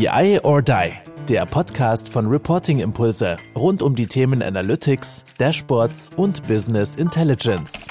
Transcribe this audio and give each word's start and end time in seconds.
BI 0.00 0.40
or 0.44 0.62
Die, 0.62 0.92
der 1.28 1.44
Podcast 1.44 2.08
von 2.08 2.26
Reporting 2.26 2.80
Impulse 2.80 3.36
rund 3.54 3.82
um 3.82 3.94
die 3.94 4.06
Themen 4.06 4.42
Analytics, 4.42 5.24
Dashboards 5.36 6.08
und 6.16 6.42
Business 6.48 6.96
Intelligence. 6.96 7.86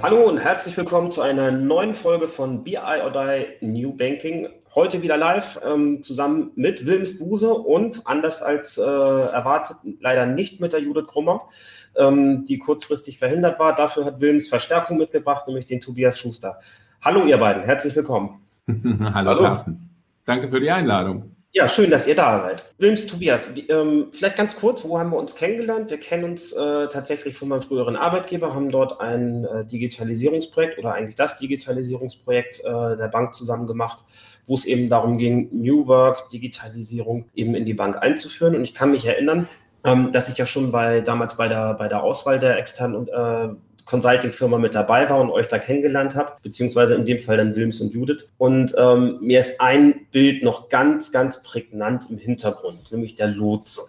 Hallo 0.00 0.28
und 0.28 0.38
herzlich 0.38 0.76
willkommen 0.76 1.10
zu 1.10 1.20
einer 1.20 1.50
neuen 1.50 1.94
Folge 1.94 2.28
von 2.28 2.62
BI 2.62 2.76
or 2.76 3.10
Die 3.10 3.66
New 3.66 3.92
Banking. 3.92 4.50
Heute 4.72 5.02
wieder 5.02 5.16
live 5.16 5.58
ähm, 5.66 6.00
zusammen 6.00 6.52
mit 6.54 6.86
Wilms 6.86 7.18
Buse 7.18 7.52
und 7.52 8.02
anders 8.04 8.40
als 8.40 8.78
äh, 8.78 8.82
erwartet 8.82 9.78
leider 9.98 10.26
nicht 10.26 10.60
mit 10.60 10.74
der 10.74 10.80
Judith 10.80 11.08
Krummer, 11.08 11.48
ähm, 11.96 12.44
die 12.44 12.60
kurzfristig 12.60 13.18
verhindert 13.18 13.58
war. 13.58 13.74
Dafür 13.74 14.04
hat 14.04 14.20
Wilms 14.20 14.46
Verstärkung 14.46 14.98
mitgebracht, 14.98 15.48
nämlich 15.48 15.66
den 15.66 15.80
Tobias 15.80 16.20
Schuster. 16.20 16.60
Hallo 17.00 17.26
ihr 17.26 17.38
beiden, 17.38 17.64
herzlich 17.64 17.96
willkommen. 17.96 18.41
Hallo, 18.68 19.30
Hallo 19.30 19.42
Carsten. 19.42 19.90
Danke 20.24 20.48
für 20.48 20.60
die 20.60 20.70
Einladung. 20.70 21.32
Ja, 21.54 21.68
schön, 21.68 21.90
dass 21.90 22.06
ihr 22.06 22.14
da 22.14 22.40
seid. 22.40 22.66
Wilms, 22.78 23.06
Tobias, 23.06 23.48
ähm, 23.68 24.06
vielleicht 24.12 24.36
ganz 24.36 24.56
kurz, 24.56 24.84
wo 24.84 24.98
haben 24.98 25.10
wir 25.10 25.18
uns 25.18 25.34
kennengelernt? 25.34 25.90
Wir 25.90 26.00
kennen 26.00 26.24
uns 26.24 26.52
äh, 26.52 26.88
tatsächlich 26.88 27.36
von 27.36 27.48
meinem 27.48 27.60
früheren 27.60 27.94
Arbeitgeber, 27.94 28.54
haben 28.54 28.70
dort 28.70 29.00
ein 29.02 29.44
äh, 29.44 29.66
Digitalisierungsprojekt 29.66 30.78
oder 30.78 30.94
eigentlich 30.94 31.14
das 31.14 31.36
Digitalisierungsprojekt 31.36 32.60
äh, 32.60 32.96
der 32.96 33.08
Bank 33.08 33.34
zusammen 33.34 33.66
gemacht, 33.66 34.02
wo 34.46 34.54
es 34.54 34.64
eben 34.64 34.88
darum 34.88 35.18
ging, 35.18 35.50
New 35.52 35.86
Work, 35.86 36.30
Digitalisierung 36.30 37.26
eben 37.34 37.54
in 37.54 37.66
die 37.66 37.74
Bank 37.74 37.98
einzuführen. 38.00 38.56
Und 38.56 38.62
ich 38.62 38.72
kann 38.72 38.90
mich 38.90 39.04
erinnern, 39.04 39.46
ähm, 39.84 40.10
dass 40.10 40.30
ich 40.30 40.38
ja 40.38 40.46
schon 40.46 40.72
bei 40.72 41.02
damals 41.02 41.36
bei 41.36 41.48
der, 41.48 41.74
bei 41.74 41.88
der 41.88 42.02
Auswahl 42.02 42.38
der 42.38 42.56
externen 42.56 43.08
äh, 43.08 43.48
Consulting-Firma 43.84 44.58
mit 44.58 44.74
dabei 44.74 45.08
war 45.10 45.20
und 45.20 45.30
euch 45.30 45.48
da 45.48 45.58
kennengelernt 45.58 46.14
habe, 46.14 46.32
beziehungsweise 46.42 46.94
in 46.94 47.04
dem 47.04 47.18
Fall 47.18 47.36
dann 47.36 47.56
Wilms 47.56 47.80
und 47.80 47.92
Judith. 47.92 48.26
Und 48.38 48.74
ähm, 48.78 49.18
mir 49.20 49.40
ist 49.40 49.60
ein 49.60 50.06
Bild 50.12 50.42
noch 50.42 50.68
ganz, 50.68 51.12
ganz 51.12 51.42
prägnant 51.42 52.10
im 52.10 52.18
Hintergrund, 52.18 52.90
nämlich 52.92 53.16
der 53.16 53.28
Lotse. 53.28 53.82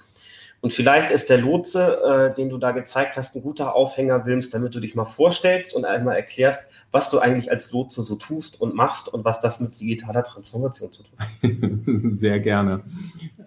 Und 0.64 0.72
vielleicht 0.72 1.12
ist 1.12 1.30
der 1.30 1.40
Lotse, 1.40 2.00
äh, 2.06 2.34
den 2.34 2.48
du 2.48 2.58
da 2.58 2.72
gezeigt 2.72 3.18
hast, 3.18 3.36
ein 3.36 3.42
guter 3.42 3.76
Aufhänger, 3.76 4.26
Wilms, 4.26 4.50
damit 4.50 4.74
du 4.74 4.80
dich 4.80 4.96
mal 4.96 5.04
vorstellst 5.04 5.76
und 5.76 5.84
einmal 5.84 6.16
erklärst, 6.16 6.68
was 6.90 7.10
du 7.10 7.20
eigentlich 7.20 7.52
als 7.52 7.74
Lotse 7.74 8.02
so 8.02 8.16
tust 8.16 8.62
und 8.62 8.74
machst 8.74 9.14
und 9.14 9.26
was 9.26 9.42
das 9.42 9.60
mit 9.60 9.78
digitaler 9.78 10.24
Transformation 10.24 10.90
zu 10.94 11.04
tun 11.04 11.18
hat. 11.20 12.00
Sehr 12.14 12.40
gerne. 12.40 12.82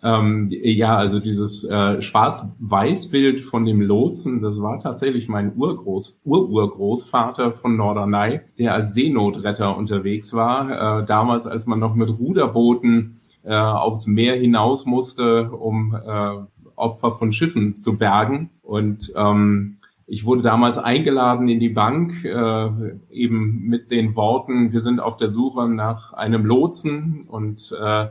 Ähm, 0.02 0.50
ja, 0.50 0.98
also 0.98 1.18
dieses 1.18 1.64
äh, 1.64 2.02
Schwarz-Weiß-Bild 2.02 3.40
von 3.40 3.64
dem 3.64 3.80
Lotsen, 3.80 4.42
das 4.42 4.60
war 4.60 4.78
tatsächlich 4.78 5.26
mein 5.26 5.56
Urgroß, 5.56 6.20
Ururgroßvater 6.22 7.54
von 7.54 7.78
Norderney, 7.78 8.40
der 8.58 8.74
als 8.74 8.92
Seenotretter 8.92 9.74
unterwegs 9.74 10.34
war, 10.34 11.00
äh, 11.00 11.06
damals 11.06 11.46
als 11.46 11.64
man 11.64 11.78
noch 11.78 11.94
mit 11.94 12.10
Ruderbooten 12.10 13.22
äh, 13.42 13.54
aufs 13.54 14.06
Meer 14.06 14.36
hinaus 14.36 14.84
musste, 14.84 15.50
um 15.50 15.94
äh, 15.94 16.44
Opfer 16.76 17.12
von 17.12 17.32
Schiffen 17.32 17.80
zu 17.80 17.98
bergen. 17.98 18.50
Und 18.62 19.12
ähm, 19.16 19.78
ich 20.06 20.24
wurde 20.24 20.42
damals 20.42 20.78
eingeladen 20.78 21.48
in 21.48 21.58
die 21.58 21.68
Bank, 21.68 22.24
äh, 22.24 22.68
eben 23.10 23.62
mit 23.62 23.90
den 23.90 24.14
Worten, 24.14 24.72
wir 24.72 24.80
sind 24.80 25.00
auf 25.00 25.16
der 25.16 25.28
Suche 25.28 25.68
nach 25.68 26.12
einem 26.12 26.44
Lotsen. 26.44 27.26
Und 27.28 27.74
äh, 27.80 28.08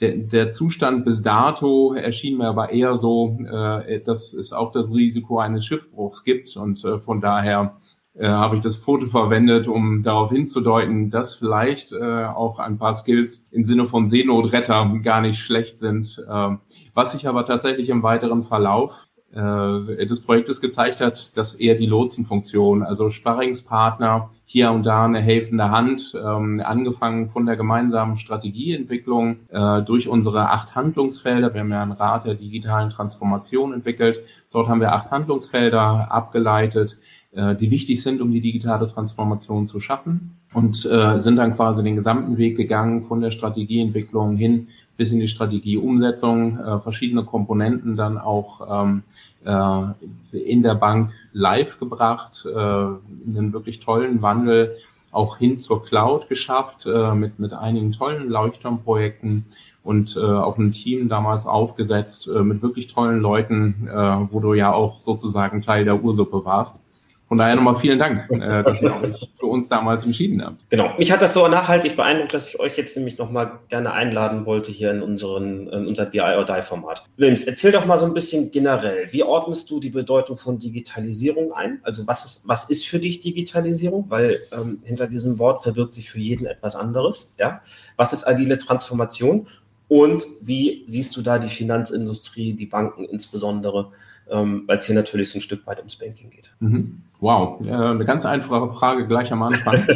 der, 0.00 0.16
der 0.16 0.50
Zustand 0.50 1.04
bis 1.04 1.22
dato 1.22 1.94
erschien 1.94 2.38
mir 2.38 2.48
aber 2.48 2.70
eher 2.70 2.94
so, 2.94 3.38
äh, 3.40 4.00
dass 4.00 4.32
es 4.32 4.52
auch 4.52 4.72
das 4.72 4.94
Risiko 4.94 5.38
eines 5.38 5.66
Schiffbruchs 5.66 6.24
gibt. 6.24 6.56
Und 6.56 6.84
äh, 6.84 6.98
von 6.98 7.20
daher 7.20 7.76
äh, 8.18 8.28
habe 8.28 8.56
ich 8.56 8.62
das 8.62 8.76
Foto 8.76 9.06
verwendet, 9.06 9.68
um 9.68 10.02
darauf 10.02 10.30
hinzudeuten, 10.30 11.10
dass 11.10 11.34
vielleicht 11.34 11.92
äh, 11.92 12.24
auch 12.24 12.58
ein 12.58 12.78
paar 12.78 12.92
Skills 12.92 13.46
im 13.50 13.62
Sinne 13.62 13.86
von 13.86 14.06
Seenotretter 14.06 14.90
gar 15.02 15.20
nicht 15.20 15.38
schlecht 15.38 15.78
sind. 15.78 16.24
Äh, 16.28 16.56
was 16.94 17.12
sich 17.12 17.28
aber 17.28 17.44
tatsächlich 17.44 17.90
im 17.90 18.02
weiteren 18.02 18.42
Verlauf 18.42 19.06
äh, 19.36 20.06
des 20.06 20.20
Projektes 20.20 20.60
gezeigt 20.60 21.00
hat, 21.00 21.36
dass 21.36 21.54
eher 21.54 21.74
die 21.74 21.86
Lotsenfunktion, 21.86 22.82
also 22.82 23.10
Sparringspartner, 23.10 24.30
hier 24.46 24.70
und 24.70 24.86
da 24.86 25.04
eine 25.04 25.20
helfende 25.20 25.70
Hand, 25.70 26.14
ähm, 26.16 26.62
angefangen 26.64 27.28
von 27.28 27.44
der 27.44 27.56
gemeinsamen 27.56 28.16
Strategieentwicklung 28.16 29.36
äh, 29.50 29.82
durch 29.82 30.08
unsere 30.08 30.50
acht 30.50 30.74
Handlungsfelder. 30.74 31.52
Wir 31.52 31.60
haben 31.60 31.70
ja 31.70 31.82
einen 31.82 31.92
Rat 31.92 32.24
der 32.24 32.34
digitalen 32.34 32.90
Transformation 32.90 33.74
entwickelt. 33.74 34.20
Dort 34.50 34.68
haben 34.68 34.80
wir 34.80 34.92
acht 34.92 35.10
Handlungsfelder 35.10 36.10
abgeleitet, 36.10 36.96
äh, 37.32 37.54
die 37.54 37.70
wichtig 37.70 38.02
sind, 38.02 38.22
um 38.22 38.30
die 38.30 38.40
digitale 38.40 38.86
Transformation 38.86 39.66
zu 39.66 39.80
schaffen 39.80 40.38
und 40.54 40.86
äh, 40.86 41.18
sind 41.18 41.36
dann 41.36 41.54
quasi 41.54 41.82
den 41.82 41.96
gesamten 41.96 42.38
Weg 42.38 42.56
gegangen 42.56 43.02
von 43.02 43.20
der 43.20 43.30
Strategieentwicklung 43.30 44.36
hin 44.36 44.68
bis 44.96 45.12
in 45.12 45.20
die 45.20 45.28
Strategieumsetzung, 45.28 46.58
äh, 46.58 46.80
verschiedene 46.80 47.24
Komponenten 47.24 47.96
dann 47.96 48.18
auch 48.18 48.84
ähm, 48.84 49.02
äh, 49.44 50.38
in 50.38 50.62
der 50.62 50.74
Bank 50.74 51.12
live 51.32 51.78
gebracht, 51.78 52.46
äh, 52.46 52.58
einen 52.58 53.52
wirklich 53.52 53.80
tollen 53.80 54.22
Wandel 54.22 54.76
auch 55.12 55.38
hin 55.38 55.56
zur 55.56 55.84
Cloud 55.84 56.28
geschafft 56.28 56.86
äh, 56.86 57.14
mit, 57.14 57.38
mit 57.38 57.54
einigen 57.54 57.92
tollen 57.92 58.28
Leuchtturmprojekten 58.28 59.46
und 59.82 60.16
äh, 60.16 60.20
auch 60.20 60.58
ein 60.58 60.72
Team 60.72 61.08
damals 61.08 61.46
aufgesetzt 61.46 62.28
äh, 62.28 62.42
mit 62.42 62.60
wirklich 62.60 62.88
tollen 62.88 63.20
Leuten, 63.20 63.88
äh, 63.88 64.32
wo 64.32 64.40
du 64.40 64.52
ja 64.52 64.72
auch 64.72 65.00
sozusagen 65.00 65.62
Teil 65.62 65.84
der 65.84 66.02
Ursuppe 66.02 66.44
warst. 66.44 66.82
Von 67.28 67.38
daher 67.38 67.56
nochmal 67.56 67.74
vielen 67.74 67.98
Dank, 67.98 68.30
äh, 68.30 68.62
dass 68.62 68.80
ihr 68.80 68.94
euch 68.94 69.32
für 69.38 69.46
uns 69.46 69.68
damals 69.68 70.04
entschieden 70.04 70.44
habt. 70.44 70.60
Genau. 70.70 70.92
Mich 70.96 71.10
hat 71.10 71.22
das 71.22 71.34
so 71.34 71.48
nachhaltig 71.48 71.96
beeindruckt, 71.96 72.32
dass 72.32 72.48
ich 72.48 72.60
euch 72.60 72.76
jetzt 72.76 72.96
nämlich 72.96 73.18
nochmal 73.18 73.58
gerne 73.68 73.92
einladen 73.92 74.46
wollte 74.46 74.70
hier 74.70 74.92
in, 74.92 75.02
unseren, 75.02 75.66
in 75.66 75.86
unser 75.86 76.06
BI 76.06 76.20
or 76.20 76.44
Die 76.44 76.62
Format. 76.62 77.04
Wilms, 77.16 77.42
erzähl 77.42 77.72
doch 77.72 77.84
mal 77.84 77.98
so 77.98 78.04
ein 78.04 78.14
bisschen 78.14 78.52
generell. 78.52 79.08
Wie 79.10 79.24
ordnest 79.24 79.68
du 79.70 79.80
die 79.80 79.90
Bedeutung 79.90 80.38
von 80.38 80.60
Digitalisierung 80.60 81.52
ein? 81.52 81.80
Also 81.82 82.06
was 82.06 82.24
ist, 82.24 82.48
was 82.48 82.70
ist 82.70 82.86
für 82.86 83.00
dich 83.00 83.18
Digitalisierung? 83.18 84.06
Weil 84.08 84.38
ähm, 84.52 84.78
hinter 84.84 85.08
diesem 85.08 85.40
Wort 85.40 85.64
verbirgt 85.64 85.96
sich 85.96 86.08
für 86.08 86.20
jeden 86.20 86.46
etwas 86.46 86.76
anderes. 86.76 87.34
Ja? 87.38 87.60
Was 87.96 88.12
ist 88.12 88.24
agile 88.24 88.56
Transformation? 88.56 89.48
Und 89.88 90.26
wie 90.40 90.84
siehst 90.86 91.16
du 91.16 91.22
da 91.22 91.38
die 91.38 91.48
Finanzindustrie, 91.48 92.52
die 92.54 92.66
Banken 92.66 93.04
insbesondere, 93.04 93.92
ähm, 94.30 94.64
weil 94.66 94.78
es 94.78 94.86
hier 94.86 94.94
natürlich 94.94 95.30
so 95.30 95.38
ein 95.38 95.42
Stück 95.42 95.66
weit 95.66 95.78
ums 95.78 95.96
Banking 95.96 96.30
geht? 96.30 96.50
Mhm. 96.60 97.02
Wow, 97.20 97.60
äh, 97.64 97.70
eine 97.72 98.04
ganz 98.04 98.26
einfache 98.26 98.68
Frage 98.68 99.06
gleich 99.06 99.32
am 99.32 99.42
Anfang. 99.42 99.86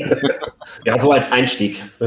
ja, 0.84 0.98
so 0.98 1.12
als 1.12 1.30
Einstieg. 1.32 1.82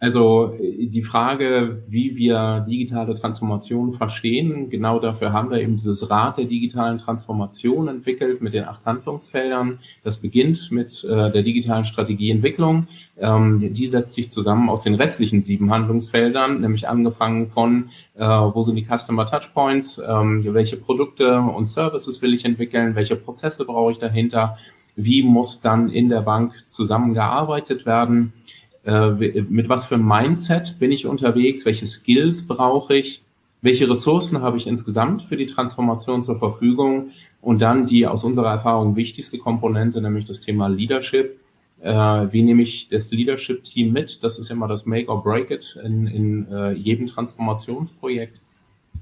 Also 0.00 0.54
die 0.60 1.02
Frage, 1.02 1.82
wie 1.88 2.16
wir 2.16 2.64
digitale 2.68 3.16
Transformation 3.16 3.92
verstehen, 3.92 4.70
genau 4.70 5.00
dafür 5.00 5.32
haben 5.32 5.50
wir 5.50 5.60
eben 5.60 5.76
dieses 5.76 6.08
Rad 6.08 6.38
der 6.38 6.44
digitalen 6.44 6.98
Transformation 6.98 7.88
entwickelt 7.88 8.40
mit 8.40 8.54
den 8.54 8.64
acht 8.64 8.86
Handlungsfeldern. 8.86 9.80
Das 10.04 10.18
beginnt 10.18 10.70
mit 10.70 11.02
äh, 11.02 11.32
der 11.32 11.42
digitalen 11.42 11.84
Strategieentwicklung. 11.84 12.86
Ähm, 13.18 13.72
die 13.72 13.88
setzt 13.88 14.12
sich 14.12 14.30
zusammen 14.30 14.68
aus 14.68 14.84
den 14.84 14.94
restlichen 14.94 15.42
sieben 15.42 15.72
Handlungsfeldern, 15.72 16.60
nämlich 16.60 16.88
angefangen 16.88 17.48
von, 17.48 17.90
äh, 18.14 18.24
wo 18.24 18.62
sind 18.62 18.76
die 18.76 18.86
Customer 18.86 19.26
Touchpoints, 19.26 20.00
ähm, 20.08 20.44
welche 20.54 20.76
Produkte 20.76 21.40
und 21.40 21.66
Services 21.66 22.22
will 22.22 22.34
ich 22.34 22.44
entwickeln, 22.44 22.94
welche 22.94 23.16
Prozesse 23.16 23.64
brauche 23.64 23.90
ich 23.90 23.98
dahinter, 23.98 24.58
wie 24.94 25.24
muss 25.24 25.60
dann 25.60 25.90
in 25.90 26.08
der 26.08 26.20
Bank 26.20 26.52
zusammengearbeitet 26.68 27.84
werden 27.84 28.32
äh, 28.32 28.67
mit 28.90 29.68
was 29.68 29.84
für 29.84 29.96
einem 29.96 30.08
Mindset 30.08 30.78
bin 30.78 30.92
ich 30.92 31.06
unterwegs, 31.06 31.66
welche 31.66 31.86
Skills 31.86 32.46
brauche 32.46 32.96
ich, 32.96 33.22
welche 33.60 33.90
Ressourcen 33.90 34.40
habe 34.40 34.56
ich 34.56 34.66
insgesamt 34.66 35.22
für 35.22 35.36
die 35.36 35.46
Transformation 35.46 36.22
zur 36.22 36.38
Verfügung 36.38 37.10
und 37.40 37.60
dann 37.60 37.86
die 37.86 38.06
aus 38.06 38.24
unserer 38.24 38.50
Erfahrung 38.50 38.96
wichtigste 38.96 39.38
Komponente, 39.38 40.00
nämlich 40.00 40.24
das 40.24 40.40
Thema 40.40 40.68
Leadership. 40.68 41.38
Äh, 41.80 41.92
wie 41.92 42.42
nehme 42.42 42.62
ich 42.62 42.88
das 42.88 43.10
Leadership-Team 43.10 43.92
mit? 43.92 44.22
Das 44.22 44.38
ist 44.38 44.50
immer 44.50 44.68
das 44.68 44.86
Make 44.86 45.08
or 45.08 45.22
Break 45.22 45.50
It 45.50 45.78
in, 45.84 46.06
in 46.06 46.52
äh, 46.52 46.72
jedem 46.72 47.06
Transformationsprojekt. 47.06 48.40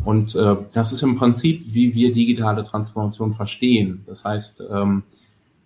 Und 0.04 0.34
äh, 0.34 0.56
das 0.72 0.92
ist 0.92 1.02
im 1.02 1.16
Prinzip, 1.16 1.62
wie 1.72 1.94
wir 1.94 2.12
digitale 2.12 2.64
Transformation 2.64 3.34
verstehen. 3.34 4.04
Das 4.06 4.24
heißt, 4.24 4.64
ähm, 4.70 5.04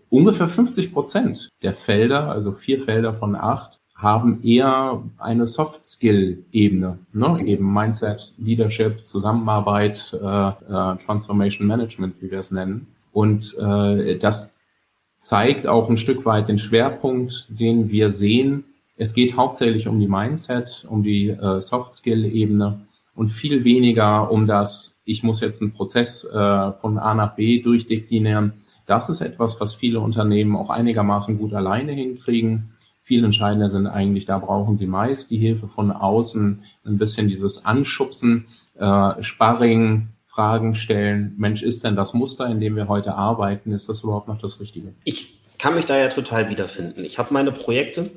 ungefähr 0.08 0.46
50 0.46 0.92
Prozent 0.92 1.48
der 1.62 1.74
Felder, 1.74 2.28
also 2.28 2.52
vier 2.52 2.82
Felder 2.82 3.14
von 3.14 3.34
acht, 3.34 3.79
haben 4.00 4.42
eher 4.42 5.02
eine 5.18 5.46
Soft-Skill-Ebene, 5.46 6.98
ne? 7.12 7.42
eben 7.44 7.72
Mindset, 7.72 8.32
Leadership, 8.38 9.04
Zusammenarbeit, 9.04 10.18
äh, 10.20 10.48
äh, 10.48 10.96
Transformation 10.96 11.66
Management, 11.66 12.14
wie 12.20 12.30
wir 12.30 12.38
es 12.38 12.50
nennen. 12.50 12.86
Und 13.12 13.56
äh, 13.58 14.16
das 14.18 14.58
zeigt 15.16 15.66
auch 15.66 15.90
ein 15.90 15.98
Stück 15.98 16.24
weit 16.24 16.48
den 16.48 16.56
Schwerpunkt, 16.56 17.48
den 17.50 17.90
wir 17.90 18.10
sehen. 18.10 18.64
Es 18.96 19.12
geht 19.12 19.36
hauptsächlich 19.36 19.86
um 19.86 20.00
die 20.00 20.08
Mindset, 20.08 20.86
um 20.88 21.02
die 21.02 21.28
äh, 21.28 21.60
Soft-Skill-Ebene 21.60 22.80
und 23.14 23.28
viel 23.28 23.64
weniger 23.64 24.30
um 24.30 24.46
das, 24.46 25.02
ich 25.04 25.22
muss 25.22 25.40
jetzt 25.40 25.60
einen 25.60 25.72
Prozess 25.72 26.24
äh, 26.24 26.72
von 26.72 26.98
A 26.98 27.12
nach 27.12 27.34
B 27.34 27.60
durchdeklinieren. 27.60 28.54
Das 28.86 29.10
ist 29.10 29.20
etwas, 29.20 29.60
was 29.60 29.74
viele 29.74 30.00
Unternehmen 30.00 30.56
auch 30.56 30.70
einigermaßen 30.70 31.36
gut 31.36 31.52
alleine 31.52 31.92
hinkriegen 31.92 32.70
viel 33.10 33.24
entscheidender 33.24 33.68
sind 33.68 33.88
eigentlich, 33.88 34.24
da 34.24 34.38
brauchen 34.38 34.76
sie 34.76 34.86
meist 34.86 35.32
die 35.32 35.36
Hilfe 35.36 35.66
von 35.66 35.90
außen, 35.90 36.62
ein 36.86 36.96
bisschen 36.96 37.26
dieses 37.26 37.64
Anschubsen, 37.64 38.46
äh, 38.78 39.20
Sparring, 39.20 40.10
Fragen 40.26 40.76
stellen, 40.76 41.34
Mensch, 41.36 41.64
ist 41.64 41.82
denn 41.82 41.96
das 41.96 42.14
Muster, 42.14 42.46
in 42.46 42.60
dem 42.60 42.76
wir 42.76 42.86
heute 42.86 43.16
arbeiten, 43.16 43.72
ist 43.72 43.88
das 43.88 44.04
überhaupt 44.04 44.28
noch 44.28 44.38
das 44.38 44.60
Richtige? 44.60 44.94
Ich 45.02 45.40
kann 45.58 45.74
mich 45.74 45.86
da 45.86 45.98
ja 45.98 46.06
total 46.06 46.50
wiederfinden. 46.50 47.04
Ich 47.04 47.18
habe 47.18 47.34
meine 47.34 47.50
Projekte 47.50 48.12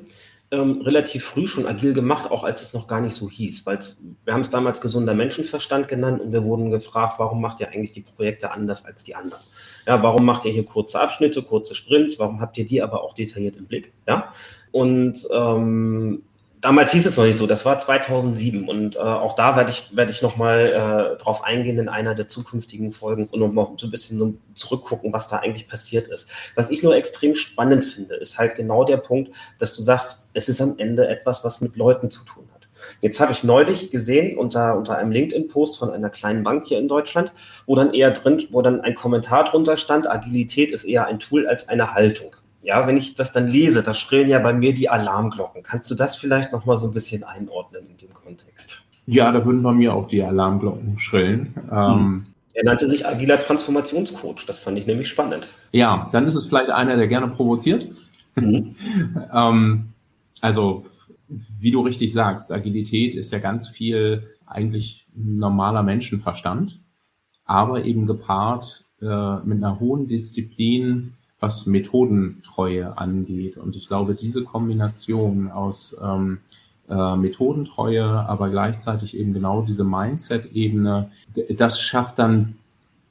ähm, 0.52 0.80
relativ 0.82 1.24
früh 1.24 1.48
schon 1.48 1.66
agil 1.66 1.92
gemacht, 1.92 2.30
auch 2.30 2.44
als 2.44 2.62
es 2.62 2.72
noch 2.72 2.86
gar 2.86 3.00
nicht 3.00 3.16
so 3.16 3.28
hieß, 3.28 3.66
weil 3.66 3.80
wir 4.24 4.32
haben 4.32 4.42
es 4.42 4.50
damals 4.50 4.80
gesunder 4.80 5.14
Menschenverstand 5.14 5.88
genannt 5.88 6.20
und 6.20 6.30
wir 6.30 6.44
wurden 6.44 6.70
gefragt, 6.70 7.14
warum 7.18 7.40
macht 7.40 7.58
ihr 7.58 7.70
eigentlich 7.70 7.90
die 7.90 8.02
Projekte 8.02 8.52
anders 8.52 8.84
als 8.86 9.02
die 9.02 9.16
anderen? 9.16 9.42
Ja, 9.86 10.02
warum 10.02 10.24
macht 10.24 10.44
ihr 10.44 10.52
hier 10.52 10.64
kurze 10.64 11.00
Abschnitte, 11.00 11.42
kurze 11.42 11.74
Sprints? 11.74 12.18
Warum 12.18 12.40
habt 12.40 12.56
ihr 12.58 12.66
die 12.66 12.82
aber 12.82 13.02
auch 13.02 13.14
detailliert 13.14 13.56
im 13.56 13.64
Blick? 13.64 13.92
Ja, 14.06 14.32
und 14.72 15.26
ähm, 15.32 16.22
damals 16.64 16.92
hieß 16.92 17.06
es 17.06 17.16
noch 17.16 17.24
nicht 17.24 17.36
so, 17.36 17.46
das 17.46 17.66
war 17.66 17.78
2007 17.78 18.66
und 18.66 18.96
äh, 18.96 18.98
auch 18.98 19.34
da 19.34 19.54
werde 19.54 19.70
ich, 19.70 19.94
werde 19.94 20.10
ich 20.10 20.22
nochmal 20.22 21.14
äh, 21.14 21.22
drauf 21.22 21.44
eingehen 21.44 21.78
in 21.78 21.90
einer 21.90 22.14
der 22.14 22.26
zukünftigen 22.26 22.92
Folgen 22.92 23.26
und 23.26 23.38
nochmal 23.38 23.68
so 23.76 23.86
ein 23.86 23.90
bisschen 23.90 24.18
so 24.18 24.34
zurückgucken, 24.54 25.12
was 25.12 25.28
da 25.28 25.36
eigentlich 25.38 25.68
passiert 25.68 26.08
ist. 26.08 26.28
Was 26.54 26.70
ich 26.70 26.82
nur 26.82 26.96
extrem 26.96 27.34
spannend 27.34 27.84
finde, 27.84 28.14
ist 28.14 28.38
halt 28.38 28.54
genau 28.56 28.84
der 28.84 28.96
Punkt, 28.96 29.30
dass 29.58 29.76
du 29.76 29.82
sagst, 29.82 30.28
es 30.32 30.48
ist 30.48 30.62
am 30.62 30.78
Ende 30.78 31.06
etwas, 31.06 31.44
was 31.44 31.60
mit 31.60 31.76
Leuten 31.76 32.10
zu 32.10 32.24
tun 32.24 32.48
hat. 32.53 32.53
Jetzt 33.00 33.20
habe 33.20 33.32
ich 33.32 33.44
neulich 33.44 33.90
gesehen 33.90 34.36
unter, 34.36 34.76
unter 34.76 34.96
einem 34.96 35.12
LinkedIn-Post 35.12 35.78
von 35.78 35.90
einer 35.90 36.10
kleinen 36.10 36.42
Bank 36.42 36.66
hier 36.66 36.78
in 36.78 36.88
Deutschland, 36.88 37.32
wo 37.66 37.74
dann 37.74 37.92
eher 37.92 38.10
drin, 38.10 38.42
wo 38.50 38.62
dann 38.62 38.80
ein 38.80 38.94
Kommentar 38.94 39.44
drunter 39.44 39.76
stand, 39.76 40.10
Agilität 40.10 40.72
ist 40.72 40.84
eher 40.84 41.06
ein 41.06 41.18
Tool 41.18 41.46
als 41.46 41.68
eine 41.68 41.94
Haltung. 41.94 42.34
Ja, 42.62 42.86
wenn 42.86 42.96
ich 42.96 43.14
das 43.14 43.30
dann 43.30 43.46
lese, 43.46 43.82
da 43.82 43.92
schrillen 43.92 44.28
ja 44.28 44.38
bei 44.38 44.54
mir 44.54 44.72
die 44.72 44.88
Alarmglocken. 44.88 45.62
Kannst 45.62 45.90
du 45.90 45.94
das 45.94 46.16
vielleicht 46.16 46.50
noch 46.50 46.64
mal 46.64 46.78
so 46.78 46.86
ein 46.86 46.94
bisschen 46.94 47.22
einordnen 47.22 47.86
in 47.90 47.96
dem 47.98 48.14
Kontext? 48.14 48.82
Ja, 49.06 49.30
da 49.32 49.44
würden 49.44 49.62
bei 49.62 49.72
mir 49.72 49.92
auch 49.94 50.08
die 50.08 50.22
Alarmglocken 50.22 50.98
schrillen. 50.98 51.54
Ähm, 51.70 52.24
er 52.54 52.64
nannte 52.64 52.88
sich 52.88 53.06
agiler 53.06 53.38
Transformationscoach. 53.38 54.46
Das 54.46 54.58
fand 54.58 54.78
ich 54.78 54.86
nämlich 54.86 55.08
spannend. 55.08 55.48
Ja, 55.72 56.08
dann 56.12 56.26
ist 56.26 56.36
es 56.36 56.46
vielleicht 56.46 56.70
einer, 56.70 56.96
der 56.96 57.08
gerne 57.08 57.28
provoziert. 57.28 57.88
Mhm. 58.36 58.74
ähm, 59.34 59.88
also, 60.40 60.86
wie 61.60 61.70
du 61.70 61.80
richtig 61.80 62.12
sagst, 62.12 62.52
Agilität 62.52 63.14
ist 63.14 63.32
ja 63.32 63.38
ganz 63.38 63.68
viel 63.68 64.28
eigentlich 64.46 65.06
normaler 65.14 65.82
Menschenverstand, 65.82 66.80
aber 67.44 67.84
eben 67.84 68.06
gepaart 68.06 68.84
äh, 69.00 69.36
mit 69.44 69.58
einer 69.58 69.80
hohen 69.80 70.06
Disziplin, 70.06 71.14
was 71.40 71.66
Methodentreue 71.66 72.96
angeht. 72.96 73.56
Und 73.56 73.76
ich 73.76 73.88
glaube, 73.88 74.14
diese 74.14 74.44
Kombination 74.44 75.50
aus 75.50 75.96
ähm, 76.02 76.38
äh, 76.88 77.16
Methodentreue, 77.16 78.04
aber 78.04 78.50
gleichzeitig 78.50 79.16
eben 79.16 79.32
genau 79.32 79.62
diese 79.62 79.84
Mindset-Ebene, 79.84 81.10
das 81.56 81.80
schafft 81.80 82.18
dann 82.18 82.56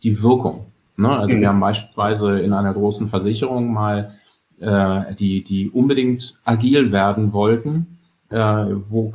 die 0.03 0.21
Wirkung. 0.21 0.65
Ne? 0.97 1.09
Also 1.09 1.35
mhm. 1.35 1.41
wir 1.41 1.49
haben 1.49 1.59
beispielsweise 1.59 2.39
in 2.39 2.53
einer 2.53 2.73
großen 2.73 3.09
Versicherung 3.09 3.73
mal 3.73 4.13
äh, 4.59 5.15
die, 5.15 5.43
die 5.43 5.69
unbedingt 5.69 6.35
agil 6.43 6.91
werden 6.91 7.33
wollten, 7.33 7.92
äh, 8.33 8.75
wo, 8.89 9.13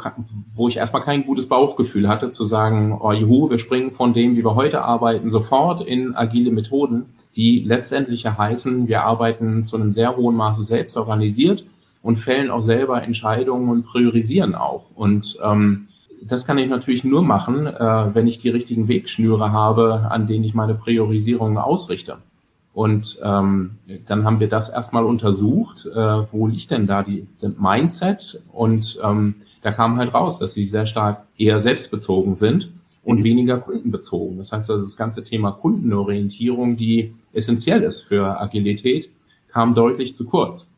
wo 0.55 0.69
ich 0.69 0.77
erstmal 0.77 1.03
kein 1.03 1.27
gutes 1.27 1.49
Bauchgefühl 1.49 2.09
hatte, 2.09 2.31
zu 2.31 2.45
sagen, 2.45 2.97
oh 3.01 3.11
juhu, 3.11 3.51
wir 3.51 3.59
springen 3.59 3.91
von 3.91 4.13
dem, 4.13 4.37
wie 4.37 4.45
wir 4.45 4.55
heute 4.55 4.83
arbeiten, 4.83 5.29
sofort 5.29 5.81
in 5.81 6.15
agile 6.15 6.53
Methoden, 6.53 7.07
die 7.35 7.65
letztendlich 7.67 8.23
ja 8.23 8.39
heißen, 8.39 8.87
wir 8.87 9.03
arbeiten 9.03 9.65
zu 9.65 9.77
einem 9.77 9.91
sehr 9.91 10.17
hohen 10.17 10.37
Maße 10.37 10.63
selbst 10.63 10.97
organisiert 10.97 11.65
und 12.01 12.17
fällen 12.17 12.51
auch 12.51 12.63
selber 12.63 13.03
Entscheidungen 13.03 13.69
und 13.71 13.85
priorisieren 13.85 14.55
auch. 14.55 14.85
Und 14.95 15.37
ähm, 15.43 15.89
das 16.23 16.47
kann 16.47 16.59
ich 16.59 16.69
natürlich 16.69 17.03
nur 17.03 17.25
machen, 17.25 17.67
äh, 17.67 18.15
wenn 18.15 18.29
ich 18.29 18.39
die 18.39 18.51
richtigen 18.51 18.87
Wegschnüre 18.87 19.51
habe, 19.51 20.07
an 20.11 20.29
denen 20.29 20.45
ich 20.45 20.55
meine 20.55 20.75
Priorisierung 20.75 21.59
ausrichte. 21.59 22.19
Und 22.73 23.19
ähm, 23.23 23.79
dann 24.07 24.25
haben 24.25 24.41
wir 24.41 24.49
das 24.49 24.69
erstmal 24.69 25.05
untersucht, 25.05 25.87
äh, 25.87 26.33
wo 26.33 26.47
liegt 26.47 26.71
denn 26.71 26.87
da 26.87 27.03
die, 27.03 27.27
die 27.43 27.49
Mindset? 27.59 28.43
Und 28.53 29.01
ähm, 29.03 29.37
da 29.63 29.73
kam 29.73 29.97
halt 29.97 30.15
raus, 30.15 30.39
dass 30.39 30.53
sie 30.53 30.67
sehr 30.67 30.87
stark 30.87 31.27
eher 31.37 31.59
selbstbezogen 31.59 32.37
sind 32.37 32.71
und 33.03 33.25
weniger 33.25 33.59
kundenbezogen. 33.59 34.39
Das 34.39 34.53
heißt 34.53 34.71
also, 34.71 34.83
das 34.85 34.97
ganze 34.97 35.25
Thema 35.25 35.53
Kundenorientierung, 35.53 36.77
die 36.77 37.15
essentiell 37.33 37.83
ist 37.83 38.03
für 38.03 38.41
Agilität, 38.41 39.11
kam 39.49 39.75
deutlich 39.75 40.15
zu 40.15 40.25
kurz. 40.25 40.73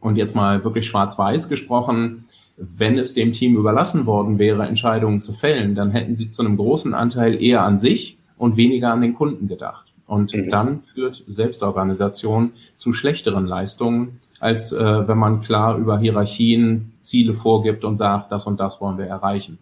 Und 0.00 0.16
jetzt 0.16 0.34
mal 0.34 0.64
wirklich 0.64 0.86
schwarz-weiß 0.86 1.48
gesprochen, 1.48 2.24
wenn 2.56 2.98
es 2.98 3.14
dem 3.14 3.32
Team 3.32 3.56
überlassen 3.56 4.06
worden 4.06 4.38
wäre, 4.38 4.66
Entscheidungen 4.66 5.22
zu 5.22 5.32
fällen, 5.32 5.74
dann 5.74 5.90
hätten 5.90 6.14
sie 6.14 6.28
zu 6.28 6.42
einem 6.42 6.56
großen 6.56 6.94
Anteil 6.94 7.42
eher 7.42 7.62
an 7.62 7.78
sich 7.78 8.18
und 8.38 8.56
weniger 8.56 8.92
an 8.92 9.00
den 9.00 9.14
Kunden 9.14 9.48
gedacht. 9.48 9.89
Und 10.10 10.34
mhm. 10.34 10.48
dann 10.48 10.82
führt 10.82 11.22
Selbstorganisation 11.28 12.50
zu 12.74 12.92
schlechteren 12.92 13.46
Leistungen, 13.46 14.18
als 14.40 14.72
äh, 14.72 15.06
wenn 15.06 15.18
man 15.18 15.40
klar 15.40 15.78
über 15.78 16.00
Hierarchien 16.00 16.94
Ziele 16.98 17.32
vorgibt 17.32 17.84
und 17.84 17.96
sagt, 17.96 18.32
das 18.32 18.44
und 18.48 18.58
das 18.58 18.80
wollen 18.80 18.98
wir 18.98 19.06
erreichen. 19.06 19.58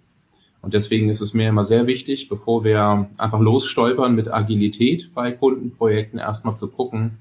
Und 0.63 0.73
deswegen 0.73 1.11
ist 1.11 1.21
es 1.21 1.35
mir 1.35 1.51
immer 1.51 1.65
sehr 1.65 1.87
wichtig, 1.87 2.31
bevor 2.31 2.65
wir 2.65 3.11
einfach 3.19 3.41
losstolpern 3.41 4.15
mit 4.15 4.33
Agilität 4.33 5.11
bei 5.13 5.33
Kundenprojekten, 5.33 6.19
erstmal 6.19 6.57
zu 6.57 6.69
gucken, 6.69 7.19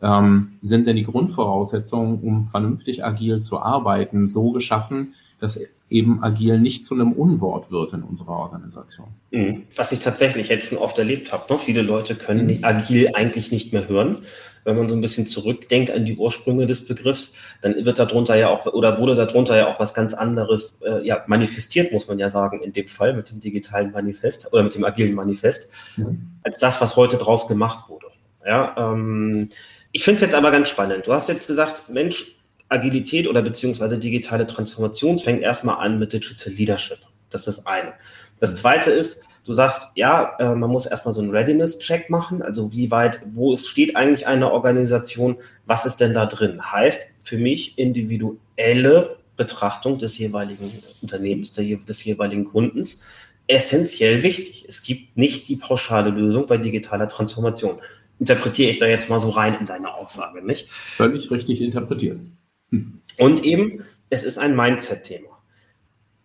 ähm, 0.00 0.52
sind 0.62 0.86
denn 0.86 0.94
die 0.94 1.02
Grundvoraussetzungen, 1.02 2.20
um 2.20 2.46
vernünftig 2.46 3.04
agil 3.04 3.40
zu 3.40 3.60
arbeiten, 3.60 4.28
so 4.28 4.52
geschaffen, 4.52 5.14
dass 5.40 5.60
eben 5.90 6.22
agil 6.22 6.58
nicht 6.60 6.84
zu 6.84 6.94
einem 6.94 7.12
Unwort 7.12 7.70
wird 7.70 7.92
in 7.92 8.02
unserer 8.02 8.36
Organisation. 8.36 9.08
Mhm. 9.30 9.62
Was 9.74 9.92
ich 9.92 10.00
tatsächlich 10.00 10.48
jetzt 10.48 10.66
schon 10.66 10.78
oft 10.78 10.98
erlebt 10.98 11.32
habe. 11.32 11.52
Ne? 11.52 11.58
Viele 11.58 11.82
Leute 11.82 12.14
können 12.14 12.62
agil 12.62 13.10
eigentlich 13.14 13.50
nicht 13.50 13.72
mehr 13.72 13.88
hören. 13.88 14.18
Wenn 14.64 14.76
man 14.76 14.88
so 14.88 14.94
ein 14.94 15.00
bisschen 15.00 15.26
zurückdenkt 15.26 15.90
an 15.90 16.04
die 16.04 16.16
Ursprünge 16.16 16.66
des 16.66 16.84
Begriffs, 16.84 17.34
dann 17.62 17.74
wird 17.86 17.98
darunter 17.98 18.34
ja 18.34 18.50
auch 18.50 18.66
oder 18.66 18.98
wurde 18.98 19.14
darunter 19.14 19.56
ja 19.56 19.72
auch 19.72 19.80
was 19.80 19.94
ganz 19.94 20.12
anderes 20.12 20.82
äh, 20.82 21.06
ja, 21.06 21.22
manifestiert, 21.26 21.90
muss 21.90 22.06
man 22.06 22.18
ja 22.18 22.28
sagen, 22.28 22.60
in 22.62 22.74
dem 22.74 22.88
Fall 22.88 23.14
mit 23.14 23.30
dem 23.30 23.40
digitalen 23.40 23.92
Manifest 23.92 24.52
oder 24.52 24.62
mit 24.62 24.74
dem 24.74 24.84
agilen 24.84 25.14
Manifest, 25.14 25.72
mhm. 25.96 26.32
als 26.42 26.58
das, 26.58 26.82
was 26.82 26.96
heute 26.96 27.16
draus 27.16 27.46
gemacht 27.46 27.88
wurde. 27.88 28.08
Ja, 28.44 28.74
ähm, 28.76 29.48
ich 29.92 30.04
finde 30.04 30.16
es 30.16 30.20
jetzt 30.22 30.34
aber 30.34 30.50
ganz 30.50 30.68
spannend. 30.68 31.06
Du 31.06 31.14
hast 31.14 31.28
jetzt 31.28 31.46
gesagt, 31.46 31.88
Mensch, 31.88 32.37
Agilität 32.68 33.28
oder 33.28 33.42
beziehungsweise 33.42 33.98
digitale 33.98 34.46
Transformation 34.46 35.18
fängt 35.18 35.42
erstmal 35.42 35.84
an 35.84 35.98
mit 35.98 36.12
Digital 36.12 36.52
Leadership. 36.52 36.98
Das 37.30 37.46
ist 37.46 37.66
eine. 37.66 37.94
Das 38.40 38.54
zweite 38.54 38.90
ist, 38.90 39.22
du 39.44 39.54
sagst, 39.54 39.88
ja, 39.94 40.36
äh, 40.38 40.54
man 40.54 40.70
muss 40.70 40.86
erstmal 40.86 41.14
so 41.14 41.20
einen 41.20 41.30
Readiness-Check 41.30 42.10
machen. 42.10 42.42
Also 42.42 42.72
wie 42.72 42.90
weit, 42.90 43.20
wo 43.30 43.52
es 43.52 43.66
steht 43.66 43.96
eigentlich 43.96 44.26
eine 44.26 44.52
Organisation, 44.52 45.36
was 45.66 45.86
ist 45.86 45.96
denn 45.96 46.14
da 46.14 46.26
drin? 46.26 46.60
Heißt 46.62 47.10
für 47.20 47.38
mich 47.38 47.78
individuelle 47.78 49.16
Betrachtung 49.36 49.98
des 49.98 50.18
jeweiligen 50.18 50.70
Unternehmens, 51.00 51.52
des 51.52 52.04
jeweiligen 52.04 52.44
Kundens 52.44 53.02
essentiell 53.46 54.22
wichtig. 54.22 54.66
Es 54.68 54.82
gibt 54.82 55.16
nicht 55.16 55.48
die 55.48 55.56
pauschale 55.56 56.10
Lösung 56.10 56.46
bei 56.46 56.58
digitaler 56.58 57.08
Transformation. 57.08 57.78
Interpretiere 58.18 58.70
ich 58.70 58.78
da 58.78 58.86
jetzt 58.86 59.08
mal 59.08 59.20
so 59.20 59.30
rein 59.30 59.56
in 59.58 59.64
deine 59.64 59.94
Aussage, 59.94 60.44
nicht? 60.44 60.68
Völlig 60.68 61.30
richtig 61.30 61.60
interpretiert. 61.60 62.20
Und 62.70 63.44
eben, 63.44 63.84
es 64.10 64.24
ist 64.24 64.38
ein 64.38 64.56
Mindset-Thema. 64.56 65.38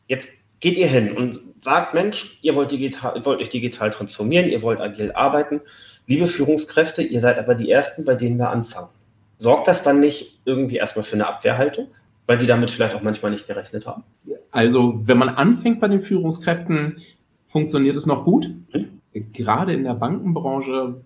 Jetzt 0.07 0.29
geht 0.59 0.77
ihr 0.77 0.87
hin 0.87 1.15
und 1.17 1.39
sagt, 1.61 1.93
Mensch, 1.93 2.39
ihr 2.41 2.55
wollt, 2.55 2.71
digital, 2.71 3.17
ihr 3.17 3.25
wollt 3.25 3.41
euch 3.41 3.49
digital 3.49 3.89
transformieren, 3.91 4.49
ihr 4.49 4.61
wollt 4.61 4.79
agil 4.79 5.11
arbeiten. 5.11 5.61
Liebe 6.07 6.27
Führungskräfte, 6.27 7.01
ihr 7.01 7.21
seid 7.21 7.39
aber 7.39 7.55
die 7.55 7.71
Ersten, 7.71 8.05
bei 8.05 8.15
denen 8.15 8.37
wir 8.37 8.49
anfangen. 8.49 8.89
Sorgt 9.37 9.67
das 9.67 9.81
dann 9.83 9.99
nicht 9.99 10.39
irgendwie 10.45 10.77
erstmal 10.77 11.03
für 11.03 11.15
eine 11.15 11.27
Abwehrhaltung, 11.27 11.87
weil 12.27 12.37
die 12.37 12.45
damit 12.45 12.71
vielleicht 12.71 12.95
auch 12.95 13.01
manchmal 13.01 13.31
nicht 13.31 13.47
gerechnet 13.47 13.85
haben? 13.85 14.03
Also, 14.51 15.01
wenn 15.03 15.17
man 15.17 15.29
anfängt 15.29 15.81
bei 15.81 15.87
den 15.87 16.01
Führungskräften, 16.01 17.01
funktioniert 17.47 17.95
es 17.95 18.05
noch 18.05 18.23
gut. 18.23 18.51
Hm? 18.71 18.92
Gerade 19.13 19.73
in 19.73 19.83
der 19.83 19.93
Bankenbranche 19.93 21.03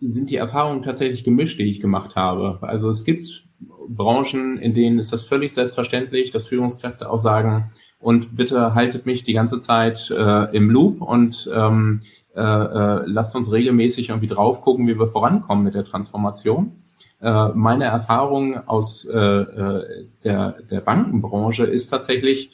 sind 0.00 0.30
die 0.30 0.36
Erfahrungen 0.36 0.82
tatsächlich 0.82 1.24
gemischt, 1.24 1.58
die 1.58 1.68
ich 1.68 1.80
gemacht 1.80 2.16
habe. 2.16 2.58
Also 2.62 2.90
es 2.90 3.04
gibt 3.04 3.46
Branchen, 3.88 4.58
in 4.58 4.74
denen 4.74 4.98
ist 4.98 5.12
das 5.12 5.22
völlig 5.22 5.52
selbstverständlich, 5.52 6.30
dass 6.30 6.46
Führungskräfte 6.46 7.10
auch 7.10 7.20
sagen, 7.20 7.72
und 8.00 8.34
bitte 8.34 8.74
haltet 8.74 9.04
mich 9.04 9.22
die 9.24 9.34
ganze 9.34 9.58
Zeit 9.58 10.10
äh, 10.10 10.56
im 10.56 10.70
Loop 10.70 11.02
und 11.02 11.50
ähm, 11.54 12.00
äh, 12.34 12.40
äh, 12.40 13.02
lasst 13.04 13.36
uns 13.36 13.52
regelmäßig 13.52 14.08
irgendwie 14.08 14.26
drauf 14.26 14.62
gucken, 14.62 14.86
wie 14.86 14.98
wir 14.98 15.06
vorankommen 15.06 15.64
mit 15.64 15.74
der 15.74 15.84
Transformation. 15.84 16.72
Äh, 17.20 17.48
meine 17.48 17.84
Erfahrung 17.84 18.56
aus 18.66 19.04
äh, 19.04 19.18
äh, 19.18 20.06
der, 20.24 20.62
der 20.70 20.80
Bankenbranche 20.80 21.64
ist 21.64 21.88
tatsächlich, 21.88 22.52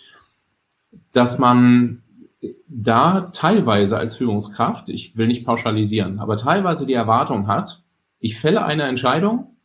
dass 1.13 1.39
man 1.39 2.03
da 2.69 3.31
teilweise 3.33 3.97
als 3.97 4.17
Führungskraft, 4.17 4.89
ich 4.89 5.17
will 5.17 5.27
nicht 5.27 5.45
pauschalisieren, 5.45 6.19
aber 6.19 6.37
teilweise 6.37 6.87
die 6.87 6.95
Erwartung 6.95 7.47
hat, 7.47 7.83
ich 8.19 8.39
fälle 8.39 8.65
eine 8.65 8.85
Entscheidung 8.85 9.57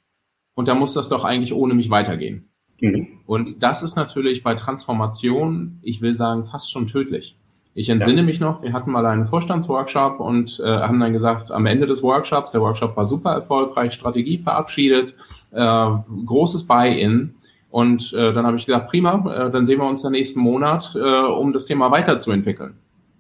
und 0.54 0.68
da 0.68 0.76
muss 0.76 0.94
das 0.94 1.10
doch 1.10 1.24
eigentlich 1.24 1.54
ohne 1.54 1.74
mich 1.74 1.90
weitergehen. 1.90 2.50
Mhm. 2.80 3.08
Und 3.26 3.64
das 3.64 3.82
ist 3.84 3.96
natürlich 3.96 4.44
bei 4.44 4.56
Transformation, 4.56 5.80
ich 5.82 6.02
will 6.02 6.14
sagen, 6.14 6.46
fast 6.46 6.72
schon 6.72 6.88
tödlich. 6.88 7.38
Ich 7.74 7.88
entsinne 7.90 8.18
ja. 8.18 8.24
mich 8.24 8.42
noch, 8.42 8.62
wir 8.62 8.74
hatten 8.74 8.92
mal 8.92 9.06
einen 9.06 9.26
Vorstandsworkshop 9.26 10.20
und 10.20 10.60
äh, 10.60 10.68
haben 10.68 11.00
dann 11.00 11.14
gesagt, 11.14 11.52
am 11.52 11.66
Ende 11.66 11.88
des 11.88 12.04
Workshops, 12.04 12.52
der 12.52 12.62
Workshop 12.62 12.98
war 12.98 13.06
super 13.06 13.32
erfolgreich, 13.32 13.94
Strategie 13.94 14.40
verabschiedet, 14.40 15.16
äh, 15.52 15.88
großes 16.26 16.66
Buy-in. 16.66 17.36
Und 17.70 18.12
äh, 18.12 18.34
dann 18.34 18.46
habe 18.46 18.58
ich 18.58 18.66
gesagt, 18.66 18.90
prima, 18.90 19.46
äh, 19.48 19.50
dann 19.50 19.66
sehen 19.66 19.80
wir 19.80 19.88
uns 19.88 20.04
im 20.04 20.12
nächsten 20.12 20.42
Monat, 20.42 20.94
äh, 20.96 21.00
um 21.00 21.54
das 21.54 21.66
Thema 21.66 21.90
weiterzuentwickeln. 21.92 22.74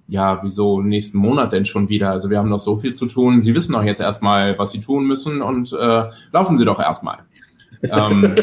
Ja, 0.08 0.39
wieso 0.43 0.81
nächsten 0.81 1.17
Monat 1.17 1.53
denn 1.53 1.65
schon 1.65 1.89
wieder? 1.89 2.12
Also 2.12 2.29
wir 2.29 2.38
haben 2.38 2.50
noch 2.50 2.60
so 2.60 2.77
viel 2.77 2.93
zu 2.93 3.05
tun. 3.05 3.41
Sie 3.41 3.53
wissen 3.55 3.74
doch 3.74 3.84
jetzt 3.84 4.01
erstmal, 4.01 4.58
was 4.60 4.72
Sie 4.72 4.81
tun 4.81 5.05
müssen 5.05 5.41
und 5.41 5.72
äh, 5.74 6.10
laufen 6.31 6.58
Sie 6.58 6.65
doch 6.65 6.79
erstmal 6.79 7.20
ähm, 7.84 8.36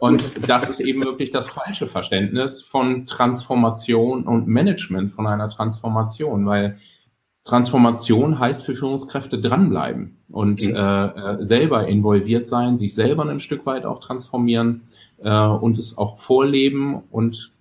und 0.00 0.48
das 0.48 0.68
ist 0.68 0.80
eben 0.80 1.04
wirklich 1.04 1.30
das 1.30 1.46
falsche 1.46 1.86
Verständnis 1.86 2.62
von 2.62 3.06
Transformation 3.06 4.24
und 4.24 4.48
Management 4.48 5.12
von 5.12 5.26
einer 5.26 5.48
Transformation, 5.48 6.44
weil 6.46 6.76
Transformation 7.44 8.38
heißt 8.38 8.64
für 8.64 8.74
Führungskräfte 8.74 9.38
dranbleiben 9.38 10.18
und 10.28 10.66
mhm. 10.66 10.74
äh, 10.74 11.04
äh, 11.06 11.44
selber 11.44 11.86
involviert 11.86 12.46
sein, 12.46 12.76
sich 12.76 12.94
selber 12.94 13.24
ein 13.24 13.40
Stück 13.40 13.64
weit 13.66 13.86
auch 13.86 14.00
transformieren 14.00 14.82
äh, 15.18 15.46
und 15.46 15.78
es 15.78 15.96
auch 15.96 16.18
vorleben 16.18 17.02
und 17.10 17.52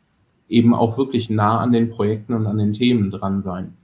eben 0.49 0.73
auch 0.73 0.97
wirklich 0.97 1.29
nah 1.29 1.59
an 1.59 1.71
den 1.71 1.89
Projekten 1.89 2.33
und 2.33 2.47
an 2.47 2.57
den 2.57 2.73
Themen 2.73 3.11
dran 3.11 3.39
sein. 3.39 3.77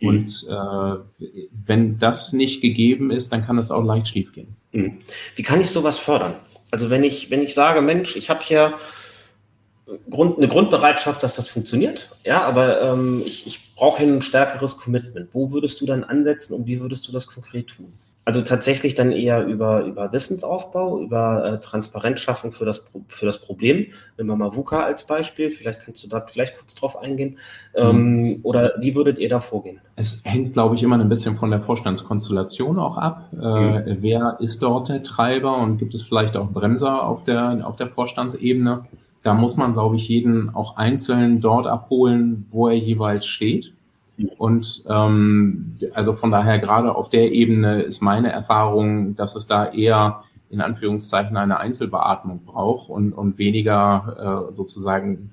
Mhm. 0.00 0.08
Und 0.08 0.46
äh, 0.48 1.26
wenn 1.66 1.98
das 1.98 2.32
nicht 2.32 2.60
gegeben 2.60 3.10
ist, 3.10 3.32
dann 3.32 3.44
kann 3.44 3.58
es 3.58 3.70
auch 3.70 3.84
leicht 3.84 4.08
schiefgehen. 4.08 4.56
Mhm. 4.72 4.98
Wie 5.36 5.42
kann 5.42 5.60
ich 5.60 5.70
sowas 5.70 5.98
fördern? 5.98 6.34
Also 6.70 6.90
wenn 6.90 7.02
ich, 7.02 7.30
wenn 7.30 7.42
ich 7.42 7.54
sage, 7.54 7.80
Mensch, 7.80 8.16
ich 8.16 8.30
habe 8.30 8.40
hier 8.42 8.74
Grund, 10.08 10.38
eine 10.38 10.46
Grundbereitschaft, 10.46 11.22
dass 11.22 11.34
das 11.34 11.48
funktioniert, 11.48 12.10
ja, 12.24 12.42
aber 12.42 12.80
ähm, 12.80 13.22
ich, 13.26 13.46
ich 13.46 13.74
brauche 13.74 14.02
ein 14.02 14.22
stärkeres 14.22 14.76
Commitment. 14.76 15.30
Wo 15.32 15.50
würdest 15.50 15.80
du 15.80 15.86
dann 15.86 16.04
ansetzen 16.04 16.54
und 16.54 16.66
wie 16.68 16.80
würdest 16.80 17.08
du 17.08 17.12
das 17.12 17.26
konkret 17.26 17.68
tun? 17.68 17.92
Also 18.26 18.42
tatsächlich 18.42 18.94
dann 18.94 19.12
eher 19.12 19.46
über, 19.46 19.84
über 19.84 20.12
Wissensaufbau, 20.12 21.00
über 21.00 21.44
äh, 21.44 21.60
Transparenzschaffung 21.60 22.52
für 22.52 22.66
das, 22.66 22.86
für 23.08 23.24
das 23.24 23.40
Problem. 23.40 23.86
Nehmen 24.18 24.28
wir 24.28 24.36
mal 24.36 24.54
VUCA 24.54 24.84
als 24.84 25.06
Beispiel, 25.06 25.50
vielleicht 25.50 25.80
kannst 25.80 26.04
du 26.04 26.08
da 26.08 26.20
gleich 26.20 26.54
kurz 26.54 26.74
drauf 26.74 26.98
eingehen. 26.98 27.38
Ähm, 27.74 28.22
mhm. 28.22 28.40
Oder 28.42 28.74
wie 28.78 28.94
würdet 28.94 29.18
ihr 29.18 29.30
da 29.30 29.40
vorgehen? 29.40 29.80
Es 29.96 30.22
hängt, 30.24 30.52
glaube 30.52 30.74
ich, 30.74 30.82
immer 30.82 30.98
ein 30.98 31.08
bisschen 31.08 31.36
von 31.36 31.50
der 31.50 31.60
Vorstandskonstellation 31.60 32.78
auch 32.78 32.98
ab. 32.98 33.30
Äh, 33.32 33.36
mhm. 33.36 33.96
Wer 34.00 34.36
ist 34.40 34.62
dort 34.62 34.90
der 34.90 35.02
Treiber 35.02 35.56
und 35.56 35.78
gibt 35.78 35.94
es 35.94 36.02
vielleicht 36.02 36.36
auch 36.36 36.50
Bremser 36.50 37.02
auf 37.02 37.24
der, 37.24 37.66
auf 37.66 37.76
der 37.76 37.88
Vorstandsebene? 37.88 38.84
Da 39.22 39.34
muss 39.34 39.56
man, 39.56 39.72
glaube 39.72 39.96
ich, 39.96 40.08
jeden 40.08 40.54
auch 40.54 40.76
einzeln 40.76 41.40
dort 41.40 41.66
abholen, 41.66 42.46
wo 42.50 42.68
er 42.68 42.76
jeweils 42.76 43.26
steht. 43.26 43.72
Und 44.38 44.84
ähm, 44.88 45.72
also 45.94 46.12
von 46.12 46.30
daher 46.30 46.58
gerade 46.58 46.94
auf 46.94 47.10
der 47.10 47.32
Ebene 47.32 47.82
ist 47.82 48.00
meine 48.00 48.30
Erfahrung, 48.30 49.16
dass 49.16 49.36
es 49.36 49.46
da 49.46 49.66
eher 49.72 50.24
in 50.50 50.60
Anführungszeichen 50.60 51.36
eine 51.36 51.58
Einzelbeatmung 51.58 52.44
braucht 52.44 52.90
und, 52.90 53.12
und 53.12 53.38
weniger 53.38 54.48
äh, 54.48 54.52
sozusagen 54.52 55.28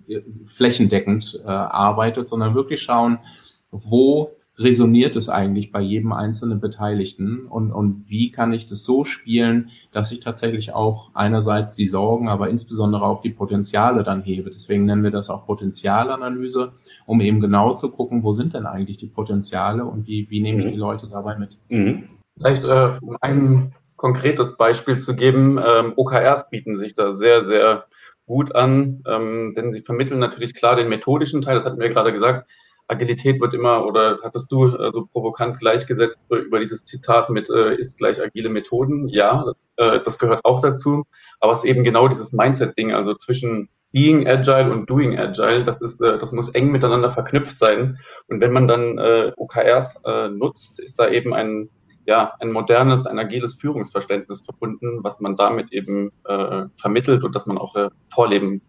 flächendeckend 0.46 1.42
äh, 1.44 1.48
arbeitet, 1.48 2.28
sondern 2.28 2.54
wirklich 2.54 2.82
schauen, 2.82 3.18
wo 3.72 4.32
resoniert 4.60 5.16
es 5.16 5.30
eigentlich 5.30 5.72
bei 5.72 5.82
jedem 5.82 6.12
einzelnen 6.12 6.60
Beteiligten 6.60 7.46
und, 7.46 7.72
und 7.72 8.10
wie 8.10 8.32
kann 8.32 8.54
ich 8.54 8.66
das 8.66 8.84
so 8.84 9.04
spielen, 9.04 9.70
dass 9.92 10.12
ich 10.12 10.20
tatsächlich 10.20 10.74
auch 10.74 11.12
einerseits 11.14 11.76
die 11.76 11.88
Sorgen, 11.88 12.28
aber 12.28 12.50
insbesondere 12.50 13.04
auch 13.04 13.22
die 13.22 13.30
Potenziale 13.30 14.04
dann 14.04 14.24
hebe. 14.24 14.50
Deswegen 14.50 14.86
nennen 14.86 15.04
wir 15.04 15.12
das 15.12 15.30
auch 15.30 15.46
Potenzialanalyse, 15.46 16.74
um 17.06 17.22
eben 17.22 17.40
genau 17.40 17.74
zu 17.74 17.92
gucken, 17.92 18.24
wo 18.24 18.32
sind 18.32 18.56
denn 18.56 18.66
eigentlich 18.66 18.98
die 18.98 19.08
Potenziale 19.08 19.86
und 19.86 20.08
wie, 20.08 20.28
wie 20.30 20.42
nehme 20.42 20.60
ich 20.60 20.66
mhm. 20.66 20.72
die 20.72 20.78
Leute 20.78 21.08
dabei 21.08 21.38
mit. 21.38 21.60
Mhm. 21.70 22.10
Vielleicht 22.36 22.64
äh, 22.64 22.98
um 23.02 23.18
ein 23.22 23.74
konkretes 23.96 24.58
Beispiel 24.58 24.98
zu 24.98 25.16
geben, 25.16 25.60
ähm, 25.60 25.94
OKRs 25.96 26.50
bieten 26.50 26.78
sich 26.78 26.96
da 26.96 27.14
sehr, 27.14 27.46
sehr 27.46 27.86
gut 28.26 28.56
an, 28.56 29.04
ähm, 29.08 29.54
denn 29.56 29.72
sie 29.72 29.82
vermitteln 29.82 30.20
natürlich 30.20 30.54
klar 30.54 30.76
den 30.76 30.90
methodischen 30.90 31.42
Teil, 31.42 31.56
das 31.56 31.66
hatten 31.66 31.80
wir 31.80 31.90
gerade 31.90 32.12
gesagt, 32.12 32.50
Agilität 32.88 33.42
wird 33.42 33.54
immer, 33.54 33.86
oder 33.86 34.20
hattest 34.24 34.52
du 34.52 34.66
äh, 34.66 34.92
so 34.92 35.06
provokant 35.06 35.60
gleichgesetzt 35.60 36.26
über 36.30 36.60
dieses 36.60 36.86
Zitat 36.86 37.30
mit 37.30 37.50
äh, 37.50 37.76
ist 37.76 37.98
gleich 37.98 38.22
agile 38.22 38.50
Methoden? 38.50 39.08
Ja, 39.10 39.54
äh, 39.76 40.00
das 40.04 40.20
gehört 40.20 40.46
auch 40.46 40.62
dazu. 40.62 41.04
Aber 41.40 41.54
es 41.54 41.60
ist 41.60 41.70
eben 41.70 41.84
genau 41.84 42.08
dieses 42.08 42.32
Mindset-Ding, 42.32 42.94
also 42.94 43.14
zwischen 43.16 43.70
Being 43.92 44.28
Agile 44.28 44.72
und 44.72 44.90
Doing 44.90 45.18
Agile, 45.18 45.64
das 45.64 45.82
ist, 45.82 46.02
äh, 46.02 46.18
das 46.18 46.32
muss 46.32 46.50
eng 46.50 46.72
miteinander 46.72 47.10
verknüpft 47.10 47.58
sein. 47.58 48.00
Und 48.28 48.42
wenn 48.42 48.54
man 48.54 48.68
dann 48.68 48.98
äh, 48.98 49.32
OKRs 49.36 50.02
äh, 50.06 50.30
nutzt, 50.30 50.80
ist 50.80 51.00
da 51.00 51.10
eben 51.10 51.34
ein, 51.34 51.70
ja, 52.06 52.34
ein 52.40 52.52
modernes, 52.52 53.06
ein 53.06 53.20
agiles 53.20 53.56
Führungsverständnis 53.56 54.42
verbunden, 54.42 55.04
was 55.04 55.20
man 55.20 55.36
damit 55.36 55.74
eben 55.74 56.12
vermittelt 56.78 57.26
und 57.26 57.36
das 57.36 57.48
man 57.48 57.58
auch 57.58 57.76
vorleben 58.10 58.62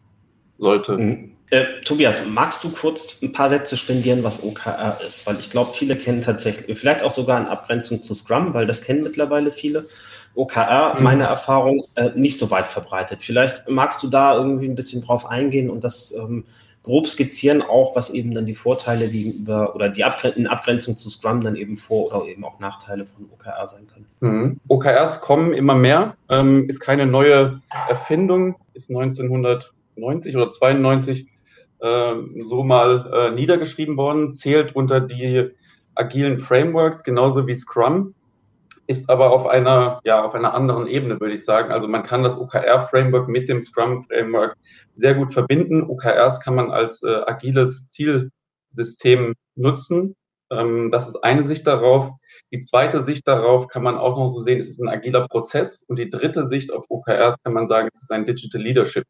sollte. 0.58 0.98
Mhm. 0.98 1.32
Äh, 1.50 1.80
Tobias, 1.84 2.26
magst 2.26 2.62
du 2.62 2.68
kurz 2.70 3.22
ein 3.22 3.32
paar 3.32 3.48
Sätze 3.48 3.76
spendieren, 3.78 4.22
was 4.22 4.42
OKR 4.42 4.98
ist? 5.06 5.26
Weil 5.26 5.38
ich 5.38 5.48
glaube, 5.48 5.72
viele 5.72 5.96
kennen 5.96 6.20
tatsächlich, 6.20 6.78
vielleicht 6.78 7.02
auch 7.02 7.12
sogar 7.12 7.40
in 7.40 7.46
Abgrenzung 7.46 8.02
zu 8.02 8.12
Scrum, 8.12 8.52
weil 8.52 8.66
das 8.66 8.82
kennen 8.82 9.02
mittlerweile 9.02 9.50
viele. 9.50 9.86
OKR, 10.34 10.96
mhm. 10.96 11.02
meine 11.02 11.24
Erfahrung, 11.24 11.84
äh, 11.94 12.10
nicht 12.14 12.38
so 12.38 12.50
weit 12.50 12.66
verbreitet. 12.66 13.22
Vielleicht 13.22 13.68
magst 13.68 14.02
du 14.02 14.08
da 14.08 14.36
irgendwie 14.36 14.68
ein 14.68 14.74
bisschen 14.74 15.02
drauf 15.02 15.26
eingehen 15.26 15.70
und 15.70 15.84
das 15.84 16.12
ähm, 16.12 16.44
grob 16.82 17.06
skizzieren, 17.06 17.62
auch 17.62 17.96
was 17.96 18.10
eben 18.10 18.34
dann 18.34 18.46
die 18.46 18.54
Vorteile 18.54 19.08
gegenüber 19.08 19.74
oder 19.74 19.88
die 19.88 20.04
Abgren 20.04 20.32
in 20.34 20.46
Abgrenzung 20.46 20.96
zu 20.96 21.08
Scrum 21.08 21.42
dann 21.42 21.56
eben 21.56 21.76
Vor- 21.76 22.06
oder 22.06 22.26
eben 22.26 22.44
auch 22.44 22.60
Nachteile 22.60 23.04
von 23.04 23.28
OKR 23.32 23.68
sein 23.68 23.86
können. 23.86 24.06
Mhm. 24.20 24.60
OKRs 24.68 25.20
kommen 25.20 25.54
immer 25.54 25.74
mehr, 25.74 26.16
ähm, 26.28 26.68
ist 26.68 26.80
keine 26.80 27.06
neue 27.06 27.60
Erfindung, 27.88 28.56
ist 28.74 28.90
1990 29.98 30.36
oder 30.36 30.50
92 30.50 31.28
ähm, 31.80 32.42
so 32.44 32.64
mal 32.64 33.10
äh, 33.12 33.30
niedergeschrieben 33.30 33.96
worden, 33.96 34.32
zählt 34.32 34.74
unter 34.74 35.00
die 35.00 35.50
agilen 35.94 36.38
Frameworks, 36.38 37.02
genauso 37.02 37.46
wie 37.46 37.54
Scrum, 37.54 38.14
ist 38.86 39.10
aber 39.10 39.30
auf 39.30 39.46
einer, 39.46 40.00
ja, 40.04 40.24
auf 40.24 40.34
einer 40.34 40.54
anderen 40.54 40.86
Ebene, 40.86 41.20
würde 41.20 41.34
ich 41.34 41.44
sagen. 41.44 41.70
Also 41.70 41.86
man 41.88 42.04
kann 42.04 42.22
das 42.22 42.38
OKR-Framework 42.38 43.28
mit 43.28 43.48
dem 43.48 43.60
Scrum-Framework 43.60 44.56
sehr 44.92 45.14
gut 45.14 45.32
verbinden. 45.32 45.82
OKRs 45.82 46.40
kann 46.40 46.54
man 46.54 46.70
als 46.70 47.02
äh, 47.02 47.20
agiles 47.26 47.90
Zielsystem 47.90 49.34
nutzen. 49.56 50.16
Ähm, 50.50 50.90
das 50.90 51.08
ist 51.08 51.16
eine 51.16 51.44
Sicht 51.44 51.66
darauf. 51.66 52.10
Die 52.50 52.60
zweite 52.60 53.04
Sicht 53.04 53.28
darauf 53.28 53.68
kann 53.68 53.82
man 53.82 53.98
auch 53.98 54.16
noch 54.16 54.28
so 54.28 54.40
sehen, 54.40 54.58
es 54.58 54.70
ist 54.70 54.80
ein 54.80 54.88
agiler 54.88 55.28
Prozess. 55.28 55.84
Und 55.86 55.98
die 55.98 56.08
dritte 56.08 56.46
Sicht 56.46 56.72
auf 56.72 56.86
OKRs 56.88 57.36
kann 57.44 57.52
man 57.52 57.68
sagen, 57.68 57.90
es 57.92 58.02
ist 58.02 58.12
ein 58.12 58.24
Digital 58.24 58.62
Leadership 58.62 59.04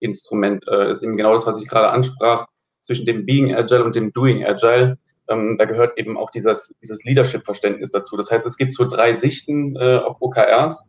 Instrument. 0.00 0.66
Äh, 0.68 0.90
ist 0.90 1.02
eben 1.02 1.16
genau 1.16 1.34
das, 1.34 1.46
was 1.46 1.60
ich 1.60 1.68
gerade 1.68 1.88
ansprach, 1.90 2.46
zwischen 2.80 3.06
dem 3.06 3.26
Being 3.26 3.54
Agile 3.54 3.84
und 3.84 3.96
dem 3.96 4.12
Doing 4.12 4.44
Agile. 4.44 4.98
Ähm, 5.28 5.56
da 5.58 5.66
gehört 5.66 5.98
eben 5.98 6.16
auch 6.16 6.30
dieses, 6.30 6.74
dieses 6.80 7.04
Leadership-Verständnis 7.04 7.90
dazu. 7.90 8.16
Das 8.16 8.30
heißt, 8.30 8.46
es 8.46 8.56
gibt 8.56 8.74
so 8.74 8.86
drei 8.86 9.14
Sichten 9.14 9.76
äh, 9.76 9.98
auf 9.98 10.16
OKRs. 10.20 10.88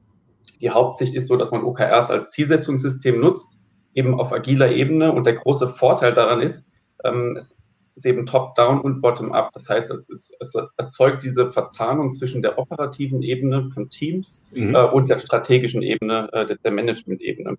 Die 0.62 0.70
Hauptsicht 0.70 1.16
ist 1.16 1.28
so, 1.28 1.36
dass 1.36 1.52
man 1.52 1.64
OKRs 1.64 2.10
als 2.10 2.32
Zielsetzungssystem 2.32 3.20
nutzt, 3.20 3.58
eben 3.94 4.20
auf 4.20 4.32
agiler 4.32 4.72
Ebene. 4.72 5.12
Und 5.12 5.26
der 5.26 5.34
große 5.34 5.70
Vorteil 5.70 6.14
daran 6.14 6.42
ist, 6.42 6.68
ähm, 7.04 7.36
es 7.38 7.62
ist 7.96 8.06
eben 8.06 8.26
top-down 8.26 8.80
und 8.80 9.02
bottom-up. 9.02 9.52
Das 9.54 9.70
heißt, 9.70 9.92
es, 9.92 10.10
ist, 10.10 10.36
es, 10.40 10.54
erzeugt 10.78 11.24
diese 11.24 11.52
Verzahnung 11.52 12.14
zwischen 12.14 12.42
der 12.42 12.58
operativen 12.58 13.22
Ebene 13.22 13.66
von 13.74 13.90
Teams 13.90 14.42
mhm. 14.52 14.74
äh, 14.74 14.86
und 14.86 15.10
der 15.10 15.20
strategischen 15.20 15.82
Ebene, 15.82 16.30
äh, 16.32 16.56
der 16.64 16.72
Management-Ebene. 16.72 17.58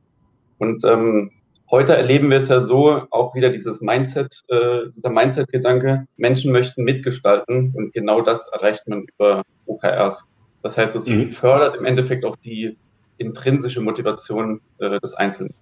Und 0.59 0.85
ähm, 0.85 1.30
Heute 1.71 1.95
erleben 1.95 2.31
wir 2.31 2.39
es 2.39 2.49
ja 2.49 2.67
so, 2.67 3.03
auch 3.11 3.35
wieder 3.37 3.50
dieses 3.50 3.81
Mindset, 3.81 4.43
äh, 4.49 4.91
dieser 4.95 5.11
Mindset-Gedanke, 5.11 6.07
Menschen 6.17 6.50
möchten 6.50 6.83
mitgestalten 6.83 7.73
und 7.77 7.93
genau 7.93 8.23
das 8.23 8.49
erreicht 8.49 8.89
man 8.89 9.05
über 9.05 9.43
OKRs. 9.67 10.25
Das 10.65 10.77
heißt, 10.77 10.97
es 10.97 11.07
mhm. 11.07 11.29
fördert 11.29 11.77
im 11.77 11.85
Endeffekt 11.85 12.25
auch 12.25 12.37
die 12.37 12.77
intrinsische 13.19 13.81
Motivation 13.81 14.61
äh, 14.79 14.99
des 14.99 15.15
Einzelnen. 15.15 15.55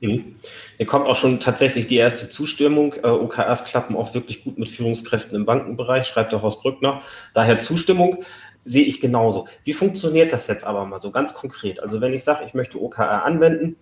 Mhm. 0.00 0.36
Hier 0.76 0.86
kommt 0.86 1.06
auch 1.06 1.16
schon 1.16 1.40
tatsächlich 1.40 1.88
die 1.88 1.96
erste 1.96 2.28
Zustimmung. 2.28 2.94
Äh, 3.02 3.08
OKRs 3.08 3.64
klappen 3.64 3.96
auch 3.96 4.14
wirklich 4.14 4.44
gut 4.44 4.58
mit 4.58 4.68
Führungskräften 4.68 5.34
im 5.34 5.44
Bankenbereich, 5.44 6.06
schreibt 6.06 6.30
der 6.30 6.40
Horst 6.40 6.62
Brückner. 6.62 7.02
Daher 7.34 7.58
Zustimmung 7.58 8.22
sehe 8.64 8.84
ich 8.84 9.00
genauso. 9.00 9.48
Wie 9.64 9.72
funktioniert 9.72 10.32
das 10.32 10.46
jetzt 10.46 10.64
aber 10.64 10.86
mal 10.86 11.00
so 11.00 11.10
ganz 11.10 11.34
konkret? 11.34 11.80
Also 11.80 12.00
wenn 12.00 12.12
ich 12.12 12.22
sage, 12.22 12.44
ich 12.46 12.54
möchte 12.54 12.80
OKR 12.80 13.24
anwenden, 13.24 13.76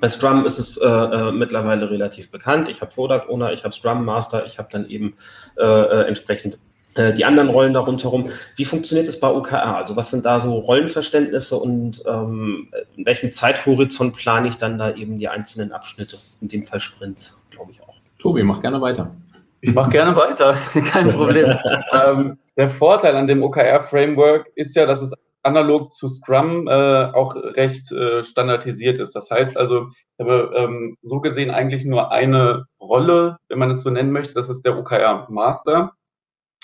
bei 0.00 0.08
Scrum 0.08 0.44
ist 0.44 0.58
es 0.58 0.76
äh, 0.76 0.86
äh, 0.86 1.32
mittlerweile 1.32 1.90
relativ 1.90 2.30
bekannt. 2.30 2.68
Ich 2.68 2.80
habe 2.80 2.92
Product 2.92 3.28
Owner, 3.28 3.52
ich 3.52 3.64
habe 3.64 3.74
Scrum 3.74 4.04
Master, 4.04 4.44
ich 4.46 4.58
habe 4.58 4.68
dann 4.70 4.88
eben 4.88 5.14
äh, 5.58 5.64
äh, 5.64 6.06
entsprechend 6.06 6.58
äh, 6.96 7.12
die 7.12 7.24
anderen 7.24 7.48
Rollen 7.48 7.72
darunter 7.72 8.08
rum. 8.08 8.30
Wie 8.56 8.64
funktioniert 8.64 9.08
es 9.08 9.18
bei 9.20 9.28
OKR? 9.28 9.76
Also 9.76 9.96
was 9.96 10.10
sind 10.10 10.26
da 10.26 10.40
so 10.40 10.58
Rollenverständnisse 10.58 11.56
und 11.56 12.02
ähm, 12.06 12.68
in 12.96 13.06
welchem 13.06 13.32
Zeithorizont 13.32 14.16
plane 14.16 14.48
ich 14.48 14.58
dann 14.58 14.78
da 14.78 14.94
eben 14.94 15.18
die 15.18 15.28
einzelnen 15.28 15.72
Abschnitte, 15.72 16.18
in 16.40 16.48
dem 16.48 16.66
Fall 16.66 16.80
Sprints, 16.80 17.38
glaube 17.50 17.72
ich 17.72 17.82
auch. 17.82 17.96
Tobi, 18.18 18.42
mach 18.42 18.60
gerne 18.60 18.80
weiter. 18.80 19.14
Ich 19.62 19.74
mache 19.74 19.90
gerne 19.90 20.14
weiter, 20.14 20.54
kein 20.92 21.10
Problem. 21.10 21.56
ähm, 21.92 22.38
der 22.56 22.68
Vorteil 22.68 23.16
an 23.16 23.26
dem 23.26 23.42
OKR-Framework 23.42 24.50
ist 24.54 24.76
ja, 24.76 24.86
dass 24.86 25.02
es 25.02 25.12
analog 25.46 25.92
zu 25.92 26.08
Scrum 26.08 26.68
äh, 26.68 27.04
auch 27.12 27.36
recht 27.36 27.90
äh, 27.92 28.24
standardisiert 28.24 28.98
ist. 28.98 29.16
Das 29.16 29.30
heißt 29.30 29.56
also, 29.56 29.88
ich 30.18 30.24
habe 30.24 30.52
ähm, 30.56 30.96
so 31.02 31.20
gesehen 31.20 31.50
eigentlich 31.50 31.84
nur 31.84 32.12
eine 32.12 32.66
Rolle, 32.80 33.38
wenn 33.48 33.58
man 33.58 33.70
es 33.70 33.82
so 33.82 33.90
nennen 33.90 34.12
möchte, 34.12 34.34
das 34.34 34.48
ist 34.48 34.64
der 34.64 34.76
OKR-Master. 34.78 35.92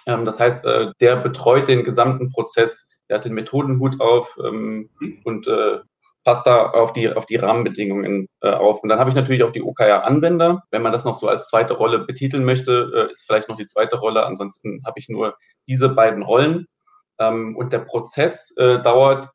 Ähm, 0.07 0.25
das 0.25 0.39
heißt, 0.41 0.65
äh, 0.65 0.93
der 1.01 1.17
betreut 1.17 1.69
den 1.69 1.85
gesamten 1.85 2.31
Prozess, 2.31 2.89
der 3.09 3.19
hat 3.19 3.25
den 3.25 3.35
Methodenhut 3.35 4.01
auf 4.01 4.39
ähm, 4.45 4.91
und 5.25 5.47
äh, 5.47 5.79
passt 6.25 6.47
da 6.47 6.71
auf 6.71 6.93
die, 6.93 7.13
auf 7.13 7.27
die 7.27 7.37
Rahmenbedingungen 7.37 8.29
äh, 8.41 8.51
auf. 8.51 8.83
Und 8.83 8.89
dann 8.89 8.99
habe 8.99 9.11
ich 9.11 9.17
natürlich 9.17 9.43
auch 9.43 9.53
die 9.53 9.63
OKR-Anwender. 9.63 10.63
Wenn 10.71 10.83
man 10.83 10.93
das 10.93 11.05
noch 11.05 11.17
so 11.17 11.29
als 11.29 11.49
zweite 11.49 11.75
Rolle 11.75 12.01
betiteln 12.01 12.45
möchte, 12.45 13.09
äh, 13.09 13.13
ist 13.13 13.25
vielleicht 13.27 13.49
noch 13.49 13.57
die 13.57 13.67
zweite 13.67 13.97
Rolle. 13.97 14.25
Ansonsten 14.25 14.83
habe 14.87 14.99
ich 14.99 15.09
nur 15.09 15.37
diese 15.67 15.89
beiden 15.89 16.23
Rollen. 16.23 16.67
Ähm, 17.23 17.57
und 17.57 17.73
der 17.73 17.81
Prozess 17.81 18.55
äh, 18.57 18.81
dauert 18.81 19.31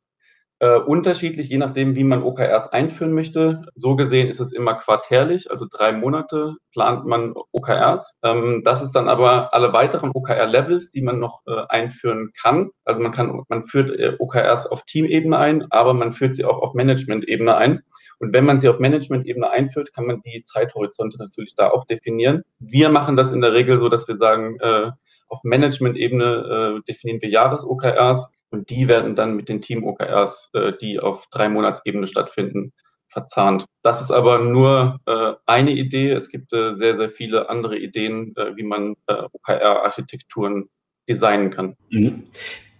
äh, 0.59 0.77
unterschiedlich, 0.79 1.49
je 1.49 1.59
nachdem, 1.59 1.95
wie 1.95 2.03
man 2.03 2.23
OKRs 2.23 2.69
einführen 2.69 3.13
möchte. 3.13 3.61
So 3.75 3.95
gesehen 3.95 4.27
ist 4.27 4.39
es 4.39 4.51
immer 4.51 4.73
quartärlich, 4.73 5.51
also 5.51 5.67
drei 5.69 5.91
Monate 5.91 6.55
plant 6.73 7.05
man 7.05 7.35
OKRs. 7.51 8.17
Ähm, 8.23 8.63
das 8.65 8.81
ist 8.81 8.93
dann 8.93 9.07
aber 9.07 9.53
alle 9.53 9.73
weiteren 9.73 10.11
OKR-Levels, 10.13 10.89
die 10.91 11.01
man 11.01 11.19
noch 11.19 11.41
äh, 11.45 11.61
einführen 11.69 12.31
kann. 12.41 12.71
Also 12.85 13.01
man 13.01 13.11
kann, 13.11 13.43
man 13.49 13.65
führt 13.65 13.91
OKRs 14.19 14.65
auf 14.65 14.83
Teamebene 14.83 15.37
ein, 15.37 15.67
aber 15.69 15.93
man 15.93 16.11
führt 16.11 16.33
sie 16.33 16.45
auch 16.45 16.59
auf 16.59 16.73
Management-Ebene 16.73 17.55
ein. 17.55 17.83
Und 18.19 18.33
wenn 18.33 18.45
man 18.45 18.57
sie 18.57 18.67
auf 18.67 18.79
Management-Ebene 18.79 19.49
einführt, 19.51 19.93
kann 19.93 20.07
man 20.07 20.21
die 20.21 20.41
Zeithorizonte 20.41 21.19
natürlich 21.19 21.53
da 21.53 21.69
auch 21.69 21.85
definieren. 21.85 22.41
Wir 22.57 22.89
machen 22.89 23.15
das 23.15 23.31
in 23.31 23.41
der 23.41 23.53
Regel 23.53 23.79
so, 23.79 23.89
dass 23.89 24.07
wir 24.07 24.17
sagen, 24.17 24.57
auf 25.27 25.43
Management-Ebene 25.43 26.79
äh, 26.79 26.81
definieren 26.87 27.21
wir 27.21 27.29
Jahres-OKRs 27.29 28.37
und 28.49 28.69
die 28.69 28.87
werden 28.87 29.15
dann 29.15 29.35
mit 29.35 29.49
den 29.49 29.61
Team-OKRs, 29.61 30.51
äh, 30.53 30.73
die 30.79 30.99
auf 30.99 31.27
drei 31.31 31.49
Monatsebene 31.49 32.07
stattfinden, 32.07 32.73
verzahnt. 33.09 33.65
Das 33.83 34.01
ist 34.01 34.11
aber 34.11 34.39
nur 34.39 34.99
äh, 35.05 35.33
eine 35.45 35.71
Idee. 35.71 36.11
Es 36.11 36.29
gibt 36.29 36.53
äh, 36.53 36.71
sehr, 36.71 36.95
sehr 36.95 37.09
viele 37.09 37.49
andere 37.49 37.77
Ideen, 37.77 38.35
äh, 38.35 38.55
wie 38.55 38.63
man 38.63 38.95
äh, 39.07 39.23
OKR-Architekturen 39.31 40.69
designen 41.07 41.51
kann. 41.51 41.75
Mhm. 41.89 42.25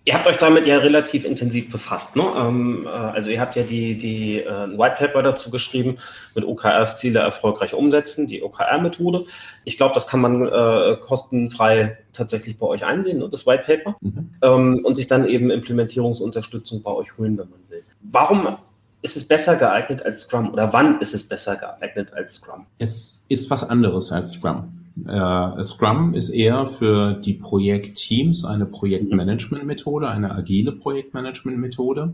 Ihr 0.08 0.14
habt 0.14 0.26
euch 0.26 0.38
damit 0.38 0.66
ja 0.66 0.78
relativ 0.78 1.26
intensiv 1.26 1.70
befasst. 1.70 2.16
Ne? 2.16 2.24
Ähm, 2.38 2.86
äh, 2.86 2.90
also 2.90 3.30
ihr 3.30 3.42
habt 3.42 3.58
ja 3.58 3.64
die, 3.64 3.98
die 3.98 4.40
äh, 4.40 4.78
White 4.80 4.96
Paper 5.00 5.22
dazu 5.22 5.52
geschrieben, 5.52 5.98
mit 6.34 6.46
OKRs 6.46 6.98
Ziele 6.98 7.20
erfolgreich 7.20 7.74
umsetzen, 7.74 8.26
die 8.26 8.42
OKR-Methode. 8.42 9.26
Ich 9.66 9.76
glaube, 9.76 9.94
das 9.94 10.08
kann 10.08 10.22
man 10.22 10.48
äh, 10.48 10.96
kostenfrei 11.02 11.98
tatsächlich 12.14 12.58
bei 12.58 12.68
euch 12.68 12.86
einsehen, 12.86 13.20
ne? 13.20 13.28
das 13.28 13.46
White 13.46 13.64
Paper, 13.66 13.98
mhm. 14.00 14.30
ähm, 14.42 14.80
und 14.86 14.96
sich 14.96 15.08
dann 15.08 15.28
eben 15.28 15.50
Implementierungsunterstützung 15.50 16.82
bei 16.84 16.92
euch 16.92 17.18
holen, 17.18 17.38
wenn 17.38 17.50
man 17.50 17.60
will. 17.68 17.84
Warum 18.00 18.56
ist 19.02 19.18
es 19.18 19.28
besser 19.28 19.58
geeignet 19.58 20.04
als 20.04 20.22
Scrum 20.22 20.54
oder 20.54 20.72
wann 20.72 21.02
ist 21.02 21.16
es 21.16 21.28
besser 21.28 21.58
geeignet 21.58 22.14
als 22.14 22.36
Scrum? 22.36 22.66
Es 22.78 23.26
ist 23.28 23.50
was 23.50 23.70
anderes 23.70 24.14
als 24.14 24.32
Scrum. 24.32 24.87
Äh, 25.06 25.64
Scrum 25.64 26.14
ist 26.14 26.30
eher 26.30 26.68
für 26.68 27.14
die 27.14 27.34
Projektteams 27.34 28.46
eine 28.46 28.66
Projektmanagement-Methode, 28.66 30.10
eine 30.10 30.32
agile 30.32 30.72
Projektmanagement-Methode. 30.72 32.14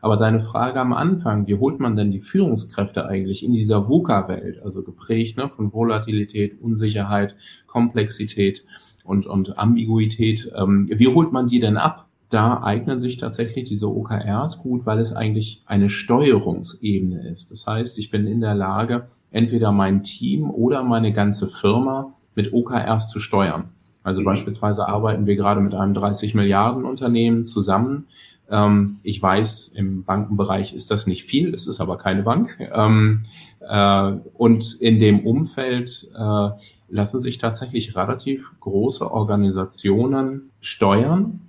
Aber 0.00 0.16
deine 0.16 0.40
Frage 0.40 0.80
am 0.80 0.92
Anfang, 0.92 1.46
wie 1.46 1.54
holt 1.54 1.80
man 1.80 1.96
denn 1.96 2.10
die 2.10 2.20
Führungskräfte 2.20 3.06
eigentlich 3.06 3.44
in 3.44 3.52
dieser 3.52 3.88
VUCA-Welt, 3.88 4.62
also 4.62 4.82
geprägt 4.82 5.36
ne, 5.36 5.48
von 5.48 5.72
Volatilität, 5.72 6.60
Unsicherheit, 6.60 7.36
Komplexität 7.66 8.64
und, 9.04 9.26
und 9.26 9.58
Ambiguität, 9.58 10.50
ähm, 10.56 10.88
wie 10.90 11.08
holt 11.08 11.32
man 11.32 11.46
die 11.46 11.58
denn 11.58 11.76
ab? 11.76 12.08
Da 12.30 12.62
eignen 12.62 13.00
sich 13.00 13.18
tatsächlich 13.18 13.68
diese 13.68 13.88
OKRs 13.88 14.58
gut, 14.62 14.86
weil 14.86 14.98
es 14.98 15.12
eigentlich 15.12 15.62
eine 15.66 15.88
Steuerungsebene 15.88 17.28
ist. 17.28 17.50
Das 17.50 17.66
heißt, 17.66 17.98
ich 17.98 18.10
bin 18.10 18.26
in 18.26 18.40
der 18.40 18.54
Lage, 18.54 19.08
entweder 19.30 19.72
mein 19.72 20.02
Team 20.02 20.50
oder 20.50 20.82
meine 20.82 21.12
ganze 21.12 21.48
Firma 21.48 22.14
mit 22.34 22.52
OKRs 22.52 23.08
zu 23.08 23.20
steuern. 23.20 23.70
Also 24.02 24.20
mhm. 24.20 24.26
beispielsweise 24.26 24.86
arbeiten 24.86 25.26
wir 25.26 25.36
gerade 25.36 25.60
mit 25.60 25.74
einem 25.74 25.94
30 25.94 26.34
Milliarden 26.34 26.84
Unternehmen 26.84 27.44
zusammen. 27.44 28.06
Ähm, 28.50 28.98
ich 29.02 29.20
weiß, 29.20 29.68
im 29.68 30.04
Bankenbereich 30.04 30.74
ist 30.74 30.90
das 30.90 31.06
nicht 31.06 31.24
viel, 31.24 31.54
es 31.54 31.66
ist 31.66 31.80
aber 31.80 31.98
keine 31.98 32.22
Bank. 32.22 32.58
Ähm, 32.72 33.24
äh, 33.60 34.12
und 34.34 34.74
in 34.80 34.98
dem 34.98 35.26
Umfeld 35.26 36.08
äh, 36.14 36.48
lassen 36.88 37.20
sich 37.20 37.38
tatsächlich 37.38 37.96
relativ 37.96 38.52
große 38.60 39.10
Organisationen 39.10 40.50
steuern. 40.60 41.40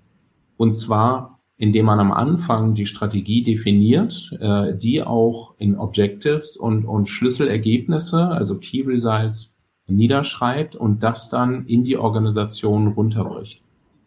Und 0.58 0.74
zwar, 0.74 1.39
indem 1.58 1.86
man 1.86 2.00
am 2.00 2.13
Anfang 2.13 2.74
die 2.74 2.86
Strategie 2.86 3.43
definiert, 3.43 4.32
äh, 4.39 4.76
die 4.78 5.04
auch 5.04 5.56
in 5.58 5.78
Objectives 5.78 6.56
und, 6.56 6.86
und 6.86 7.10
Schlüsselergebnisse, 7.10 8.30
also 8.30 8.60
Key 8.60 8.84
Results, 8.84 9.55
niederschreibt 9.88 10.76
und 10.76 11.04
das 11.04 11.30
dann 11.30 11.65
in 11.67 11.84
die 11.84 11.98
Organisation 11.98 12.88
runterbricht. 12.88 13.62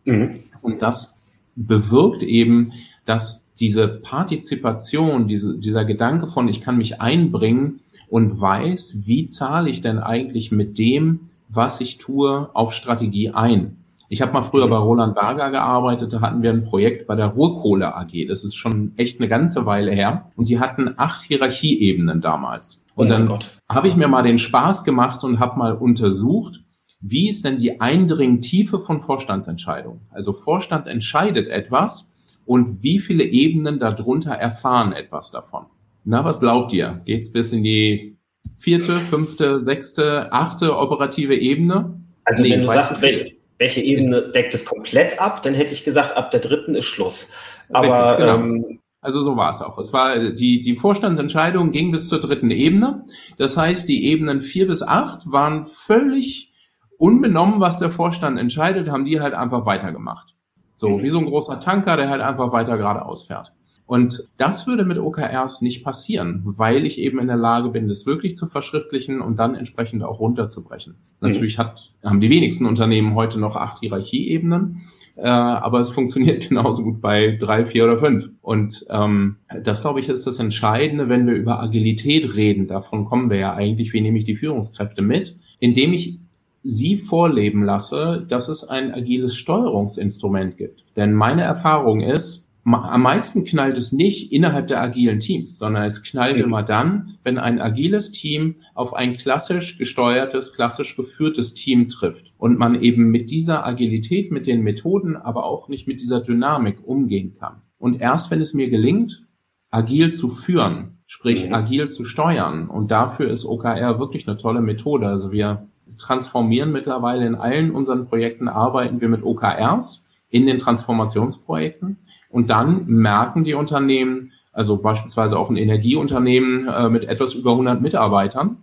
Mhm. 0.04 0.40
Und 0.62 0.82
das 0.82 1.22
bewirkt 1.54 2.22
eben, 2.22 2.72
dass 3.04 3.52
diese 3.54 3.88
Partizipation, 3.88 5.26
diese, 5.26 5.58
dieser 5.58 5.84
Gedanke 5.84 6.26
von, 6.26 6.48
ich 6.48 6.60
kann 6.60 6.78
mich 6.78 7.00
einbringen 7.00 7.80
und 8.08 8.40
weiß, 8.40 9.02
wie 9.06 9.26
zahle 9.26 9.70
ich 9.70 9.80
denn 9.80 9.98
eigentlich 9.98 10.52
mit 10.52 10.78
dem, 10.78 11.20
was 11.48 11.80
ich 11.80 11.98
tue, 11.98 12.50
auf 12.54 12.72
Strategie 12.72 13.30
ein. 13.30 13.76
Ich 14.08 14.22
habe 14.22 14.32
mal 14.32 14.42
früher 14.42 14.66
mhm. 14.66 14.70
bei 14.70 14.76
Roland 14.76 15.14
Berger 15.14 15.50
gearbeitet, 15.50 16.12
da 16.12 16.20
hatten 16.20 16.42
wir 16.42 16.50
ein 16.50 16.64
Projekt 16.64 17.06
bei 17.06 17.14
der 17.14 17.26
Ruhrkohle 17.26 17.94
AG. 17.94 18.26
Das 18.28 18.44
ist 18.44 18.54
schon 18.54 18.92
echt 18.96 19.20
eine 19.20 19.28
ganze 19.28 19.66
Weile 19.66 19.92
her. 19.92 20.30
Und 20.36 20.48
die 20.48 20.58
hatten 20.58 20.94
acht 20.96 21.22
Hierarchieebenen 21.22 22.20
damals. 22.20 22.84
Und 22.98 23.06
oh 23.06 23.10
dann 23.10 23.38
habe 23.68 23.86
ich 23.86 23.94
mir 23.94 24.08
mal 24.08 24.22
den 24.22 24.38
Spaß 24.38 24.82
gemacht 24.82 25.22
und 25.22 25.38
habe 25.38 25.56
mal 25.56 25.72
untersucht, 25.72 26.64
wie 27.00 27.28
ist 27.28 27.44
denn 27.44 27.56
die 27.56 27.80
Eindringtiefe 27.80 28.80
von 28.80 28.98
Vorstandsentscheidungen? 28.98 30.00
Also 30.10 30.32
Vorstand 30.32 30.88
entscheidet 30.88 31.46
etwas 31.46 32.12
und 32.44 32.82
wie 32.82 32.98
viele 32.98 33.22
Ebenen 33.22 33.78
darunter 33.78 34.32
erfahren 34.32 34.92
etwas 34.92 35.30
davon? 35.30 35.66
Na, 36.02 36.24
was 36.24 36.40
glaubt 36.40 36.72
ihr? 36.72 37.00
Geht's 37.04 37.30
bis 37.30 37.52
in 37.52 37.62
die 37.62 38.16
vierte, 38.56 38.98
fünfte, 38.98 39.60
sechste, 39.60 40.32
achte 40.32 40.76
operative 40.76 41.36
Ebene? 41.36 42.00
Also 42.24 42.42
nee, 42.42 42.50
wenn 42.50 42.62
du 42.62 42.66
sagst, 42.66 43.00
welche, 43.00 43.30
welche 43.58 43.80
Ebene 43.80 44.32
deckt 44.34 44.54
es 44.54 44.64
komplett 44.64 45.20
ab, 45.20 45.42
dann 45.44 45.54
hätte 45.54 45.72
ich 45.72 45.84
gesagt, 45.84 46.16
ab 46.16 46.32
der 46.32 46.40
dritten 46.40 46.74
ist 46.74 46.86
Schluss. 46.86 47.28
Aber 47.70 48.18
Richtig, 48.18 48.26
genau. 48.26 48.34
ähm, 48.38 48.80
also 49.00 49.22
so 49.22 49.36
war 49.36 49.50
es 49.50 49.62
auch. 49.62 49.78
Es 49.78 49.92
war 49.92 50.30
die, 50.30 50.60
die 50.60 50.76
Vorstandsentscheidung 50.76 51.70
ging 51.70 51.92
bis 51.92 52.08
zur 52.08 52.20
dritten 52.20 52.50
Ebene. 52.50 53.04
Das 53.36 53.56
heißt, 53.56 53.88
die 53.88 54.04
Ebenen 54.06 54.40
vier 54.40 54.66
bis 54.66 54.82
acht 54.82 55.30
waren 55.30 55.64
völlig 55.64 56.52
unbenommen, 56.98 57.60
was 57.60 57.78
der 57.78 57.90
Vorstand 57.90 58.38
entscheidet, 58.38 58.90
haben 58.90 59.04
die 59.04 59.20
halt 59.20 59.34
einfach 59.34 59.66
weitergemacht. 59.66 60.34
So, 60.74 60.98
mhm. 60.98 61.02
wie 61.02 61.08
so 61.08 61.18
ein 61.18 61.26
großer 61.26 61.60
Tanker, 61.60 61.96
der 61.96 62.08
halt 62.08 62.22
einfach 62.22 62.52
weiter 62.52 62.76
geradeaus 62.76 63.24
fährt. 63.24 63.52
Und 63.86 64.24
das 64.36 64.66
würde 64.66 64.84
mit 64.84 64.98
OKRs 64.98 65.62
nicht 65.62 65.82
passieren, 65.82 66.42
weil 66.44 66.84
ich 66.84 66.98
eben 66.98 67.18
in 67.20 67.26
der 67.26 67.38
Lage 67.38 67.70
bin, 67.70 67.88
das 67.88 68.04
wirklich 68.04 68.36
zu 68.36 68.46
verschriftlichen 68.46 69.22
und 69.22 69.38
dann 69.38 69.54
entsprechend 69.54 70.02
auch 70.02 70.20
runterzubrechen. 70.20 70.94
Mhm. 71.20 71.28
Natürlich 71.28 71.58
hat, 71.58 71.94
haben 72.04 72.20
die 72.20 72.30
wenigsten 72.30 72.66
Unternehmen 72.66 73.14
heute 73.14 73.40
noch 73.40 73.56
acht 73.56 73.78
Hierarchieebenen 73.78 74.82
äh, 75.18 75.26
aber 75.26 75.80
es 75.80 75.90
funktioniert 75.90 76.48
genauso 76.48 76.84
gut 76.84 77.00
bei 77.00 77.36
drei, 77.38 77.66
vier 77.66 77.84
oder 77.84 77.98
fünf. 77.98 78.30
Und 78.40 78.86
ähm, 78.90 79.36
das, 79.62 79.82
glaube 79.82 80.00
ich, 80.00 80.08
ist 80.08 80.26
das 80.26 80.38
Entscheidende, 80.38 81.08
wenn 81.08 81.26
wir 81.26 81.34
über 81.34 81.60
Agilität 81.60 82.36
reden. 82.36 82.66
Davon 82.66 83.04
kommen 83.04 83.28
wir 83.30 83.38
ja 83.38 83.54
eigentlich, 83.54 83.92
wie 83.92 84.00
nehme 84.00 84.18
ich 84.18 84.24
die 84.24 84.36
Führungskräfte 84.36 85.02
mit, 85.02 85.36
indem 85.58 85.92
ich 85.92 86.18
sie 86.62 86.96
vorleben 86.96 87.62
lasse, 87.62 88.26
dass 88.28 88.48
es 88.48 88.68
ein 88.68 88.92
agiles 88.92 89.34
Steuerungsinstrument 89.36 90.56
gibt. 90.56 90.84
Denn 90.96 91.14
meine 91.14 91.42
Erfahrung 91.42 92.00
ist, 92.00 92.47
am 92.74 93.02
meisten 93.02 93.44
knallt 93.44 93.76
es 93.76 93.92
nicht 93.92 94.32
innerhalb 94.32 94.66
der 94.66 94.82
agilen 94.82 95.20
Teams, 95.20 95.58
sondern 95.58 95.84
es 95.84 96.02
knallt 96.02 96.36
mhm. 96.36 96.44
immer 96.44 96.62
dann, 96.62 97.18
wenn 97.22 97.38
ein 97.38 97.60
agiles 97.60 98.10
Team 98.10 98.56
auf 98.74 98.94
ein 98.94 99.16
klassisch 99.16 99.78
gesteuertes, 99.78 100.52
klassisch 100.52 100.96
geführtes 100.96 101.54
Team 101.54 101.88
trifft 101.88 102.32
und 102.36 102.58
man 102.58 102.82
eben 102.82 103.10
mit 103.10 103.30
dieser 103.30 103.64
Agilität, 103.64 104.32
mit 104.32 104.46
den 104.46 104.62
Methoden, 104.62 105.16
aber 105.16 105.44
auch 105.44 105.68
nicht 105.68 105.86
mit 105.86 106.00
dieser 106.00 106.20
Dynamik 106.20 106.78
umgehen 106.84 107.34
kann. 107.38 107.62
Und 107.78 108.00
erst 108.00 108.30
wenn 108.30 108.40
es 108.40 108.54
mir 108.54 108.68
gelingt, 108.70 109.22
agil 109.70 110.12
zu 110.12 110.28
führen, 110.28 110.98
sprich 111.06 111.48
mhm. 111.48 111.54
agil 111.54 111.88
zu 111.88 112.04
steuern, 112.04 112.68
und 112.68 112.90
dafür 112.90 113.30
ist 113.30 113.44
OKR 113.44 113.98
wirklich 113.98 114.26
eine 114.26 114.36
tolle 114.36 114.60
Methode. 114.60 115.06
Also 115.06 115.32
wir 115.32 115.68
transformieren 115.96 116.72
mittlerweile 116.72 117.26
in 117.26 117.34
allen 117.34 117.70
unseren 117.70 118.06
Projekten, 118.06 118.48
arbeiten 118.48 119.00
wir 119.00 119.08
mit 119.08 119.22
OKRs 119.22 120.07
in 120.30 120.46
den 120.46 120.58
Transformationsprojekten. 120.58 121.98
Und 122.30 122.50
dann 122.50 122.86
merken 122.86 123.44
die 123.44 123.54
Unternehmen, 123.54 124.32
also 124.52 124.76
beispielsweise 124.76 125.38
auch 125.38 125.50
ein 125.50 125.56
Energieunternehmen 125.56 126.68
äh, 126.68 126.88
mit 126.88 127.04
etwas 127.04 127.34
über 127.34 127.52
100 127.52 127.80
Mitarbeitern, 127.80 128.58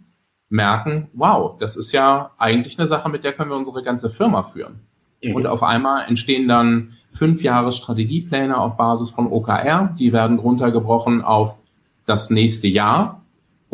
merken, 0.49 1.09
wow, 1.13 1.57
das 1.59 1.75
ist 1.75 1.91
ja 1.91 2.31
eigentlich 2.37 2.77
eine 2.77 2.87
Sache, 2.87 3.09
mit 3.09 3.23
der 3.23 3.33
können 3.33 3.49
wir 3.49 3.57
unsere 3.57 3.81
ganze 3.81 4.09
Firma 4.09 4.43
führen. 4.43 4.81
Mhm. 5.23 5.35
Und 5.35 5.47
auf 5.47 5.63
einmal 5.63 6.07
entstehen 6.07 6.47
dann 6.47 6.93
fünf 7.11 7.41
Jahre 7.41 7.71
Strategiepläne 7.71 8.57
auf 8.57 8.77
Basis 8.77 9.09
von 9.09 9.31
OKR, 9.31 9.93
die 9.97 10.13
werden 10.13 10.37
runtergebrochen 10.37 11.23
auf 11.23 11.59
das 12.05 12.29
nächste 12.29 12.67
Jahr 12.67 13.24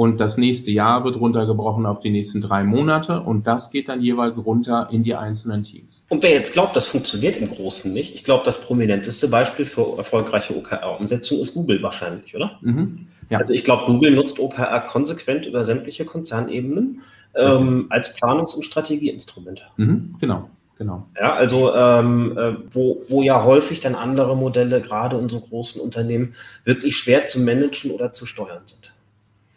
und 0.02 0.20
das 0.20 0.36
nächste 0.36 0.72
Jahr 0.72 1.04
wird 1.04 1.20
runtergebrochen 1.20 1.86
auf 1.86 2.00
die 2.00 2.10
nächsten 2.10 2.42
drei 2.42 2.64
Monate 2.64 3.22
und 3.22 3.46
das 3.46 3.70
geht 3.70 3.88
dann 3.88 4.02
jeweils 4.02 4.44
runter 4.44 4.90
in 4.90 5.04
die 5.04 5.14
einzelnen 5.14 5.62
Teams. 5.62 6.04
Und 6.10 6.24
wer 6.24 6.32
jetzt 6.32 6.54
glaubt, 6.54 6.76
das 6.76 6.88
funktioniert 6.88 7.38
im 7.38 7.48
Großen 7.48 7.94
nicht, 7.94 8.16
ich 8.16 8.24
glaube, 8.24 8.44
das 8.44 8.60
prominenteste 8.62 9.28
Beispiel 9.28 9.68
für 9.68 10.00
erfolgreiche 10.00 10.58
OKR-Umsetzung 10.58 11.40
ist 11.40 11.54
Google 11.54 11.84
wahrscheinlich, 11.84 12.36
oder? 12.36 12.58
Mhm. 12.62 13.10
Ja. 13.30 13.38
Also 13.38 13.54
ich 13.54 13.64
glaube, 13.64 13.86
Google 13.86 14.10
nutzt 14.10 14.40
OKR 14.40 14.80
konsequent 14.80 15.46
über 15.46 15.66
sämtliche 15.66 16.04
Konzernebenen 16.04 17.02
ähm, 17.36 17.86
als 17.92 18.16
Planungs- 18.16 18.56
und 18.56 18.64
Strategieinstrument. 18.64 19.70
Mhm, 19.78 20.16
genau. 20.20 20.50
Genau. 20.80 21.06
Ja, 21.16 21.36
also 21.36 21.76
ähm, 21.76 22.36
äh, 22.36 22.54
wo, 22.72 23.04
wo 23.08 23.22
ja 23.22 23.44
häufig 23.44 23.82
dann 23.82 23.94
andere 23.94 24.36
Modelle, 24.36 24.82
gerade 24.82 25.20
in 25.20 25.30
so 25.30 25.40
großen 25.40 25.80
Unternehmen, 25.80 26.34
wirklich 26.64 26.98
schwer 26.98 27.28
zu 27.28 27.40
managen 27.40 27.92
oder 27.92 28.14
zu 28.14 28.26
steuern 28.26 28.64
sind. 28.66 28.81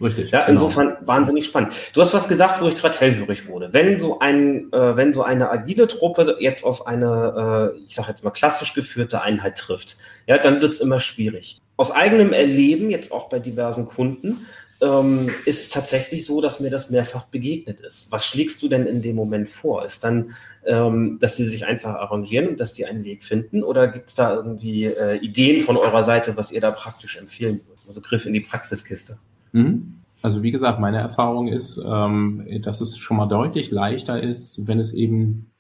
Richtig. 0.05 0.31
Ja, 0.31 0.41
genau. 0.43 0.53
insofern 0.53 0.89
genau. 0.89 1.09
wahnsinnig 1.09 1.47
spannend. 1.47 1.73
Du 1.95 2.01
hast 2.01 2.13
was 2.13 2.29
gesagt, 2.29 2.61
wo 2.61 2.69
ich 2.69 2.77
gerade 2.77 2.99
hellhörig 2.99 3.49
wurde. 3.49 3.73
Wenn 3.73 3.99
so 3.99 4.19
ein, 4.19 4.71
äh, 4.73 4.97
wenn 4.97 5.13
so 5.13 5.23
eine 5.23 5.51
agile 5.51 5.89
Truppe 5.89 6.37
jetzt 6.41 6.63
auf 6.63 6.87
eine, 6.87 7.73
äh, 7.75 7.79
ich 7.87 7.95
sage 7.95 8.11
jetzt 8.11 8.23
mal 8.23 8.31
klassisch 8.31 8.75
geführte 8.75 9.23
Einheit 9.23 9.57
trifft, 9.57 9.97
ja, 10.27 10.39
dann 10.39 10.61
wird 10.61 10.75
es 10.75 10.81
immer 10.81 11.01
schwierig. 11.01 11.61
Aus 11.77 11.91
eigenem 11.91 12.33
Erleben, 12.33 12.91
jetzt 12.91 13.11
auch 13.11 13.29
bei 13.29 13.39
diversen 13.39 13.87
Kunden, 13.87 14.47
ähm, 14.83 15.31
ist 15.47 15.63
es 15.63 15.69
tatsächlich 15.71 16.27
so, 16.27 16.41
dass 16.41 16.61
mir 16.61 16.71
das 16.71 16.91
mehrfach 16.91 17.25
begegnet 17.25 17.81
ist. 17.81 18.11
Was 18.11 18.27
schlägst 18.27 18.63
du 18.63 18.69
denn 18.69 18.87
in 18.87 19.03
dem 19.03 19.17
Moment 19.17 19.49
vor? 19.49 19.85
Ist 19.85 20.05
dann, 20.05 20.35
ähm, 20.67 21.19
dass 21.21 21.37
sie 21.37 21.45
sich 21.45 21.65
einfach 21.65 21.95
arrangieren 21.95 22.49
und 22.49 22.61
dass 22.61 22.75
sie 22.75 22.85
einen 22.85 23.05
Weg 23.05 23.25
finden? 23.25 23.63
Oder 23.63 23.89
gibt 23.89 24.11
es 24.11 24.17
da 24.17 24.35
irgendwie 24.35 24.85
äh, 24.85 25.17
Ideen 25.17 25.63
von 25.63 25.77
eurer 25.77 26.05
Seite, 26.05 26.37
was 26.37 26.53
ihr 26.53 26.61
da 26.61 26.71
praktisch 26.71 27.17
empfehlen 27.17 27.61
würdet? 27.67 27.85
Also 27.89 28.01
Griff 28.01 28.27
in 28.27 28.33
die 28.33 28.41
Praxiskiste. 28.41 29.19
Mhm. 29.55 29.95
Also 30.23 30.43
wie 30.43 30.51
gesagt, 30.51 30.81
meine 30.81 30.99
Erfahrung 30.99 31.49
ist, 31.49 31.81
ähm, 31.85 32.47
dass 32.63 32.81
es 32.81 32.99
schon 32.99 33.17
mal 33.17 33.27
deutlich 33.27 33.71
leichter 33.71 34.23
ist, 34.23 34.67
wenn 34.67 34.81
es 34.81 34.93
eben 34.93 35.51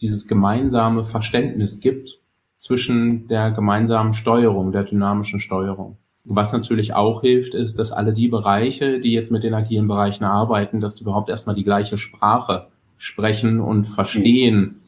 dieses 0.00 0.26
gemeinsame 0.26 1.04
Verständnis 1.04 1.80
gibt 1.80 2.18
zwischen 2.56 3.28
der 3.28 3.50
gemeinsamen 3.50 4.14
Steuerung, 4.14 4.72
der 4.72 4.84
dynamischen 4.84 5.40
Steuerung. 5.40 5.96
Was 6.24 6.52
natürlich 6.52 6.94
auch 6.94 7.20
hilft, 7.20 7.54
ist, 7.54 7.78
dass 7.78 7.92
alle 7.92 8.12
die 8.12 8.28
Bereiche, 8.28 8.98
die 8.98 9.12
jetzt 9.12 9.30
mit 9.30 9.42
den 9.42 9.54
agilen 9.54 9.88
Bereichen 9.88 10.24
arbeiten, 10.24 10.80
dass 10.80 10.96
die 10.96 11.02
überhaupt 11.02 11.28
erstmal 11.28 11.54
die 11.54 11.64
gleiche 11.64 11.98
Sprache 11.98 12.68
sprechen 12.96 13.60
und 13.60 13.84
verstehen, 13.84 14.80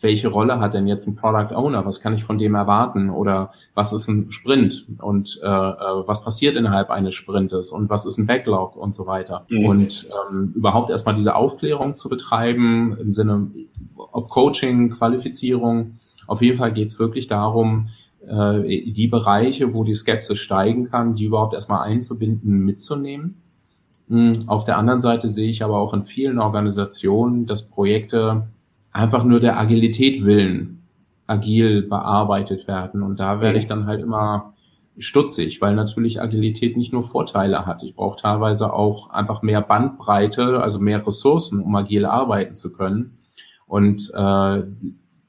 welche 0.00 0.28
Rolle 0.28 0.60
hat 0.60 0.74
denn 0.74 0.86
jetzt 0.86 1.06
ein 1.06 1.14
Product 1.14 1.54
Owner? 1.54 1.84
Was 1.84 2.00
kann 2.00 2.14
ich 2.14 2.24
von 2.24 2.38
dem 2.38 2.54
erwarten? 2.54 3.10
Oder 3.10 3.52
was 3.74 3.92
ist 3.92 4.08
ein 4.08 4.30
Sprint? 4.30 4.86
Und 4.98 5.40
äh, 5.42 5.46
äh, 5.46 6.06
was 6.06 6.22
passiert 6.22 6.56
innerhalb 6.56 6.90
eines 6.90 7.14
Sprintes? 7.14 7.72
Und 7.72 7.90
was 7.90 8.06
ist 8.06 8.18
ein 8.18 8.26
Backlog 8.26 8.76
und 8.76 8.94
so 8.94 9.06
weiter? 9.06 9.46
Mhm. 9.48 9.66
Und 9.66 10.06
ähm, 10.30 10.52
überhaupt 10.54 10.90
erstmal 10.90 11.14
diese 11.14 11.34
Aufklärung 11.34 11.94
zu 11.94 12.08
betreiben 12.08 12.96
im 12.98 13.12
Sinne, 13.12 13.50
ob 13.96 14.28
Coaching, 14.30 14.90
Qualifizierung. 14.90 15.98
Auf 16.26 16.42
jeden 16.42 16.56
Fall 16.56 16.72
geht 16.72 16.88
es 16.88 16.98
wirklich 16.98 17.26
darum, 17.26 17.88
äh, 18.26 18.92
die 18.92 19.08
Bereiche, 19.08 19.74
wo 19.74 19.84
die 19.84 19.94
Skepsis 19.94 20.38
steigen 20.38 20.90
kann, 20.90 21.14
die 21.14 21.24
überhaupt 21.24 21.54
erstmal 21.54 21.82
einzubinden, 21.82 22.60
mitzunehmen. 22.60 23.42
Hm, 24.08 24.48
auf 24.48 24.64
der 24.64 24.76
anderen 24.76 25.00
Seite 25.00 25.28
sehe 25.28 25.48
ich 25.48 25.62
aber 25.62 25.78
auch 25.78 25.94
in 25.94 26.04
vielen 26.04 26.38
Organisationen, 26.38 27.46
dass 27.46 27.68
Projekte 27.68 28.48
einfach 28.92 29.24
nur 29.24 29.40
der 29.40 29.58
Agilität 29.58 30.24
willen 30.24 30.80
agil 31.26 31.82
bearbeitet 31.82 32.66
werden. 32.66 33.02
Und 33.02 33.20
da 33.20 33.40
werde 33.40 33.58
ich 33.58 33.66
dann 33.66 33.86
halt 33.86 34.00
immer 34.00 34.54
stutzig, 34.98 35.60
weil 35.60 35.74
natürlich 35.74 36.20
Agilität 36.20 36.76
nicht 36.76 36.92
nur 36.92 37.04
Vorteile 37.04 37.66
hat. 37.66 37.82
Ich 37.82 37.94
brauche 37.94 38.20
teilweise 38.20 38.72
auch 38.72 39.10
einfach 39.10 39.42
mehr 39.42 39.62
Bandbreite, 39.62 40.60
also 40.60 40.80
mehr 40.80 41.06
Ressourcen, 41.06 41.62
um 41.62 41.74
agil 41.76 42.04
arbeiten 42.04 42.56
zu 42.56 42.72
können. 42.72 43.18
Und 43.66 44.12
äh, 44.14 44.62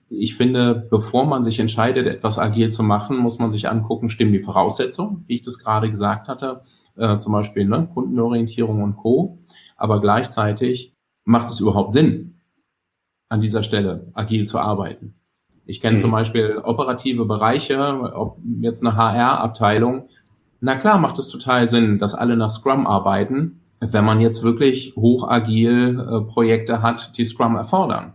ich 0.10 0.36
finde, 0.36 0.88
bevor 0.90 1.26
man 1.26 1.44
sich 1.44 1.60
entscheidet, 1.60 2.08
etwas 2.08 2.38
agil 2.38 2.70
zu 2.70 2.84
machen, 2.84 3.18
muss 3.18 3.40
man 3.40 3.52
sich 3.52 3.70
angucken, 3.70 4.10
stimmen 4.10 4.34
die 4.34 4.42
Voraussetzungen, 4.42 5.24
wie 5.28 5.36
ich 5.36 5.42
das 5.44 5.60
gerade 5.60 5.90
gesagt 5.90 6.28
hatte, 6.28 6.64
äh, 6.98 7.18
zum 7.18 7.32
Beispiel 7.32 7.66
ne, 7.66 7.88
Kundenorientierung 7.94 8.82
und 8.84 8.98
Co. 8.98 9.40
Aber 9.78 10.02
gleichzeitig 10.02 10.96
macht 11.24 11.50
es 11.50 11.60
überhaupt 11.60 11.94
Sinn, 11.94 12.41
an 13.32 13.40
dieser 13.40 13.64
Stelle 13.64 14.08
agil 14.14 14.46
zu 14.46 14.60
arbeiten. 14.60 15.14
Ich 15.66 15.80
kenne 15.80 15.96
mhm. 15.96 16.02
zum 16.02 16.12
Beispiel 16.12 16.60
operative 16.64 17.26
Bereiche, 17.26 18.12
ob 18.14 18.38
jetzt 18.60 18.86
eine 18.86 18.98
HR-Abteilung. 18.98 20.10
Na 20.60 20.76
klar 20.76 20.98
macht 20.98 21.18
es 21.18 21.30
total 21.30 21.66
Sinn, 21.66 21.98
dass 21.98 22.14
alle 22.14 22.36
nach 22.36 22.50
Scrum 22.50 22.86
arbeiten, 22.86 23.62
wenn 23.80 24.04
man 24.04 24.20
jetzt 24.20 24.44
wirklich 24.44 24.94
hochagil 24.98 26.00
äh, 26.00 26.22
Projekte 26.30 26.82
hat, 26.82 27.18
die 27.18 27.26
Scrum 27.26 27.56
erfordern. 27.56 28.14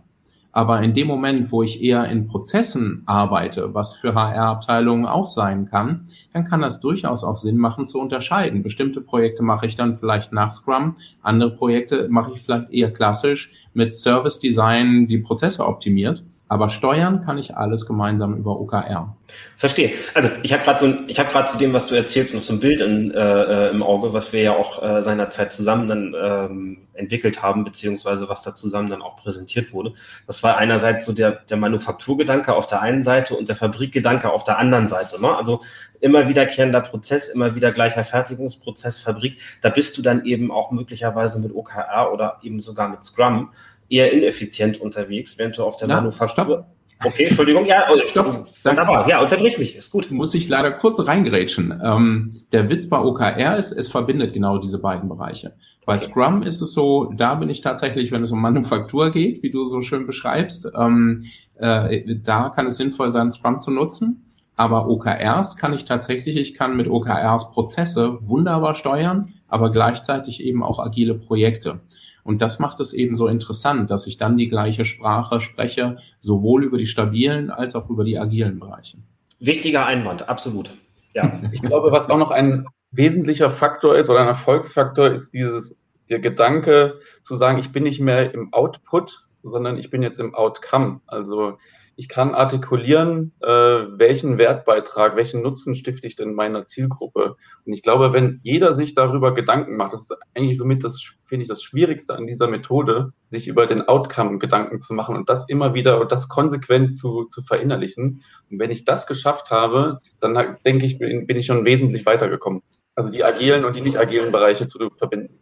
Aber 0.57 0.81
in 0.81 0.95
dem 0.95 1.05
Moment, 1.05 1.51
wo 1.51 1.61
ich 1.61 1.83
eher 1.83 2.09
in 2.09 2.25
Prozessen 2.25 3.03
arbeite, 3.05 3.75
was 3.75 3.93
für 3.93 4.15
HR-Abteilungen 4.15 5.05
auch 5.05 5.27
sein 5.27 5.67
kann, 5.69 6.07
dann 6.33 6.45
kann 6.45 6.61
das 6.61 6.79
durchaus 6.79 7.23
auch 7.23 7.37
Sinn 7.37 7.57
machen 7.57 7.85
zu 7.85 7.99
unterscheiden. 7.99 8.63
Bestimmte 8.63 8.99
Projekte 8.99 9.43
mache 9.43 9.67
ich 9.67 9.75
dann 9.75 9.95
vielleicht 9.95 10.33
nach 10.33 10.51
Scrum, 10.51 10.95
andere 11.21 11.51
Projekte 11.51 12.09
mache 12.09 12.31
ich 12.31 12.41
vielleicht 12.41 12.71
eher 12.71 12.91
klassisch 12.91 13.51
mit 13.75 13.93
Service 13.93 14.39
Design, 14.39 15.05
die 15.05 15.19
Prozesse 15.19 15.63
optimiert. 15.63 16.23
Aber 16.49 16.69
steuern 16.69 17.21
kann 17.21 17.37
ich 17.37 17.57
alles 17.57 17.85
gemeinsam 17.85 18.35
über 18.37 18.59
OKR. 18.59 19.15
Verstehe. 19.57 19.91
Also 20.13 20.29
ich 20.43 20.53
habe 20.53 20.63
gerade 20.63 20.79
so, 20.79 20.93
ich 21.07 21.19
habe 21.19 21.29
gerade 21.29 21.47
zu 21.49 21.57
dem, 21.57 21.73
was 21.73 21.87
du 21.87 21.95
erzählst, 21.95 22.33
noch 22.33 22.41
so 22.41 22.53
ein 22.53 22.59
Bild 22.59 22.79
in, 22.79 23.11
äh, 23.11 23.69
im 23.69 23.83
Auge, 23.83 24.13
was 24.13 24.31
wir 24.31 24.41
ja 24.41 24.55
auch 24.55 24.81
äh, 24.81 25.03
seinerzeit 25.03 25.51
zusammen 25.51 25.87
dann 25.87 26.15
ähm, 26.17 26.77
entwickelt 26.93 27.43
haben, 27.43 27.65
beziehungsweise 27.65 28.29
was 28.29 28.41
da 28.41 28.55
zusammen 28.55 28.89
dann 28.89 29.01
auch 29.01 29.17
präsentiert 29.17 29.73
wurde. 29.73 29.93
Das 30.25 30.41
war 30.41 30.57
einerseits 30.57 31.05
so 31.05 31.11
der, 31.11 31.31
der 31.31 31.57
Manufakturgedanke 31.57 32.55
auf 32.55 32.67
der 32.67 32.81
einen 32.81 33.03
Seite 33.03 33.35
und 33.35 33.49
der 33.49 33.57
Fabrikgedanke 33.57 34.31
auf 34.31 34.45
der 34.45 34.57
anderen 34.57 34.87
Seite. 34.87 35.21
Ne? 35.21 35.35
Also 35.35 35.61
immer 35.99 36.29
wiederkehrender 36.29 36.81
Prozess, 36.81 37.27
immer 37.27 37.55
wieder 37.55 37.71
gleicher 37.71 38.05
Fertigungsprozess, 38.05 39.01
Fabrik. 39.01 39.41
Da 39.61 39.69
bist 39.69 39.97
du 39.97 40.01
dann 40.01 40.23
eben 40.23 40.51
auch 40.51 40.71
möglicherweise 40.71 41.39
mit 41.41 41.53
OKR 41.53 42.13
oder 42.13 42.39
eben 42.41 42.61
sogar 42.61 42.87
mit 42.87 43.03
Scrum 43.03 43.51
eher 43.89 44.11
ineffizient 44.11 44.79
unterwegs, 44.79 45.37
während 45.37 45.57
du 45.57 45.63
auf 45.63 45.77
der 45.77 45.87
Na, 45.87 45.95
Manufaktur. 45.95 46.45
Stopp. 46.45 46.65
Okay, 47.05 47.25
Entschuldigung, 47.25 47.65
ja, 47.65 47.85
oh, 47.91 47.97
stopp. 48.07 48.47
Wunderbar, 48.63 49.07
ja, 49.07 49.21
unterbrich 49.21 49.59
mich, 49.59 49.75
ist 49.75 49.91
gut. 49.91 50.09
Muss 50.09 50.33
ich 50.33 50.49
leider 50.49 50.71
kurz 50.71 50.99
reingrätschen. 50.99 51.79
Ähm, 51.83 52.31
der 52.51 52.69
Witz 52.69 52.89
bei 52.89 52.99
OKR 52.99 53.57
ist, 53.57 53.71
es 53.71 53.89
verbindet 53.89 54.33
genau 54.33 54.57
diese 54.57 54.79
beiden 54.79 55.07
Bereiche. 55.07 55.53
Bei 55.85 55.93
okay. 55.93 56.07
Scrum 56.07 56.41
ist 56.41 56.59
es 56.61 56.73
so, 56.73 57.11
da 57.15 57.35
bin 57.35 57.49
ich 57.49 57.61
tatsächlich, 57.61 58.11
wenn 58.11 58.23
es 58.23 58.31
um 58.31 58.41
Manufaktur 58.41 59.11
geht, 59.11 59.43
wie 59.43 59.51
du 59.51 59.63
so 59.63 59.83
schön 59.83 60.07
beschreibst, 60.07 60.71
ähm, 60.75 61.25
äh, 61.57 62.15
da 62.23 62.49
kann 62.49 62.65
es 62.65 62.77
sinnvoll 62.77 63.11
sein, 63.11 63.29
Scrum 63.29 63.59
zu 63.59 63.69
nutzen. 63.69 64.23
Aber 64.55 64.89
OKRs 64.89 65.55
kann 65.55 65.73
ich 65.73 65.85
tatsächlich, 65.85 66.35
ich 66.35 66.55
kann 66.55 66.75
mit 66.75 66.89
OKRs 66.89 67.51
Prozesse 67.51 68.17
wunderbar 68.21 68.73
steuern, 68.73 69.31
aber 69.47 69.69
gleichzeitig 69.71 70.43
eben 70.43 70.63
auch 70.63 70.79
agile 70.79 71.13
Projekte. 71.13 71.81
Und 72.27 72.41
das 72.41 72.59
macht 72.59 72.81
es 72.81 72.91
eben 72.91 73.15
so 73.15 73.29
interessant, 73.29 73.89
dass 73.89 74.05
ich 74.05 74.17
dann 74.17 74.35
die 74.35 74.49
gleiche 74.49 74.83
Sprache 74.83 75.39
spreche, 75.39 75.95
sowohl 76.19 76.65
über 76.65 76.77
die 76.77 76.85
stabilen 76.85 77.49
als 77.49 77.73
auch 77.73 77.89
über 77.89 78.03
die 78.03 78.19
agilen 78.19 78.59
Bereiche. 78.59 78.97
Wichtiger 79.39 79.85
Einwand, 79.85 80.27
absolut. 80.27 80.71
Ja. 81.13 81.39
Ich 81.53 81.61
glaube, 81.61 81.89
was 81.93 82.09
auch 82.09 82.17
noch 82.17 82.31
ein 82.31 82.65
wesentlicher 82.91 83.49
Faktor 83.49 83.95
ist 83.95 84.09
oder 84.09 84.19
ein 84.19 84.27
Erfolgsfaktor 84.27 85.11
ist 85.11 85.33
dieses, 85.33 85.79
der 86.09 86.19
Gedanke 86.19 86.99
zu 87.23 87.37
sagen, 87.37 87.59
ich 87.59 87.71
bin 87.71 87.83
nicht 87.83 88.01
mehr 88.01 88.33
im 88.33 88.51
Output, 88.51 89.25
sondern 89.43 89.77
ich 89.77 89.89
bin 89.89 90.03
jetzt 90.03 90.19
im 90.19 90.35
Outcome. 90.35 90.99
Also 91.07 91.57
ich 91.99 92.07
kann 92.07 92.35
artikulieren, 92.35 93.33
äh, 93.41 93.47
welchen 93.47 94.37
Wertbeitrag, 94.37 95.15
welchen 95.15 95.41
Nutzen 95.41 95.73
stifte 95.73 96.05
ich 96.05 96.15
denn 96.15 96.35
meiner 96.35 96.63
Zielgruppe. 96.63 97.35
Und 97.65 97.73
ich 97.73 97.81
glaube, 97.81 98.13
wenn 98.13 98.39
jeder 98.43 98.73
sich 98.73 98.93
darüber 98.93 99.33
Gedanken 99.33 99.77
macht, 99.77 99.93
das 99.93 100.03
ist 100.03 100.17
eigentlich 100.35 100.57
somit 100.57 100.83
das, 100.83 101.01
finde 101.25 101.41
ich, 101.41 101.49
das 101.49 101.63
Schwierigste 101.63 102.15
an 102.15 102.27
dieser 102.27 102.47
Methode, 102.47 103.13
sich 103.29 103.47
über 103.47 103.65
den 103.65 103.81
Outcome 103.81 104.37
Gedanken 104.37 104.79
zu 104.79 104.93
machen 104.93 105.15
und 105.15 105.27
das 105.27 105.49
immer 105.49 105.73
wieder 105.73 105.99
und 105.99 106.11
das 106.11 106.29
konsequent 106.29 106.95
zu, 106.95 107.25
zu 107.25 107.41
verinnerlichen. 107.41 108.21
Und 108.51 108.59
wenn 108.59 108.69
ich 108.69 108.85
das 108.85 109.07
geschafft 109.07 109.49
habe, 109.49 109.97
dann 110.19 110.57
denke 110.65 110.85
ich, 110.85 110.99
bin, 110.99 111.25
bin 111.25 111.37
ich 111.37 111.47
schon 111.47 111.65
wesentlich 111.65 112.05
weitergekommen. 112.05 112.61
Also 112.93 113.11
die 113.11 113.23
agilen 113.23 113.65
und 113.65 113.75
die 113.75 113.81
nicht 113.81 113.97
agilen 113.97 114.31
Bereiche 114.31 114.67
zu 114.67 114.87
verbinden 114.91 115.39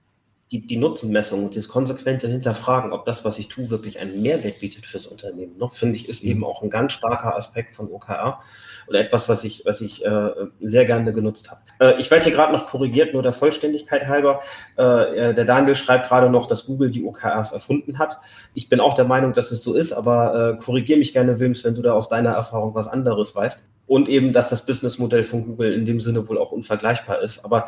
die, 0.62 0.68
die 0.68 0.78
Nutzenmessung 0.78 1.46
und 1.46 1.56
das 1.56 1.68
konsequente 1.68 2.28
Hinterfragen, 2.28 2.94
ob 2.94 3.06
das, 3.06 3.26
was 3.26 3.40
ich 3.40 3.48
tue, 3.48 3.70
wirklich 3.70 4.00
einen 4.00 4.22
Mehrwert 4.22 4.60
bietet 4.60 4.86
fürs 4.86 5.08
Unternehmen, 5.08 5.58
noch 5.58 5.74
finde 5.74 5.96
ich, 5.96 6.08
ist 6.08 6.24
eben 6.24 6.44
auch 6.44 6.62
ein 6.62 6.70
ganz 6.70 6.94
starker 6.94 7.36
Aspekt 7.36 7.76
von 7.76 7.92
OKR 7.92 8.40
oder 8.88 9.00
etwas, 9.00 9.28
was 9.28 9.44
ich, 9.44 9.64
was 9.66 9.82
ich 9.82 10.06
äh, 10.06 10.30
sehr 10.62 10.86
gerne 10.86 11.12
genutzt 11.12 11.52
habe. 11.52 11.62
Äh, 11.80 12.00
ich 12.00 12.10
werde 12.10 12.26
hier 12.26 12.34
gerade 12.34 12.54
noch 12.54 12.68
korrigiert, 12.68 13.14
nur 13.14 13.24
der 13.24 13.34
Vollständigkeit 13.34 14.08
halber. 14.08 14.40
Äh, 14.78 15.34
der 15.34 15.46
Daniel 15.46 15.76
schreibt 15.76 16.08
gerade 16.08 16.30
noch, 16.30 16.48
dass 16.48 16.66
Google 16.66 16.92
die 16.92 17.04
OKRs 17.04 17.52
erfunden 17.52 18.00
hat. 18.00 18.18
Ich 18.54 18.70
bin 18.70 18.80
auch 18.80 18.94
der 18.94 19.06
Meinung, 19.06 19.34
dass 19.34 19.52
es 19.52 19.64
so 19.64 19.74
ist, 19.74 19.92
aber 19.92 20.54
äh, 20.54 20.58
korrigiere 20.58 21.00
mich 21.00 21.14
gerne, 21.14 21.40
Wilms, 21.40 21.64
wenn 21.64 21.76
du 21.76 21.82
da 21.82 21.94
aus 21.94 22.10
deiner 22.10 22.32
Erfahrung 22.32 22.76
was 22.76 22.88
anderes 22.88 23.36
weißt. 23.36 23.70
Und 23.88 24.10
eben, 24.10 24.34
dass 24.34 24.50
das 24.50 24.66
Businessmodell 24.66 25.24
von 25.24 25.46
Google 25.46 25.74
in 25.74 25.86
dem 25.86 26.00
Sinne 26.00 26.28
wohl 26.28 26.40
auch 26.40 26.52
unvergleichbar 26.52 27.22
ist. 27.22 27.46
Aber 27.46 27.68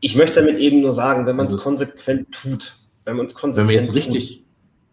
ich 0.00 0.16
möchte 0.16 0.40
damit 0.40 0.58
eben 0.58 0.80
nur 0.80 0.92
sagen, 0.92 1.26
wenn 1.26 1.36
man 1.36 1.46
es 1.46 1.54
also, 1.54 1.64
konsequent 1.64 2.32
tut, 2.32 2.76
wenn 3.04 3.16
man 3.16 3.26
es 3.26 3.34
konsequent 3.34 3.68
wenn 3.68 3.74
wir 3.74 3.80
jetzt 3.80 3.94
richtig 3.94 4.42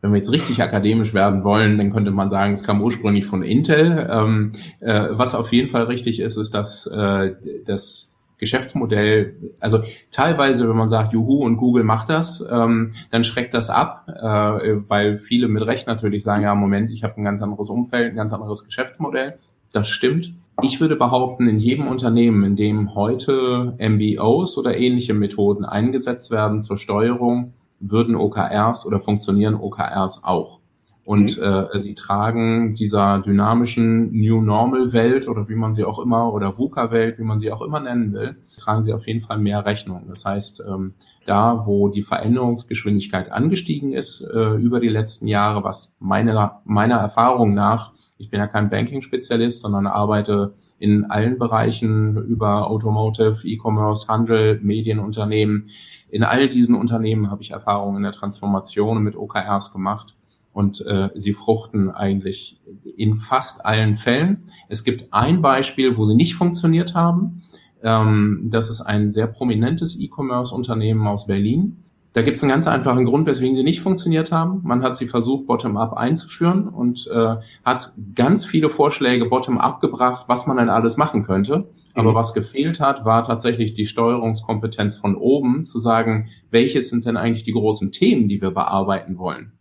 wenn 0.02 0.12
wir 0.12 0.18
jetzt 0.18 0.32
richtig 0.34 0.62
akademisch 0.62 1.14
werden 1.14 1.46
wollen, 1.46 1.78
dann 1.78 1.94
könnte 1.94 2.12
man 2.12 2.30
sagen, 2.30 2.52
es 2.52 2.66
kam 2.66 2.82
ursprünglich 2.82 3.26
von 3.26 3.42
Intel. 3.42 4.06
Ähm, 4.12 4.52
äh, 4.82 5.08
was 5.12 5.34
auf 5.34 5.54
jeden 5.54 5.70
Fall 5.70 5.84
richtig 5.84 6.20
ist, 6.20 6.36
ist, 6.36 6.54
dass 6.54 6.88
äh, 6.88 7.36
das 7.66 8.20
Geschäftsmodell, 8.38 9.38
also 9.62 9.82
teilweise, 10.12 10.68
wenn 10.68 10.76
man 10.76 10.90
sagt, 10.90 11.14
Juhu 11.14 11.46
und 11.46 11.56
Google 11.56 11.86
macht 11.86 12.10
das, 12.10 12.46
ähm, 12.52 12.92
dann 13.12 13.24
schreckt 13.24 13.54
das 13.54 13.70
ab, 13.70 14.06
äh, 14.10 14.90
weil 14.90 15.16
viele 15.16 15.48
mit 15.48 15.66
Recht 15.66 15.88
natürlich 15.88 16.24
sagen, 16.24 16.44
ja, 16.44 16.54
Moment, 16.54 16.92
ich 16.92 17.06
habe 17.06 17.16
ein 17.16 17.24
ganz 17.24 17.42
anderes 17.42 17.70
Umfeld, 17.70 18.12
ein 18.12 18.18
ganz 18.18 18.34
anderes 18.34 18.66
Geschäftsmodell. 18.66 19.38
Das 19.72 19.88
stimmt. 19.88 20.34
Ich 20.62 20.80
würde 20.80 20.96
behaupten, 20.96 21.48
in 21.48 21.58
jedem 21.58 21.88
Unternehmen, 21.88 22.44
in 22.44 22.56
dem 22.56 22.96
heute 22.96 23.76
MBOs 23.80 24.58
oder 24.58 24.78
ähnliche 24.78 25.14
Methoden 25.14 25.66
eingesetzt 25.66 26.32
werden 26.32 26.60
zur 26.60 26.78
Steuerung, 26.78 27.54
würden 27.80 28.16
OKRs 28.16 28.86
oder 28.86 29.00
funktionieren 29.00 29.56
OKRs 29.56 30.24
auch. 30.24 30.60
Und 31.06 31.38
mhm. 31.38 31.44
äh, 31.44 31.80
sie 31.80 31.96
tragen 31.96 32.76
dieser 32.76 33.20
dynamischen 33.20 34.14
New 34.14 34.42
Normal 34.42 34.94
Welt 34.94 35.28
oder 35.28 35.50
wie 35.50 35.56
man 35.56 35.74
sie 35.74 35.84
auch 35.84 36.00
immer 36.00 36.34
oder 36.34 36.58
VUCA 36.58 36.92
Welt, 36.92 37.20
wie 37.20 37.24
man 37.24 37.40
sie 37.40 37.52
auch 37.52 37.62
immer 37.62 37.82
nennen 37.82 38.14
will, 38.14 38.38
tragen 38.58 38.82
sie 38.82 38.94
auf 38.94 39.06
jeden 39.06 39.20
Fall 39.20 39.38
mehr 39.38 39.66
Rechnung. 39.66 40.06
Das 40.08 40.24
heißt, 40.24 40.64
ähm, 40.66 40.94
da 41.26 41.64
wo 41.66 41.90
die 41.90 42.04
Veränderungsgeschwindigkeit 42.04 43.32
angestiegen 43.32 43.92
ist 43.92 44.22
äh, 44.22 44.56
über 44.56 44.80
die 44.80 44.88
letzten 44.88 45.28
Jahre, 45.28 45.64
was 45.66 45.98
meiner, 46.00 46.62
meiner 46.64 47.00
Erfahrung 47.00 47.54
nach, 47.54 47.92
ich 48.18 48.30
bin 48.30 48.40
ja 48.40 48.48
kein 48.48 48.70
Banking-Spezialist, 48.70 49.62
sondern 49.62 49.88
arbeite 49.88 50.54
in 50.80 51.06
allen 51.06 51.38
Bereichen 51.38 52.18
über 52.18 52.70
Automotive, 52.70 53.48
E-Commerce, 53.48 54.08
Handel, 54.08 54.60
Medienunternehmen. 54.62 55.70
In 56.10 56.24
all 56.24 56.48
diesen 56.48 56.76
Unternehmen 56.76 57.32
habe 57.32 57.42
ich 57.42 57.52
Erfahrungen 57.52 57.98
in 57.98 58.04
der 58.04 58.12
Transformation 58.12 59.02
mit 59.02 59.16
OKRs 59.16 59.72
gemacht 59.72 60.16
und 60.52 60.86
äh, 60.86 61.10
sie 61.16 61.34
fruchten 61.34 61.90
eigentlich 61.90 62.62
in 62.96 63.16
fast 63.16 63.66
allen 63.66 63.96
Fällen. 63.96 64.44
Es 64.70 64.84
gibt 64.84 65.12
ein 65.12 65.42
Beispiel, 65.42 65.98
wo 65.98 66.06
sie 66.06 66.16
nicht 66.16 66.36
funktioniert 66.36 66.94
haben. 66.94 67.44
Ähm, 67.82 68.50
das 68.52 68.70
ist 68.70 68.82
ein 68.82 69.10
sehr 69.10 69.28
prominentes 69.28 70.00
E-Commerce-Unternehmen 70.00 71.08
aus 71.08 71.28
Berlin. 71.28 71.83
Da 72.14 72.22
gibt 72.22 72.38
es 72.38 72.44
einen 72.44 72.52
ganz 72.52 72.68
einfachen 72.68 73.06
Grund, 73.06 73.26
weswegen 73.26 73.56
sie 73.56 73.64
nicht 73.64 73.82
funktioniert 73.82 74.32
haben. 74.32 74.62
Man 74.64 74.84
hat 74.84 74.96
sie 74.96 75.08
versucht, 75.08 75.48
bottom-up 75.48 75.94
einzuführen 75.94 76.68
und 76.68 77.08
äh, 77.08 77.38
hat 77.66 77.92
ganz 78.14 78.46
viele 78.46 78.70
Vorschläge 78.70 79.26
bottom-up 79.26 79.82
gebracht, 79.82 80.26
was 80.28 80.46
man 80.46 80.58
denn 80.58 80.70
alles 80.70 80.96
machen 80.96 81.24
könnte. 81.24 81.68
Aber 81.96 82.12
mhm. 82.12 82.16
was 82.16 82.34
gefehlt 82.34 82.80
hat, 82.80 83.04
war 83.04 83.24
tatsächlich 83.24 83.74
die 83.74 83.88
Steuerungskompetenz 83.88 84.96
von 84.96 85.16
oben, 85.16 85.64
zu 85.64 85.80
sagen, 85.80 86.30
welches 86.52 86.90
sind 86.90 87.06
denn 87.06 87.18
eigentlich 87.18 87.44
die 87.44 87.52
großen 87.52 87.92
Themen, 87.92 88.28
die 88.28 88.42
wir 88.42 88.52
bearbeiten 88.52 89.18
wollen. 89.18 89.54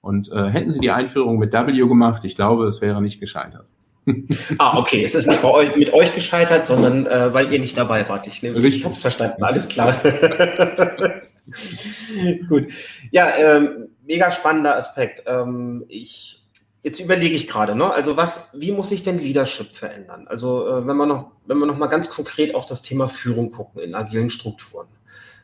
Und 0.00 0.32
äh, 0.32 0.48
hätten 0.48 0.70
sie 0.70 0.80
die 0.80 0.90
Einführung 0.90 1.38
mit 1.38 1.52
W 1.52 1.72
gemacht, 1.72 2.24
ich 2.24 2.34
glaube, 2.34 2.66
es 2.66 2.80
wäre 2.80 3.02
nicht 3.02 3.20
gescheitert. 3.20 3.68
ah, 4.58 4.78
okay. 4.78 5.04
Es 5.04 5.14
ist 5.14 5.28
nicht 5.28 5.42
bei 5.42 5.50
euch, 5.50 5.76
mit 5.76 5.92
euch 5.92 6.14
gescheitert, 6.14 6.66
sondern 6.66 7.06
äh, 7.06 7.32
weil 7.34 7.52
ihr 7.52 7.60
nicht 7.60 7.76
dabei 7.76 8.08
wart. 8.08 8.26
Ich, 8.26 8.42
ne, 8.42 8.50
ich 8.50 8.84
habe 8.84 8.94
es 8.94 9.02
verstanden. 9.02 9.42
Alles 9.42 9.68
klar. 9.68 9.94
Gut. 12.48 12.72
Ja, 13.10 13.32
ähm, 13.36 13.88
mega 14.06 14.30
spannender 14.30 14.76
Aspekt. 14.76 15.22
Ähm, 15.26 15.84
ich, 15.88 16.42
jetzt 16.82 17.00
überlege 17.00 17.34
ich 17.34 17.48
gerade, 17.48 17.74
ne? 17.74 17.92
Also 17.92 18.16
was, 18.16 18.50
wie 18.54 18.72
muss 18.72 18.88
sich 18.88 19.02
denn 19.02 19.18
Leadership 19.18 19.74
verändern? 19.74 20.26
Also 20.28 20.66
äh, 20.68 20.86
wenn 20.86 20.96
wir 20.96 21.06
noch, 21.06 21.32
wenn 21.46 21.58
wir 21.58 21.66
noch 21.66 21.78
mal 21.78 21.86
ganz 21.86 22.10
konkret 22.10 22.54
auf 22.54 22.66
das 22.66 22.82
Thema 22.82 23.08
Führung 23.08 23.50
gucken 23.50 23.80
in 23.80 23.94
agilen 23.94 24.30
Strukturen. 24.30 24.88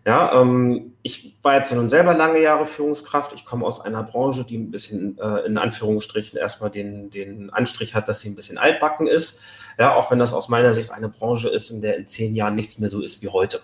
Ja, 0.06 0.40
ähm, 0.40 0.92
ich 1.02 1.36
war 1.42 1.56
jetzt 1.56 1.74
nun 1.74 1.88
selber 1.88 2.14
lange 2.14 2.40
Jahre 2.40 2.64
Führungskraft. 2.64 3.32
Ich 3.32 3.44
komme 3.44 3.66
aus 3.66 3.80
einer 3.80 4.04
Branche, 4.04 4.44
die 4.44 4.56
ein 4.56 4.70
bisschen 4.70 5.18
äh, 5.18 5.40
in 5.40 5.58
Anführungsstrichen 5.58 6.38
erstmal 6.38 6.70
den, 6.70 7.10
den 7.10 7.50
Anstrich 7.50 7.96
hat, 7.96 8.06
dass 8.06 8.20
sie 8.20 8.28
ein 8.28 8.36
bisschen 8.36 8.56
altbacken 8.56 9.08
ist. 9.08 9.40
Ja, 9.80 9.96
auch 9.96 10.12
wenn 10.12 10.20
das 10.20 10.32
aus 10.32 10.48
meiner 10.48 10.74
Sicht 10.74 10.92
eine 10.92 11.08
Branche 11.08 11.48
ist, 11.48 11.70
in 11.70 11.82
der 11.82 11.96
in 11.96 12.06
zehn 12.06 12.36
Jahren 12.36 12.54
nichts 12.54 12.78
mehr 12.78 12.88
so 12.88 13.02
ist 13.02 13.20
wie 13.20 13.28
heute. 13.28 13.60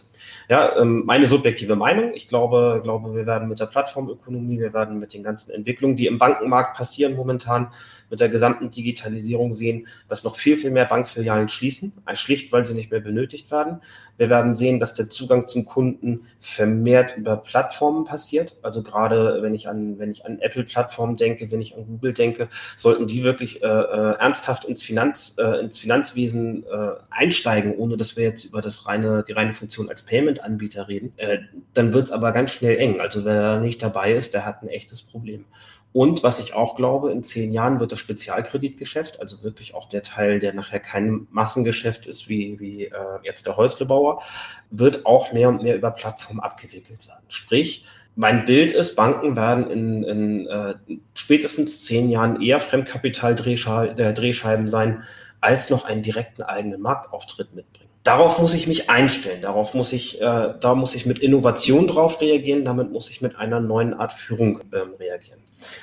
Ja, 0.48 0.76
ähm, 0.78 1.02
meine 1.06 1.26
subjektive 1.26 1.76
Meinung. 1.76 2.12
Ich 2.14 2.28
glaube, 2.28 2.80
glaube, 2.82 3.14
wir 3.14 3.26
werden 3.26 3.48
mit 3.48 3.60
der 3.60 3.66
Plattformökonomie, 3.66 4.58
wir 4.58 4.72
werden 4.72 4.98
mit 4.98 5.14
den 5.14 5.22
ganzen 5.22 5.52
Entwicklungen, 5.52 5.96
die 5.96 6.06
im 6.06 6.18
Bankenmarkt 6.18 6.76
passieren 6.76 7.16
momentan, 7.16 7.68
mit 8.12 8.20
der 8.20 8.28
gesamten 8.28 8.70
Digitalisierung 8.70 9.54
sehen, 9.54 9.86
dass 10.08 10.22
noch 10.22 10.36
viel, 10.36 10.58
viel 10.58 10.70
mehr 10.70 10.84
Bankfilialen 10.84 11.48
schließen, 11.48 11.94
schlicht, 12.12 12.52
weil 12.52 12.66
sie 12.66 12.74
nicht 12.74 12.90
mehr 12.90 13.00
benötigt 13.00 13.50
werden. 13.50 13.80
Wir 14.18 14.28
werden 14.28 14.54
sehen, 14.54 14.78
dass 14.78 14.92
der 14.92 15.08
Zugang 15.08 15.48
zum 15.48 15.64
Kunden 15.64 16.26
vermehrt 16.38 17.16
über 17.16 17.38
Plattformen 17.38 18.04
passiert. 18.04 18.56
Also 18.60 18.82
gerade 18.82 19.42
wenn 19.42 19.54
ich 19.54 19.66
an, 19.66 19.98
wenn 19.98 20.10
ich 20.10 20.26
an 20.26 20.40
Apple-Plattformen 20.40 21.16
denke, 21.16 21.50
wenn 21.50 21.62
ich 21.62 21.74
an 21.74 21.86
Google 21.86 22.12
denke, 22.12 22.48
sollten 22.76 23.06
die 23.06 23.24
wirklich 23.24 23.62
äh, 23.62 23.66
äh, 23.66 24.18
ernsthaft 24.18 24.66
ins 24.66 24.82
Finanz, 24.82 25.36
äh, 25.38 25.60
ins 25.60 25.78
Finanzwesen 25.78 26.64
äh, 26.64 26.90
einsteigen, 27.08 27.74
ohne 27.76 27.96
dass 27.96 28.16
wir 28.18 28.24
jetzt 28.24 28.44
über 28.44 28.60
das 28.60 28.86
reine, 28.86 29.24
die 29.26 29.32
reine 29.32 29.54
Funktion 29.54 29.88
als 29.88 30.02
Payment-Anbieter 30.32 30.88
reden. 30.88 31.12
Äh, 31.16 31.38
dann 31.74 31.92
wird 31.92 32.06
es 32.06 32.12
aber 32.12 32.32
ganz 32.32 32.50
schnell 32.50 32.78
eng. 32.78 33.00
Also 33.00 33.24
wer 33.24 33.40
da 33.40 33.60
nicht 33.60 33.80
dabei 33.82 34.12
ist, 34.12 34.34
der 34.34 34.44
hat 34.44 34.62
ein 34.62 34.68
echtes 34.68 35.02
Problem. 35.02 35.44
Und 35.92 36.22
was 36.22 36.38
ich 36.38 36.54
auch 36.54 36.76
glaube, 36.76 37.12
in 37.12 37.22
zehn 37.22 37.52
Jahren 37.52 37.78
wird 37.78 37.92
das 37.92 37.98
Spezialkreditgeschäft, 37.98 39.20
also 39.20 39.44
wirklich 39.44 39.74
auch 39.74 39.90
der 39.90 40.02
Teil, 40.02 40.40
der 40.40 40.54
nachher 40.54 40.80
kein 40.80 41.26
Massengeschäft 41.30 42.06
ist, 42.06 42.30
wie, 42.30 42.58
wie 42.60 42.84
äh, 42.84 42.94
jetzt 43.24 43.46
der 43.46 43.58
Häuslebauer, 43.58 44.22
wird 44.70 45.04
auch 45.04 45.32
mehr 45.32 45.50
und 45.50 45.62
mehr 45.62 45.76
über 45.76 45.90
Plattformen 45.90 46.40
abgewickelt 46.40 47.02
sein. 47.02 47.20
Sprich, 47.28 47.84
mein 48.14 48.46
Bild 48.46 48.72
ist, 48.72 48.96
Banken 48.96 49.36
werden 49.36 49.70
in, 49.70 50.02
in 50.04 50.46
äh, 50.46 50.76
spätestens 51.14 51.84
zehn 51.84 52.08
Jahren 52.08 52.40
eher 52.40 52.60
Fremdkapital-Drehscheiben 52.60 54.70
sein, 54.70 55.02
als 55.42 55.68
noch 55.68 55.84
einen 55.84 56.02
direkten 56.02 56.42
eigenen 56.42 56.80
Marktauftritt 56.80 57.54
mitbringen. 57.54 57.81
Darauf 58.04 58.40
muss 58.40 58.54
ich 58.54 58.66
mich 58.66 58.90
einstellen, 58.90 59.40
darauf 59.40 59.74
muss 59.74 59.92
ich, 59.92 60.20
äh, 60.20 60.54
da 60.58 60.74
muss 60.74 60.94
ich 60.96 61.06
mit 61.06 61.20
Innovation 61.20 61.86
drauf 61.86 62.20
reagieren, 62.20 62.64
damit 62.64 62.90
muss 62.90 63.08
ich 63.10 63.22
mit 63.22 63.36
einer 63.36 63.60
neuen 63.60 63.94
Art 63.94 64.12
Führung 64.12 64.60
ähm, 64.72 64.94
reagieren. 64.98 65.38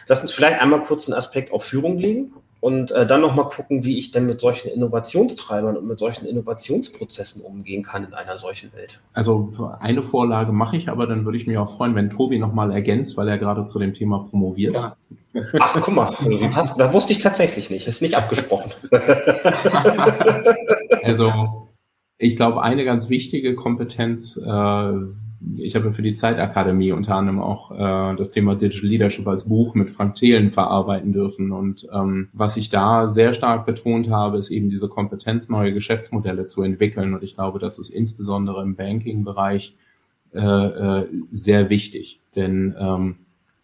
Lass 0.07 0.21
uns 0.21 0.31
vielleicht 0.31 0.61
einmal 0.61 0.81
kurz 0.81 1.07
einen 1.07 1.17
Aspekt 1.17 1.53
auf 1.53 1.63
Führung 1.63 1.97
legen 1.97 2.33
und 2.59 2.91
äh, 2.91 3.07
dann 3.07 3.21
nochmal 3.21 3.45
gucken, 3.45 3.85
wie 3.85 3.97
ich 3.97 4.11
denn 4.11 4.25
mit 4.25 4.41
solchen 4.41 4.69
Innovationstreibern 4.69 5.77
und 5.77 5.87
mit 5.87 5.97
solchen 5.97 6.25
Innovationsprozessen 6.25 7.41
umgehen 7.41 7.83
kann 7.83 8.03
in 8.03 8.13
einer 8.13 8.37
solchen 8.37 8.73
Welt. 8.73 8.99
Also 9.13 9.53
eine 9.79 10.03
Vorlage 10.03 10.51
mache 10.51 10.75
ich, 10.75 10.89
aber 10.89 11.07
dann 11.07 11.23
würde 11.23 11.37
ich 11.37 11.47
mich 11.47 11.57
auch 11.57 11.77
freuen, 11.77 11.95
wenn 11.95 12.09
Tobi 12.09 12.37
nochmal 12.37 12.73
ergänzt, 12.73 13.15
weil 13.15 13.29
er 13.29 13.37
gerade 13.37 13.63
zu 13.63 13.79
dem 13.79 13.93
Thema 13.93 14.27
promoviert. 14.29 14.73
Ja. 14.73 14.97
Ach, 15.59 15.73
guck 15.79 15.93
mal, 15.93 16.13
wie 16.19 16.49
passt, 16.49 16.77
da 16.77 16.91
wusste 16.91 17.13
ich 17.13 17.19
tatsächlich 17.19 17.69
nicht, 17.69 17.87
ist 17.87 18.01
nicht 18.01 18.15
abgesprochen. 18.15 18.73
also 21.03 21.68
ich 22.19 22.35
glaube, 22.35 22.61
eine 22.61 22.85
ganz 22.85 23.09
wichtige 23.09 23.55
Kompetenz 23.55 24.37
äh, 24.37 24.93
ich 25.57 25.75
habe 25.75 25.93
für 25.93 26.01
die 26.01 26.13
Zeitakademie 26.13 26.91
unter 26.91 27.15
anderem 27.15 27.39
auch 27.39 27.71
äh, 27.71 28.15
das 28.15 28.31
Thema 28.31 28.55
Digital 28.55 28.89
Leadership 28.89 29.27
als 29.27 29.47
Buch 29.47 29.73
mit 29.73 29.89
Frank 29.89 30.15
Thelen 30.15 30.51
verarbeiten 30.51 31.13
dürfen. 31.13 31.51
Und 31.51 31.87
ähm, 31.93 32.29
was 32.33 32.57
ich 32.57 32.69
da 32.69 33.07
sehr 33.07 33.33
stark 33.33 33.65
betont 33.65 34.09
habe, 34.09 34.37
ist 34.37 34.49
eben 34.49 34.69
diese 34.69 34.89
Kompetenz, 34.89 35.49
neue 35.49 35.73
Geschäftsmodelle 35.73 36.45
zu 36.45 36.61
entwickeln. 36.61 37.13
Und 37.13 37.23
ich 37.23 37.35
glaube, 37.35 37.59
das 37.59 37.79
ist 37.79 37.89
insbesondere 37.89 38.61
im 38.63 38.75
Banking-Bereich 38.75 39.77
äh, 40.33 40.39
äh, 40.39 41.07
sehr 41.31 41.69
wichtig. 41.69 42.21
Denn 42.35 42.75
ähm, 42.77 43.15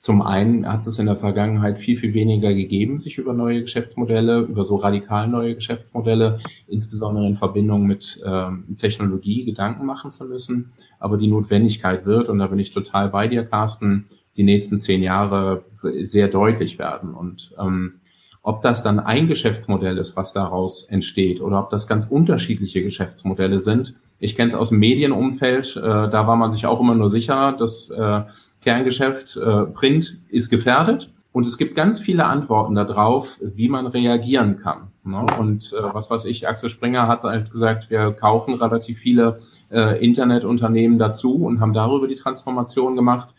zum 0.05 0.21
einen 0.21 0.71
hat 0.71 0.85
es 0.85 0.99
in 0.99 1.07
der 1.07 1.15
Vergangenheit 1.15 1.79
viel, 1.79 1.97
viel 1.97 2.13
weniger 2.13 2.53
gegeben, 2.53 2.99
sich 2.99 3.17
über 3.17 3.33
neue 3.33 3.61
Geschäftsmodelle, 3.61 4.41
über 4.41 4.63
so 4.63 4.75
radikal 4.75 5.27
neue 5.27 5.55
Geschäftsmodelle, 5.55 6.37
insbesondere 6.67 7.25
in 7.25 7.35
Verbindung 7.35 7.87
mit 7.87 8.21
ähm, 8.23 8.77
Technologie, 8.77 9.45
Gedanken 9.45 9.83
machen 9.87 10.11
zu 10.11 10.25
müssen. 10.25 10.73
Aber 10.99 11.17
die 11.17 11.25
Notwendigkeit 11.25 12.05
wird, 12.05 12.29
und 12.29 12.37
da 12.37 12.45
bin 12.45 12.59
ich 12.59 12.69
total 12.69 13.09
bei 13.09 13.27
dir, 13.27 13.45
Carsten, 13.45 14.05
die 14.37 14.43
nächsten 14.43 14.77
zehn 14.77 15.01
Jahre 15.01 15.65
sehr 16.01 16.27
deutlich 16.27 16.77
werden. 16.77 17.15
Und 17.15 17.55
ähm, 17.59 17.95
ob 18.43 18.61
das 18.61 18.83
dann 18.83 18.99
ein 18.99 19.25
Geschäftsmodell 19.25 19.97
ist, 19.97 20.15
was 20.15 20.33
daraus 20.33 20.83
entsteht, 20.83 21.41
oder 21.41 21.57
ob 21.59 21.71
das 21.71 21.87
ganz 21.87 22.05
unterschiedliche 22.05 22.83
Geschäftsmodelle 22.83 23.59
sind, 23.59 23.95
Ich 24.19 24.35
kenne 24.35 24.47
es 24.47 24.55
aus 24.55 24.69
dem 24.69 24.79
Medienumfeld, 24.79 25.75
äh, 25.75 25.81
da 25.81 26.27
war 26.27 26.35
man 26.35 26.51
sich 26.51 26.65
auch 26.65 26.79
immer 26.79 26.95
nur 26.95 27.09
sicher, 27.09 27.53
das 27.57 27.89
äh, 27.89 28.21
Kerngeschäft 28.65 29.37
äh, 29.37 29.65
Print 29.67 30.19
ist 30.29 30.49
gefährdet. 30.49 31.13
Und 31.31 31.45
es 31.45 31.57
gibt 31.57 31.75
ganz 31.75 31.99
viele 31.99 32.25
Antworten 32.25 32.75
darauf, 32.75 33.39
wie 33.41 33.69
man 33.69 33.87
reagieren 33.87 34.57
kann. 34.57 34.87
Ne? 35.03 35.23
Und 35.37 35.73
äh, 35.73 35.93
was 35.93 36.09
weiß 36.09 36.25
ich, 36.25 36.47
Axel 36.47 36.69
Springer 36.69 37.07
hat 37.07 37.23
halt 37.23 37.51
gesagt, 37.51 37.89
wir 37.89 38.11
kaufen 38.11 38.55
relativ 38.55 38.97
viele 38.99 39.41
äh, 39.69 40.03
Internetunternehmen 40.03 40.97
dazu 40.97 41.35
und 41.45 41.59
haben 41.59 41.73
darüber 41.73 42.07
die 42.07 42.15
Transformation 42.15 42.95
gemacht. 42.95 43.35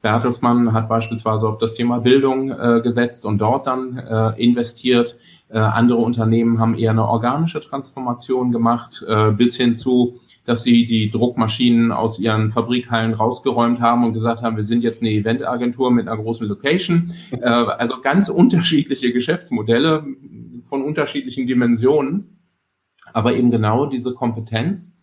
Bertelsmann 0.00 0.72
hat 0.72 0.88
beispielsweise 0.88 1.46
auf 1.46 1.58
das 1.58 1.74
Thema 1.74 1.98
Bildung 1.98 2.50
äh, 2.50 2.80
gesetzt 2.82 3.26
und 3.26 3.38
dort 3.38 3.66
dann 3.66 3.98
äh, 3.98 4.42
investiert. 4.42 5.16
Äh, 5.50 5.58
andere 5.58 5.98
Unternehmen 5.98 6.58
haben 6.58 6.78
eher 6.78 6.92
eine 6.92 7.06
organische 7.06 7.60
Transformation 7.60 8.50
gemacht, 8.50 9.04
äh, 9.06 9.32
bis 9.32 9.56
hin 9.56 9.74
zu, 9.74 10.20
dass 10.44 10.62
sie 10.62 10.86
die 10.86 11.10
Druckmaschinen 11.10 11.92
aus 11.92 12.18
ihren 12.18 12.50
Fabrikhallen 12.50 13.14
rausgeräumt 13.14 13.80
haben 13.80 14.04
und 14.04 14.14
gesagt 14.14 14.42
haben, 14.42 14.56
wir 14.56 14.62
sind 14.62 14.82
jetzt 14.82 15.02
eine 15.02 15.10
Eventagentur 15.10 15.90
mit 15.90 16.08
einer 16.08 16.20
großen 16.20 16.46
Location. 16.48 17.12
Äh, 17.32 17.48
also 17.48 18.00
ganz 18.02 18.28
unterschiedliche 18.28 19.12
Geschäftsmodelle 19.12 20.04
von 20.64 20.82
unterschiedlichen 20.82 21.46
Dimensionen, 21.46 22.38
aber 23.12 23.34
eben 23.34 23.50
genau 23.50 23.86
diese 23.86 24.14
Kompetenz 24.14 24.96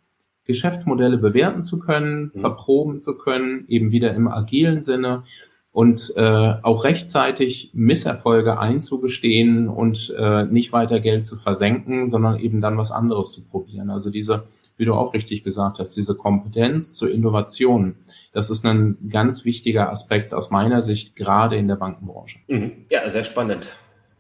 Geschäftsmodelle 0.48 1.18
bewerten 1.18 1.62
zu 1.62 1.78
können, 1.78 2.32
mhm. 2.34 2.40
verproben 2.40 3.00
zu 3.00 3.18
können, 3.18 3.66
eben 3.68 3.92
wieder 3.92 4.14
im 4.16 4.28
agilen 4.28 4.82
Sinne 4.82 5.24
und 5.72 6.14
äh, 6.16 6.54
auch 6.64 6.86
rechtzeitig 6.86 7.72
Misserfolge 7.74 8.58
einzugestehen 8.58 9.68
und 9.68 10.16
äh, 10.18 10.46
nicht 10.46 10.74
weiter 10.74 11.00
Geld 11.00 11.28
zu 11.28 11.38
versenken, 11.38 12.08
sondern 12.08 12.40
eben 12.40 12.62
dann 12.62 12.78
was 12.78 12.92
anderes 12.92 13.34
zu 13.34 13.48
probieren. 13.48 13.92
Also 13.92 14.10
diese, 14.10 14.48
wie 14.78 14.86
du 14.86 14.94
auch 14.94 15.14
richtig 15.14 15.44
gesagt 15.44 15.80
hast, 15.80 15.96
diese 15.96 16.16
Kompetenz 16.16 16.96
zur 16.96 17.12
Innovation, 17.12 17.96
das 18.32 18.50
ist 18.50 18.66
ein 18.66 19.10
ganz 19.10 19.46
wichtiger 19.46 19.90
Aspekt 19.90 20.34
aus 20.34 20.52
meiner 20.52 20.82
Sicht, 20.82 21.16
gerade 21.16 21.58
in 21.58 21.68
der 21.68 21.76
Bankenbranche. 21.76 22.40
Mhm. 22.48 22.86
Ja, 22.90 23.10
sehr 23.10 23.24
spannend. 23.24 23.66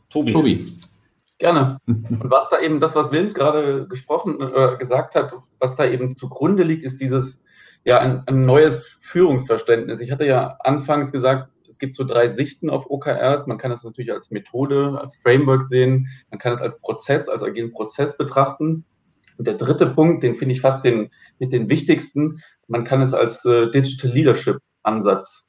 Tobi. 0.10 0.34
Tobi. 0.34 0.74
Gerne. 1.38 1.78
Und 1.86 2.30
was 2.32 2.50
da 2.50 2.60
eben 2.60 2.80
das, 2.80 2.96
was 2.96 3.12
Wilms 3.12 3.36
gerade 3.36 3.88
gesprochen, 3.88 4.42
äh, 4.42 4.78
gesagt 4.78 5.14
hat, 5.14 5.34
was 5.60 5.76
da 5.76 5.86
eben 5.86 6.16
zugrunde 6.16 6.64
liegt, 6.64 6.84
ist 6.84 7.00
dieses, 7.00 7.44
ja, 7.84 8.00
ein, 8.00 8.24
ein, 8.26 8.46
neues 8.46 8.98
Führungsverständnis. 9.02 10.00
Ich 10.00 10.12
hatte 10.12 10.26
ja 10.26 10.58
anfangs 10.62 11.12
gesagt, 11.12 11.52
es 11.70 11.78
gibt 11.78 11.94
so 11.94 12.06
drei 12.06 12.30
Sichten 12.30 12.70
auf 12.72 12.90
OKRs. 12.90 13.46
Man 13.46 13.60
kann 13.60 13.72
es 13.72 13.84
natürlich 13.84 14.12
als 14.12 14.32
Methode, 14.32 14.98
als 15.00 15.16
Framework 15.18 15.64
sehen. 15.64 16.08
Man 16.32 16.40
kann 16.40 16.54
es 16.56 16.62
als 16.62 16.82
Prozess, 16.82 17.30
als 17.30 17.44
agilen 17.44 17.72
Prozess 17.72 18.18
betrachten. 18.18 18.86
Und 19.38 19.48
der 19.48 19.56
dritte 19.56 19.88
Punkt, 19.88 20.24
den 20.24 20.36
finde 20.36 20.54
ich 20.54 20.62
fast 20.62 20.84
den, 20.84 21.10
mit 21.40 21.52
den 21.54 21.70
wichtigsten. 21.70 22.42
Man 22.68 22.84
kann 22.84 23.02
es 23.02 23.14
als 23.14 23.46
äh, 23.46 23.70
Digital 23.72 24.12
Leadership 24.12 24.58
Ansatz 24.84 25.48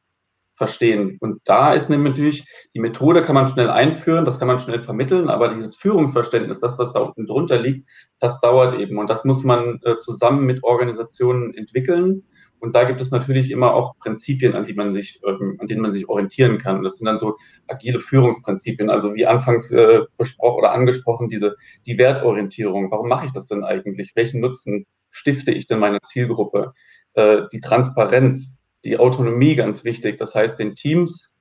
verstehen. 0.59 1.17
Und 1.21 1.41
da 1.45 1.73
ist 1.73 1.89
natürlich, 1.89 2.45
die 2.75 2.81
Methode 2.81 3.23
kann 3.23 3.37
man 3.37 3.49
schnell 3.49 3.71
einführen, 3.71 4.25
das 4.25 4.39
kann 4.39 4.49
man 4.49 4.59
schnell 4.59 4.81
vermitteln, 4.81 5.31
aber 5.31 5.55
dieses 5.55 5.77
Führungsverständnis, 5.77 6.59
das, 6.59 6.79
was 6.79 6.93
da 6.93 7.01
unten 7.01 7.27
drunter 7.27 7.61
liegt, 7.61 7.89
das 8.19 8.41
dauert 8.41 8.79
eben. 8.79 8.99
Und 8.99 9.09
das 9.09 9.25
muss 9.25 9.45
man 9.45 9.81
äh, 9.85 9.97
zusammen 9.99 10.45
mit 10.45 10.65
Organisationen 10.65 11.55
entwickeln. 11.55 12.25
Und 12.61 12.75
da 12.75 12.85
gibt 12.85 13.01
es 13.01 13.11
natürlich 13.11 13.51
immer 13.51 13.75
auch 13.75 13.97
Prinzipien, 13.99 14.55
an, 14.55 14.65
die 14.65 14.75
man 14.75 14.93
sich, 14.93 15.21
ähm, 15.27 15.57
an 15.61 15.67
denen 15.67 15.81
man 15.81 15.93
sich 15.93 16.09
orientieren 16.09 16.59
kann. 16.59 16.83
Das 16.83 16.99
sind 16.99 17.07
dann 17.07 17.19
so 17.19 17.37
agile 17.67 18.01
Führungsprinzipien, 18.01 18.91
also 18.91 19.15
wie 19.15 19.27
anfangs 19.27 19.71
äh, 19.71 20.01
besprochen 20.17 20.59
oder 20.59 20.73
angesprochen, 20.73 21.29
diese, 21.29 21.57
die 21.87 21.99
Wertorientierung. 21.99 22.91
Warum 22.91 23.09
mache 23.09 23.27
ich 23.27 23.33
das 23.33 23.47
denn 23.47 23.65
eigentlich? 23.65 24.13
Welchen 24.15 24.41
Nutzen 24.41 24.87
stifte 25.11 25.53
ich 25.53 25.67
denn 25.67 25.79
meiner 25.79 26.01
Zielgruppe? 26.03 26.73
Äh, 27.15 27.43
die 27.53 27.61
Transparenz, 27.61 28.59
die 28.85 28.99
Autonomie 28.99 29.55
ganz 29.55 29.85
wichtig. 29.85 30.17
Das 30.19 30.35
heißt, 30.35 30.59
den 30.59 30.75
Teams 30.75 31.35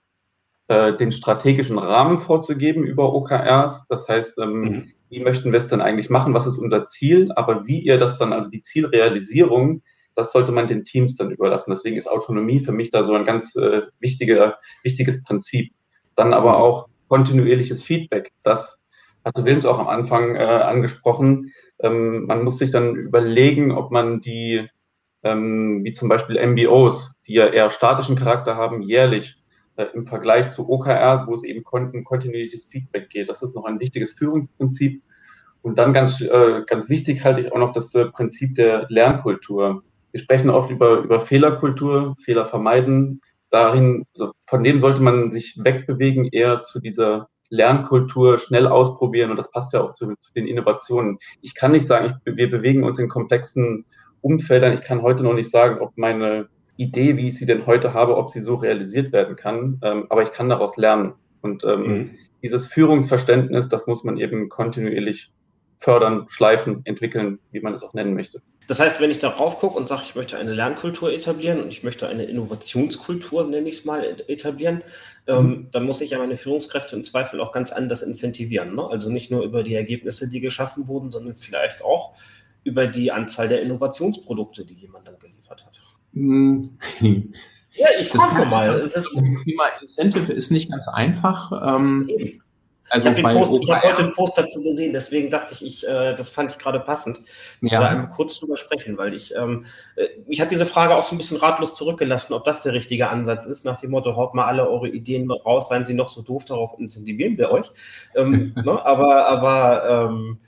äh, 0.68 0.96
den 0.98 1.12
strategischen 1.12 1.80
Rahmen 1.80 2.20
vorzugeben 2.20 2.84
über 2.84 3.14
OKRs. 3.14 3.86
Das 3.88 4.08
heißt, 4.08 4.38
ähm, 4.40 4.62
mhm. 4.62 4.92
wie 5.10 5.22
möchten 5.22 5.52
wir 5.52 5.60
es 5.60 5.68
denn 5.68 5.82
eigentlich 5.82 6.10
machen? 6.10 6.34
Was 6.34 6.46
ist 6.46 6.58
unser 6.58 6.86
Ziel? 6.86 7.32
Aber 7.36 7.66
wie 7.66 7.80
ihr 7.80 7.98
das 7.98 8.18
dann, 8.18 8.34
also 8.34 8.50
die 8.50 8.60
Zielrealisierung, 8.60 9.82
das 10.18 10.32
sollte 10.32 10.52
man 10.52 10.68
den 10.68 10.84
Teams 10.84 11.16
dann 11.16 11.30
überlassen. 11.30 11.72
Deswegen 11.72 11.96
ist 11.96 12.08
Autonomie 12.08 12.60
für 12.60 12.72
mich 12.72 12.90
da 12.90 13.04
so 13.04 13.14
ein 13.14 13.26
ganz 13.26 13.56
äh, 13.56 13.84
wichtiger, 14.00 14.58
wichtiges 14.84 15.24
Prinzip. 15.24 15.72
Dann 16.16 16.34
aber 16.34 16.54
mhm. 16.54 16.64
auch 16.64 16.88
kontinuierliches 17.08 17.84
Feedback. 17.84 18.32
Das 18.42 18.84
hatte 19.24 19.46
Wilms 19.46 19.66
auch 19.66 19.78
am 19.78 19.88
Anfang 19.88 20.36
äh, 20.36 20.40
angesprochen. 20.40 21.54
Ähm, 21.80 22.26
man 22.26 22.44
muss 22.44 22.58
sich 22.58 22.72
dann 22.72 22.96
überlegen, 22.96 23.72
ob 23.72 23.92
man 23.92 24.20
die, 24.20 24.68
ähm, 25.22 25.84
wie 25.84 25.92
zum 25.92 26.10
Beispiel 26.10 26.44
MBOs, 26.46 27.12
die 27.28 27.34
ja 27.34 27.48
eher 27.48 27.70
statischen 27.70 28.16
Charakter 28.16 28.56
haben, 28.56 28.82
jährlich 28.82 29.36
äh, 29.76 29.86
im 29.94 30.08
Vergleich 30.08 30.50
zu 30.50 30.68
OKRs, 30.68 31.28
wo 31.28 31.36
es 31.36 31.44
eben 31.44 31.64
kontinuierliches 31.64 32.66
Feedback 32.66 33.10
geht. 33.10 33.30
Das 33.30 33.44
ist 33.44 33.56
noch 33.56 33.66
ein 33.66 33.80
wichtiges 33.80 34.14
Führungsprinzip. 34.14 35.04
Und 35.62 35.78
dann 35.78 35.94
ganz, 35.94 36.22
äh, 36.22 36.64
ganz 36.66 36.90
wichtig 36.90 37.24
halte 37.24 37.42
ich 37.42 37.52
auch 37.52 37.60
noch 37.60 37.74
das 37.74 37.94
äh, 37.94 38.06
Prinzip 38.06 38.56
der 38.56 38.88
Lernkultur. 38.90 39.84
Wir 40.12 40.20
sprechen 40.20 40.50
oft 40.50 40.70
über, 40.70 41.00
über 41.00 41.20
Fehlerkultur, 41.20 42.16
Fehler 42.20 42.46
vermeiden. 42.46 43.22
Darin, 43.50 44.06
von 44.46 44.64
dem 44.64 44.80
sollte 44.80 45.02
man 45.02 45.32
sich 45.32 45.58
wegbewegen, 45.64 46.26
eher 46.32 46.60
zu 46.60 46.80
dieser 46.80 47.30
Lernkultur 47.50 48.38
schnell 48.38 48.68
ausprobieren 48.68 49.32
und 49.32 49.38
das 49.38 49.52
passt 49.52 49.74
ja 49.74 49.82
auch 49.82 49.92
zu, 49.92 50.14
zu 50.20 50.34
den 50.34 50.48
Innovationen. 50.48 51.18
Ich 51.42 51.56
kann 51.56 51.72
nicht 51.72 51.88
sagen, 51.88 52.14
ich, 52.26 52.38
wir 52.38 52.50
bewegen 52.50 52.84
uns 52.84 53.00
in 53.00 53.08
komplexen 53.08 53.86
Umfeldern. 54.22 54.74
Ich 54.74 54.82
kann 54.82 55.02
heute 55.02 55.24
noch 55.24 55.34
nicht 55.34 55.50
sagen, 55.50 55.80
ob 55.80 55.98
meine 55.98 56.50
Idee, 56.76 57.18
wie 57.18 57.28
ich 57.28 57.38
sie 57.38 57.46
denn 57.46 57.66
heute 57.66 57.94
habe, 57.94 58.18
ob 58.18 58.30
sie 58.30 58.42
so 58.42 58.56
realisiert 58.56 59.12
werden 59.12 59.36
kann. 59.36 59.80
Ähm, 59.82 60.06
aber 60.10 60.24
ich 60.24 60.32
kann 60.32 60.50
daraus 60.50 60.78
lernen. 60.78 61.14
Und 61.42 61.64
ähm, 61.64 61.82
mhm. 61.82 62.10
dieses 62.44 62.68
Führungsverständnis, 62.68 63.70
das 63.70 63.88
muss 63.88 64.04
man 64.04 64.18
eben 64.18 64.50
kontinuierlich 64.50 65.32
fördern, 65.80 66.26
schleifen, 66.30 66.82
entwickeln, 66.86 67.40
wie 67.52 67.62
man 67.62 67.74
es 67.74 67.84
auch 67.84 67.94
nennen 67.94 68.14
möchte. 68.14 68.42
Das 68.68 68.82
heißt, 68.82 69.00
wenn 69.00 69.12
ich 69.12 69.20
darauf 69.20 69.60
gucke 69.60 69.78
und 69.78 69.88
sage, 69.88 70.04
ich 70.06 70.16
möchte 70.16 70.38
eine 70.38 70.54
Lernkultur 70.54 71.12
etablieren 71.12 71.62
und 71.62 71.70
ich 71.70 71.84
möchte 71.84 72.08
eine 72.08 72.26
Innovationskultur, 72.26 73.48
nenne 73.48 73.70
ich 73.70 73.80
es 73.80 73.86
mal, 73.86 74.04
etablieren, 74.28 74.84
ähm, 75.26 75.48
mhm. 75.48 75.68
dann 75.72 75.86
muss 75.86 76.02
ich 76.02 76.12
ja 76.12 76.18
meine 76.18 76.38
Führungskräfte 76.38 76.96
im 76.96 77.04
Zweifel 77.04 77.40
auch 77.40 77.54
ganz 77.54 77.72
anders 77.72 78.02
incentivieren. 78.02 78.76
Ne? 78.76 78.86
Also 78.86 79.10
nicht 79.10 79.32
nur 79.32 79.44
über 79.44 79.64
die 79.64 79.76
Ergebnisse, 79.76 80.30
die 80.30 80.42
geschaffen 80.42 80.88
wurden, 80.88 81.12
sondern 81.12 81.34
vielleicht 81.34 81.82
auch 81.82 82.14
über 82.66 82.88
die 82.88 83.12
Anzahl 83.12 83.48
der 83.48 83.62
Innovationsprodukte, 83.62 84.66
die 84.66 84.74
jemand 84.74 85.08
dann 85.08 85.18
geliefert 85.18 85.66
hat. 85.66 85.80
Hm. 86.14 86.78
Ja, 87.72 87.88
ich 88.00 88.10
frage 88.10 88.46
mal. 88.46 88.72
Das, 88.72 88.92
das 88.92 89.06
Thema 89.44 89.68
Incentive 89.80 90.34
ist 90.34 90.52
nicht 90.52 90.72
ganz 90.72 90.88
einfach. 90.88 91.52
Ähm, 91.76 92.10
also 92.90 93.10
ich 93.10 93.24
habe 93.24 93.36
hab 93.74 93.84
heute 93.84 94.04
einen 94.04 94.14
Post 94.14 94.38
dazu 94.38 94.62
gesehen, 94.62 94.94
deswegen 94.94 95.30
dachte 95.30 95.54
ich, 95.54 95.66
ich 95.66 95.88
äh, 95.88 96.14
das 96.16 96.30
fand 96.30 96.52
ich 96.52 96.58
gerade 96.58 96.80
passend. 96.80 97.22
Ich 97.62 97.72
ja. 97.72 97.82
einmal 97.82 98.10
kurz 98.10 98.40
drüber 98.40 98.58
sprechen, 98.58 98.98
weil 98.98 99.14
ich, 99.14 99.36
ähm, 99.36 99.66
äh, 99.96 100.08
mich 100.28 100.40
hat 100.40 100.52
diese 100.52 100.66
Frage 100.66 100.96
auch 100.96 101.04
so 101.04 101.16
ein 101.16 101.18
bisschen 101.18 101.38
ratlos 101.38 101.74
zurückgelassen, 101.74 102.34
ob 102.34 102.46
das 102.46 102.64
der 102.64 102.74
richtige 102.74 103.10
Ansatz 103.10 103.46
ist, 103.46 103.66
nach 103.66 103.78
dem 103.78 103.92
Motto, 103.92 104.16
haut 104.16 104.34
mal 104.34 104.46
alle 104.46 104.70
eure 104.70 104.90
Ideen 104.90 105.30
raus, 105.32 105.70
seien 105.70 105.86
sie 105.86 105.94
noch 105.94 106.10
so 106.10 106.22
doof, 106.22 106.46
darauf 106.46 106.80
incentivieren 106.80 107.38
wir 107.38 107.52
euch. 107.52 107.72
Ähm, 108.16 108.54
ne? 108.66 108.86
Aber, 108.86 109.28
aber 109.28 110.10
ähm, 110.10 110.40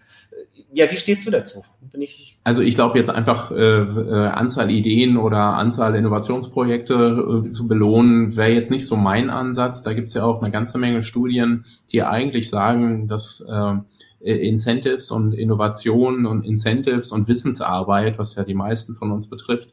ja, 0.71 0.91
wie 0.91 0.97
stehst 0.97 1.25
du 1.25 1.31
dazu? 1.31 1.63
Ich 1.93 2.37
also 2.43 2.61
ich 2.61 2.75
glaube 2.75 2.97
jetzt 2.97 3.09
einfach 3.09 3.51
äh, 3.51 3.55
äh, 3.55 4.27
Anzahl 4.27 4.69
Ideen 4.69 5.17
oder 5.17 5.37
Anzahl 5.37 5.95
Innovationsprojekte 5.95 7.43
äh, 7.45 7.49
zu 7.49 7.67
belohnen, 7.67 8.35
wäre 8.35 8.51
jetzt 8.51 8.69
nicht 8.69 8.85
so 8.85 8.95
mein 8.95 9.29
Ansatz. 9.29 9.81
Da 9.81 9.93
gibt's 9.93 10.13
ja 10.13 10.23
auch 10.23 10.41
eine 10.41 10.51
ganze 10.51 10.77
Menge 10.77 11.01
Studien, 11.01 11.65
die 11.91 12.03
eigentlich 12.03 12.49
sagen, 12.49 13.07
dass 13.07 13.45
äh, 13.49 13.75
Incentives 14.21 15.11
und 15.11 15.33
Innovationen 15.33 16.25
und 16.25 16.45
Incentives 16.45 17.11
und 17.11 17.27
Wissensarbeit, 17.27 18.19
was 18.19 18.35
ja 18.35 18.43
die 18.43 18.53
meisten 18.53 18.95
von 18.95 19.11
uns 19.11 19.27
betrifft, 19.27 19.69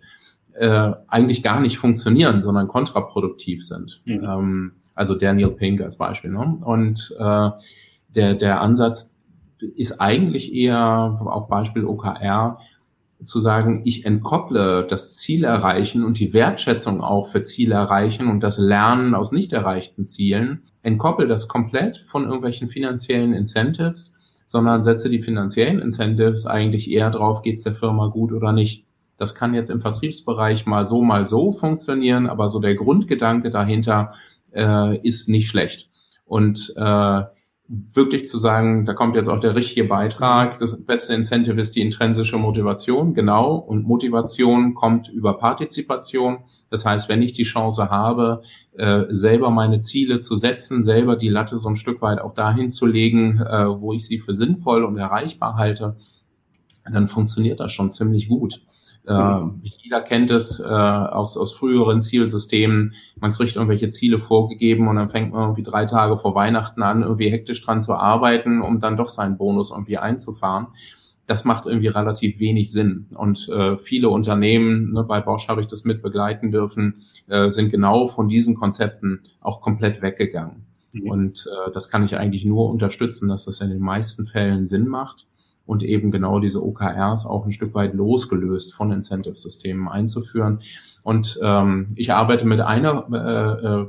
äh, 0.55 0.93
eigentlich 1.09 1.43
gar 1.43 1.61
nicht 1.61 1.79
funktionieren, 1.79 2.41
sondern 2.41 2.69
kontraproduktiv 2.69 3.65
sind. 3.65 4.01
Mhm. 4.07 4.25
Ähm, 4.25 4.73
also 4.95 5.15
Daniel 5.15 5.51
Pink 5.51 5.83
als 5.83 5.99
Beispiel. 5.99 6.31
Ne? 6.31 6.59
Und 6.65 7.15
äh, 7.19 7.51
der, 8.09 8.35
der 8.35 8.61
Ansatz, 8.61 9.16
ist 9.61 10.01
eigentlich 10.01 10.55
eher, 10.55 11.19
auch 11.21 11.49
Beispiel 11.49 11.85
OKR, 11.85 12.59
zu 13.25 13.39
sagen, 13.39 13.83
ich 13.85 14.05
entkopple 14.05 14.87
das 14.89 15.17
Ziel 15.17 15.45
erreichen 15.45 16.05
und 16.05 16.19
die 16.19 16.35
Wertschätzung 16.35 17.01
auch 17.01 17.29
für 17.29 17.43
Ziele 17.43 17.75
erreichen 17.75 18.29
und 18.29 18.43
das 18.43 18.59
Lernen 18.59 19.15
aus 19.15 19.33
nicht 19.33 19.53
erreichten 19.53 20.05
Zielen, 20.05 20.65
entkopple 20.83 21.27
das 21.27 21.49
komplett 21.49 21.97
von 21.97 22.25
irgendwelchen 22.25 22.69
finanziellen 22.69 23.33
Incentives, 23.33 24.21
sondern 24.45 24.83
setze 24.83 25.09
die 25.09 25.23
finanziellen 25.23 25.81
Incentives 25.81 26.47
eigentlich 26.47 26.91
eher 26.91 27.11
drauf, 27.11 27.43
geht 27.43 27.57
es 27.57 27.65
der 27.65 27.75
Firma 27.75 28.09
gut 28.09 28.33
oder 28.33 28.53
nicht. 28.53 28.85
Das 29.19 29.35
kann 29.35 29.55
jetzt 29.55 29.71
im 29.71 29.81
Vertriebsbereich 29.81 30.67
mal 30.67 30.85
so, 30.85 31.03
mal 31.03 31.25
so 31.25 31.53
funktionieren, 31.53 32.27
aber 32.29 32.49
so 32.49 32.61
der 32.61 32.75
Grundgedanke 32.75 33.49
dahinter 33.49 34.13
äh, 34.55 34.99
ist 34.99 35.29
nicht 35.29 35.49
schlecht. 35.49 35.91
Und 36.27 36.75
äh, 36.77 37.23
wirklich 37.69 38.27
zu 38.27 38.39
sagen, 38.39 38.85
da 38.85 38.95
kommt 38.95 39.17
jetzt 39.17 39.29
auch 39.29 39.41
der 39.41 39.57
richtige 39.57 39.85
Beitrag. 39.85 40.59
Das 40.59 40.85
beste 40.85 41.15
Incentive 41.15 41.61
ist 41.61 41.75
die 41.75 41.81
intrinsische 41.81 42.39
Motivation, 42.39 43.13
genau. 43.13 43.57
Und 43.57 43.85
Motivation 43.85 44.75
kommt 44.75 45.09
über 45.09 45.37
Partizipation. 45.39 46.39
Das 46.71 46.87
heißt, 46.87 47.09
wenn 47.09 47.23
ich 47.23 47.33
die 47.33 47.43
Chance 47.43 47.91
habe, 47.91 48.43
äh, 48.77 49.05
selber 49.11 49.51
meine 49.51 49.81
Ziele 49.81 50.21
zu 50.21 50.37
setzen, 50.37 50.83
selber 50.83 51.17
die 51.17 51.29
Latte 51.29 51.59
so 51.59 51.69
ein 51.69 51.77
Stück 51.77 52.03
weit 52.03 52.21
auch 52.21 52.35
dahin 52.35 52.71
zu 52.71 52.87
legen, 52.87 53.41
äh, 53.41 53.67
wo 53.69 53.93
ich 53.93 54.07
sie 54.07 54.19
für 54.19 54.35
sinnvoll 54.35 54.85
und 54.85 54.97
erreichbar 54.97 55.57
halte, 55.57 55.97
dann 56.91 57.09
funktioniert 57.09 57.59
das 57.59 57.73
schon 57.73 57.91
ziemlich 57.91 58.29
gut. 58.29 58.63
Äh, 59.07 59.41
jeder 59.63 60.03
kennt 60.03 60.31
es 60.31 60.59
äh, 60.59 60.65
aus, 60.65 61.37
aus 61.37 61.53
früheren 61.53 62.01
Zielsystemen. 62.01 62.95
Man 63.21 63.33
kriegt 63.33 63.57
irgendwelche 63.57 63.89
Ziele 63.89 64.19
vorgegeben 64.19 64.89
und 64.89 64.97
dann 64.97 65.09
fängt 65.09 65.33
man 65.33 65.43
irgendwie 65.43 65.63
drei 65.63 65.85
Tage 65.85 66.19
vor 66.19 66.35
Weihnachten 66.35 66.83
an, 66.83 67.03
irgendwie 67.03 67.31
hektisch 67.31 67.65
dran 67.65 67.81
zu 67.81 67.95
arbeiten, 67.95 68.63
um 68.63 68.81
dann 68.81 68.97
doch 68.97 69.09
seinen 69.09 69.39
Bonus 69.39 69.71
irgendwie 69.71 69.99
einzufahren. 69.99 70.69
Das 71.29 71.45
macht 71.45 71.67
irgendwie 71.67 71.89
relativ 71.89 72.41
wenig 72.41 72.73
Sinn. 72.73 73.07
Und 73.15 73.49
äh, 73.49 73.77
viele 73.79 74.09
Unternehmen, 74.09 74.93
ne, 74.93 75.05
bei 75.05 75.21
Bosch 75.21 75.49
habe 75.49 75.61
ich 75.61 75.67
das 75.67 75.85
mit 75.85 76.03
begleiten 76.03 76.51
dürfen, 76.51 77.03
äh, 77.29 77.49
sind 77.51 77.71
genau 77.71 78.07
von 78.07 78.29
diesen 78.29 78.57
Konzepten 78.57 79.23
auch 79.41 79.61
komplett 79.61 80.03
weggegangen. 80.03 80.67
Mhm. 80.93 81.11
Und 81.11 81.47
äh, 81.47 81.71
das 81.73 81.91
kann 81.91 82.05
ich 82.05 82.17
eigentlich 82.17 82.45
nur 82.45 82.71
unterstützen, 82.71 83.29
dass 83.29 83.45
das 83.45 83.61
in 83.61 83.71
den 83.71 83.81
meisten 83.81 84.27
Fällen 84.27 84.67
Sinn 84.67 84.89
macht 84.89 85.27
und 85.67 85.83
eben 85.83 86.11
genau 86.11 86.39
diese 86.39 86.65
OKRs 86.65 87.27
auch 87.27 87.45
ein 87.45 87.53
Stück 87.53 87.75
weit 87.75 87.95
losgelöst 87.95 88.75
von 88.75 88.93
Incentive-Systemen 88.93 89.89
einzuführen. 89.89 90.61
Und 91.03 91.39
ähm, 91.43 91.89
ich 91.97 92.13
arbeite 92.13 92.47
mit 92.47 92.61
einer 92.61 93.07
äh, 93.13 93.67
äh, 93.67 93.87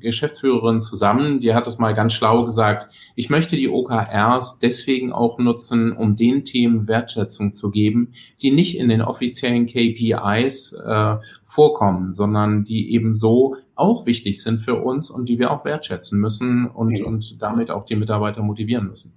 Geschäftsführerin 0.00 0.80
zusammen, 0.80 1.40
die 1.40 1.54
hat 1.54 1.66
das 1.66 1.78
mal 1.78 1.94
ganz 1.94 2.12
schlau 2.12 2.44
gesagt, 2.44 2.92
ich 3.14 3.30
möchte 3.30 3.56
die 3.56 3.68
OKRs 3.68 4.58
deswegen 4.58 5.12
auch 5.12 5.38
nutzen, 5.38 5.92
um 5.92 6.16
den 6.16 6.44
Themen 6.44 6.88
Wertschätzung 6.88 7.52
zu 7.52 7.70
geben, 7.70 8.12
die 8.40 8.50
nicht 8.50 8.78
in 8.78 8.88
den 8.88 9.02
offiziellen 9.02 9.66
KPIs 9.66 10.72
äh, 10.72 11.16
vorkommen, 11.44 12.12
sondern 12.12 12.64
die 12.64 12.92
eben 12.92 13.14
so 13.14 13.56
auch 13.74 14.06
wichtig 14.06 14.42
sind 14.42 14.58
für 14.58 14.76
uns 14.76 15.10
und 15.10 15.28
die 15.28 15.38
wir 15.38 15.50
auch 15.50 15.64
wertschätzen 15.64 16.20
müssen 16.20 16.66
und, 16.66 17.00
mhm. 17.00 17.06
und 17.06 17.42
damit 17.42 17.70
auch 17.70 17.84
die 17.84 17.96
Mitarbeiter 17.96 18.42
motivieren 18.42 18.88
müssen. 18.88 19.12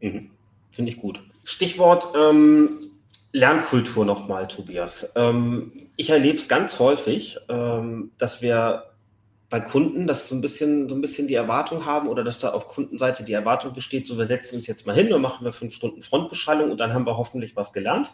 Mhm. 0.00 0.30
Finde 0.72 0.90
ich 0.90 0.96
gut. 0.96 1.20
Stichwort 1.44 2.08
ähm, 2.16 2.70
Lernkultur 3.32 4.04
nochmal, 4.04 4.48
Tobias. 4.48 5.12
Ähm, 5.14 5.72
ich 5.96 6.10
erlebe 6.10 6.38
es 6.38 6.48
ganz 6.48 6.78
häufig, 6.78 7.38
ähm, 7.48 8.10
dass 8.18 8.42
wir 8.42 8.92
bei 9.48 9.60
Kunden, 9.60 10.06
dass 10.06 10.28
so 10.28 10.34
ein 10.34 10.40
bisschen, 10.40 10.88
so 10.88 10.94
ein 10.94 11.02
bisschen 11.02 11.28
die 11.28 11.34
Erwartung 11.34 11.84
haben 11.84 12.08
oder 12.08 12.24
dass 12.24 12.38
da 12.38 12.52
auf 12.52 12.68
Kundenseite 12.68 13.22
die 13.22 13.34
Erwartung 13.34 13.74
besteht, 13.74 14.06
so 14.06 14.16
wir 14.16 14.24
setzen 14.24 14.56
uns 14.56 14.66
jetzt 14.66 14.86
mal 14.86 14.96
hin 14.96 15.12
und 15.12 15.20
machen 15.20 15.44
wir 15.44 15.52
fünf 15.52 15.74
Stunden 15.74 16.00
Frontbeschallung 16.00 16.70
und 16.70 16.78
dann 16.78 16.94
haben 16.94 17.04
wir 17.04 17.18
hoffentlich 17.18 17.54
was 17.54 17.74
gelernt. 17.74 18.10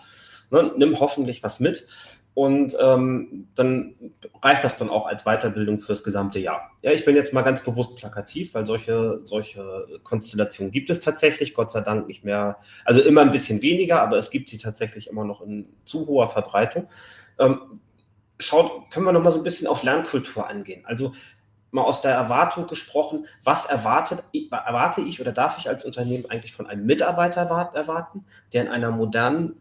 Ne? 0.51 0.73
Nimm 0.77 0.99
hoffentlich 0.99 1.43
was 1.45 1.61
mit. 1.61 1.87
Und 2.35 2.77
ähm, 2.81 3.49
dann 3.57 3.95
reicht 4.43 4.63
das 4.63 4.77
dann 4.77 4.91
auch 4.91 5.07
als 5.07 5.25
Weiterbildung 5.25 5.81
fürs 5.81 6.05
gesamte 6.05 6.39
Jahr. 6.39 6.71
Ja, 6.83 6.93
ich 6.93 7.05
bin 7.05 7.17
jetzt 7.17 7.33
mal 7.33 7.43
ganz 7.43 7.63
bewusst 7.63 7.97
plakativ, 7.97 8.55
weil 8.55 8.65
solche, 8.65 9.21
solche 9.25 9.87
Konstellationen 10.05 10.71
gibt 10.71 10.89
es 10.89 11.01
tatsächlich, 11.01 11.53
Gott 11.53 11.73
sei 11.73 11.81
Dank 11.81 12.07
nicht 12.07 12.25
mehr, 12.25 12.59
also 12.85 13.01
immer 13.01 13.23
ein 13.23 13.33
bisschen 13.33 13.61
weniger, 13.61 14.03
aber 14.03 14.19
es 14.19 14.31
gibt 14.31 14.51
sie 14.51 14.59
tatsächlich 14.59 15.09
immer 15.09 15.25
noch 15.25 15.43
in 15.43 15.69
zu 15.85 16.07
hoher 16.07 16.29
Verbreitung. 16.29 16.87
Ähm, 17.41 17.81
schaut, 18.39 18.91
können 18.91 19.07
wir 19.07 19.13
noch 19.13 19.23
mal 19.23 19.33
so 19.33 19.39
ein 19.39 19.45
bisschen 19.45 19.67
auf 19.67 19.83
Lernkultur 19.83 20.49
angehen. 20.49 20.85
Also 20.87 21.13
mal 21.71 21.83
aus 21.83 22.01
der 22.01 22.13
Erwartung 22.13 22.67
gesprochen, 22.67 23.27
was 23.45 23.67
erwartet, 23.67 24.23
erwarte 24.51 25.01
ich 25.01 25.21
oder 25.21 25.33
darf 25.33 25.59
ich 25.59 25.69
als 25.69 25.85
Unternehmen 25.85 26.25
eigentlich 26.29 26.53
von 26.53 26.67
einem 26.67 26.87
Mitarbeiter 26.87 27.43
erwarten, 27.43 28.25
der 28.53 28.63
in 28.63 28.69
einer 28.69 28.91
modernen 28.91 29.61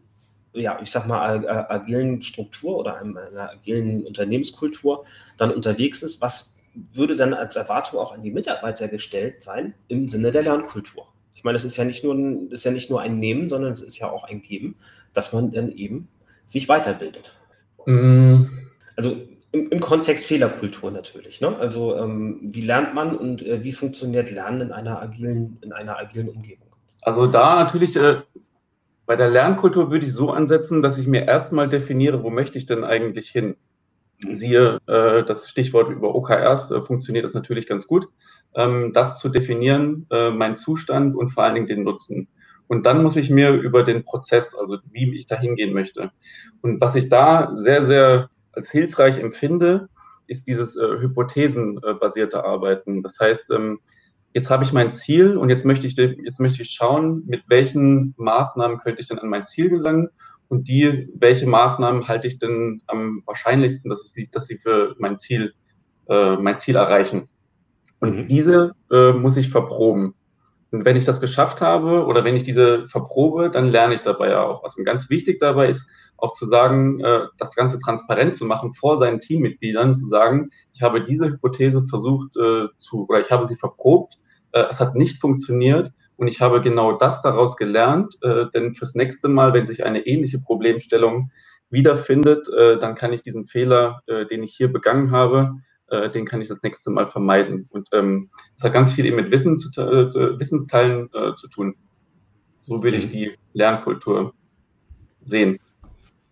ja, 0.60 0.78
ich 0.82 0.90
sag 0.90 1.06
mal, 1.06 1.46
agilen 1.68 2.22
Struktur 2.22 2.78
oder 2.78 2.98
einer 2.98 3.50
agilen 3.50 4.06
Unternehmenskultur 4.06 5.04
dann 5.36 5.50
unterwegs 5.50 6.02
ist, 6.02 6.20
was 6.20 6.54
würde 6.92 7.16
dann 7.16 7.34
als 7.34 7.56
Erwartung 7.56 7.98
auch 7.98 8.12
an 8.12 8.22
die 8.22 8.30
Mitarbeiter 8.30 8.88
gestellt 8.88 9.42
sein 9.42 9.74
im 9.88 10.08
Sinne 10.08 10.30
der 10.30 10.42
Lernkultur? 10.42 11.06
Ich 11.34 11.44
meine, 11.44 11.54
das 11.54 11.64
ist 11.64 11.76
ja 11.76 11.84
nicht 11.84 12.04
nur 12.04 12.14
ein, 12.14 12.50
ist 12.50 12.64
ja 12.64 12.70
nicht 12.70 12.90
nur 12.90 13.00
ein 13.00 13.18
Nehmen, 13.18 13.48
sondern 13.48 13.72
es 13.72 13.80
ist 13.80 13.98
ja 13.98 14.10
auch 14.10 14.24
ein 14.24 14.42
Geben, 14.42 14.76
dass 15.12 15.32
man 15.32 15.52
dann 15.52 15.70
eben 15.72 16.08
sich 16.44 16.68
weiterbildet. 16.68 17.36
Mm. 17.86 18.44
Also 18.96 19.16
im, 19.52 19.70
im, 19.70 19.80
Kontext 19.80 20.24
Fehlerkultur 20.24 20.90
natürlich. 20.90 21.40
Ne? 21.40 21.56
Also 21.56 21.96
ähm, 21.96 22.40
wie 22.42 22.62
lernt 22.62 22.94
man 22.94 23.16
und 23.16 23.46
äh, 23.46 23.62
wie 23.62 23.72
funktioniert 23.72 24.30
Lernen 24.30 24.62
in 24.62 24.72
einer 24.72 25.00
agilen, 25.00 25.58
in 25.62 25.72
einer 25.72 25.96
agilen 25.96 26.28
Umgebung? 26.28 26.68
Also 27.02 27.26
da 27.26 27.56
natürlich 27.62 27.96
äh, 27.96 28.20
bei 29.08 29.16
der 29.16 29.30
Lernkultur 29.30 29.90
würde 29.90 30.04
ich 30.04 30.12
so 30.12 30.30
ansetzen, 30.30 30.82
dass 30.82 30.98
ich 30.98 31.06
mir 31.06 31.26
erstmal 31.26 31.66
definiere, 31.66 32.22
wo 32.22 32.28
möchte 32.28 32.58
ich 32.58 32.66
denn 32.66 32.84
eigentlich 32.84 33.30
hin? 33.30 33.56
Siehe 34.18 34.80
äh, 34.86 35.24
das 35.24 35.48
Stichwort 35.48 35.88
über 35.88 36.14
OKRs, 36.14 36.70
äh, 36.72 36.82
funktioniert 36.82 37.24
das 37.24 37.32
natürlich 37.32 37.66
ganz 37.66 37.86
gut. 37.86 38.06
Ähm, 38.54 38.92
das 38.92 39.18
zu 39.18 39.30
definieren, 39.30 40.06
äh, 40.10 40.28
mein 40.28 40.58
Zustand 40.58 41.16
und 41.16 41.30
vor 41.30 41.44
allen 41.44 41.54
Dingen 41.54 41.66
den 41.66 41.84
Nutzen. 41.84 42.28
Und 42.66 42.84
dann 42.84 43.02
muss 43.02 43.16
ich 43.16 43.30
mir 43.30 43.52
über 43.52 43.82
den 43.82 44.04
Prozess, 44.04 44.54
also 44.54 44.76
wie 44.92 45.16
ich 45.16 45.24
da 45.24 45.40
hingehen 45.40 45.72
möchte. 45.72 46.10
Und 46.60 46.82
was 46.82 46.94
ich 46.94 47.08
da 47.08 47.54
sehr, 47.56 47.86
sehr 47.86 48.28
als 48.52 48.70
hilfreich 48.70 49.20
empfinde, 49.20 49.88
ist 50.26 50.48
dieses 50.48 50.76
äh, 50.76 51.00
hypothesenbasierte 51.00 52.44
Arbeiten. 52.44 53.02
Das 53.02 53.18
heißt, 53.18 53.52
ähm, 53.52 53.80
jetzt 54.34 54.50
habe 54.50 54.64
ich 54.64 54.72
mein 54.72 54.92
Ziel 54.92 55.36
und 55.36 55.48
jetzt 55.48 55.64
möchte 55.64 55.86
ich, 55.86 55.96
jetzt 55.96 56.40
möchte 56.40 56.62
ich 56.62 56.70
schauen, 56.70 57.24
mit 57.26 57.42
welchen 57.48 58.14
Maßnahmen 58.16 58.78
könnte 58.78 59.00
ich 59.00 59.08
denn 59.08 59.18
an 59.18 59.28
mein 59.28 59.44
Ziel 59.44 59.70
gelangen 59.70 60.10
und 60.48 60.68
die, 60.68 61.08
welche 61.14 61.46
Maßnahmen 61.46 62.08
halte 62.08 62.26
ich 62.26 62.38
denn 62.38 62.82
am 62.86 63.22
wahrscheinlichsten, 63.26 63.90
dass, 63.90 64.14
ich, 64.16 64.30
dass 64.30 64.46
sie 64.46 64.58
für 64.58 64.96
mein 64.98 65.18
Ziel, 65.18 65.54
äh, 66.08 66.36
mein 66.36 66.56
Ziel 66.56 66.76
erreichen. 66.76 67.28
Und 68.00 68.16
mhm. 68.16 68.28
diese 68.28 68.74
äh, 68.90 69.12
muss 69.12 69.36
ich 69.36 69.50
verproben. 69.50 70.14
Und 70.70 70.84
wenn 70.84 70.96
ich 70.96 71.04
das 71.04 71.20
geschafft 71.20 71.60
habe 71.60 72.04
oder 72.04 72.24
wenn 72.24 72.36
ich 72.36 72.44
diese 72.44 72.86
verprobe, 72.88 73.50
dann 73.50 73.70
lerne 73.70 73.94
ich 73.94 74.02
dabei 74.02 74.38
auch. 74.38 74.62
Was 74.62 74.76
ganz 74.84 75.08
wichtig 75.10 75.38
dabei 75.38 75.68
ist, 75.68 75.90
auch 76.18 76.34
zu 76.34 76.46
sagen, 76.46 77.00
äh, 77.00 77.26
das 77.38 77.54
Ganze 77.54 77.78
transparent 77.78 78.36
zu 78.36 78.44
machen 78.44 78.74
vor 78.74 78.98
seinen 78.98 79.20
Teammitgliedern, 79.20 79.94
zu 79.94 80.08
sagen, 80.08 80.50
ich 80.74 80.82
habe 80.82 81.04
diese 81.04 81.26
Hypothese 81.26 81.82
versucht 81.84 82.36
äh, 82.36 82.66
zu, 82.76 83.06
oder 83.08 83.20
ich 83.20 83.30
habe 83.30 83.46
sie 83.46 83.56
verprobt, 83.56 84.18
äh, 84.52 84.64
es 84.68 84.80
hat 84.80 84.94
nicht 84.96 85.20
funktioniert 85.20 85.92
und 86.16 86.28
ich 86.28 86.40
habe 86.40 86.60
genau 86.60 86.92
das 86.92 87.22
daraus 87.22 87.56
gelernt, 87.56 88.18
denn 88.52 88.74
fürs 88.74 88.96
nächste 88.96 89.28
Mal, 89.28 89.54
wenn 89.54 89.68
sich 89.68 89.86
eine 89.86 90.04
ähnliche 90.04 90.40
Problemstellung 90.40 91.30
wiederfindet, 91.70 92.48
dann 92.80 92.96
kann 92.96 93.12
ich 93.12 93.22
diesen 93.22 93.46
Fehler, 93.46 94.02
den 94.28 94.42
ich 94.42 94.52
hier 94.52 94.72
begangen 94.72 95.12
habe, 95.12 95.52
den 96.12 96.26
kann 96.26 96.40
ich 96.40 96.48
das 96.48 96.60
nächste 96.64 96.90
Mal 96.90 97.06
vermeiden. 97.06 97.68
Und 97.70 97.88
ähm, 97.92 98.30
das 98.56 98.64
hat 98.64 98.72
ganz 98.72 98.90
viel 98.90 99.06
eben 99.06 99.14
mit 99.14 99.30
Wissen 99.30 99.60
zu, 99.60 99.70
Wissensteilen 99.70 101.08
zu 101.36 101.46
tun. 101.46 101.76
So 102.62 102.82
will 102.82 102.94
ich 102.94 103.06
mhm. 103.06 103.10
die 103.10 103.38
Lernkultur 103.52 104.34
sehen. 105.22 105.60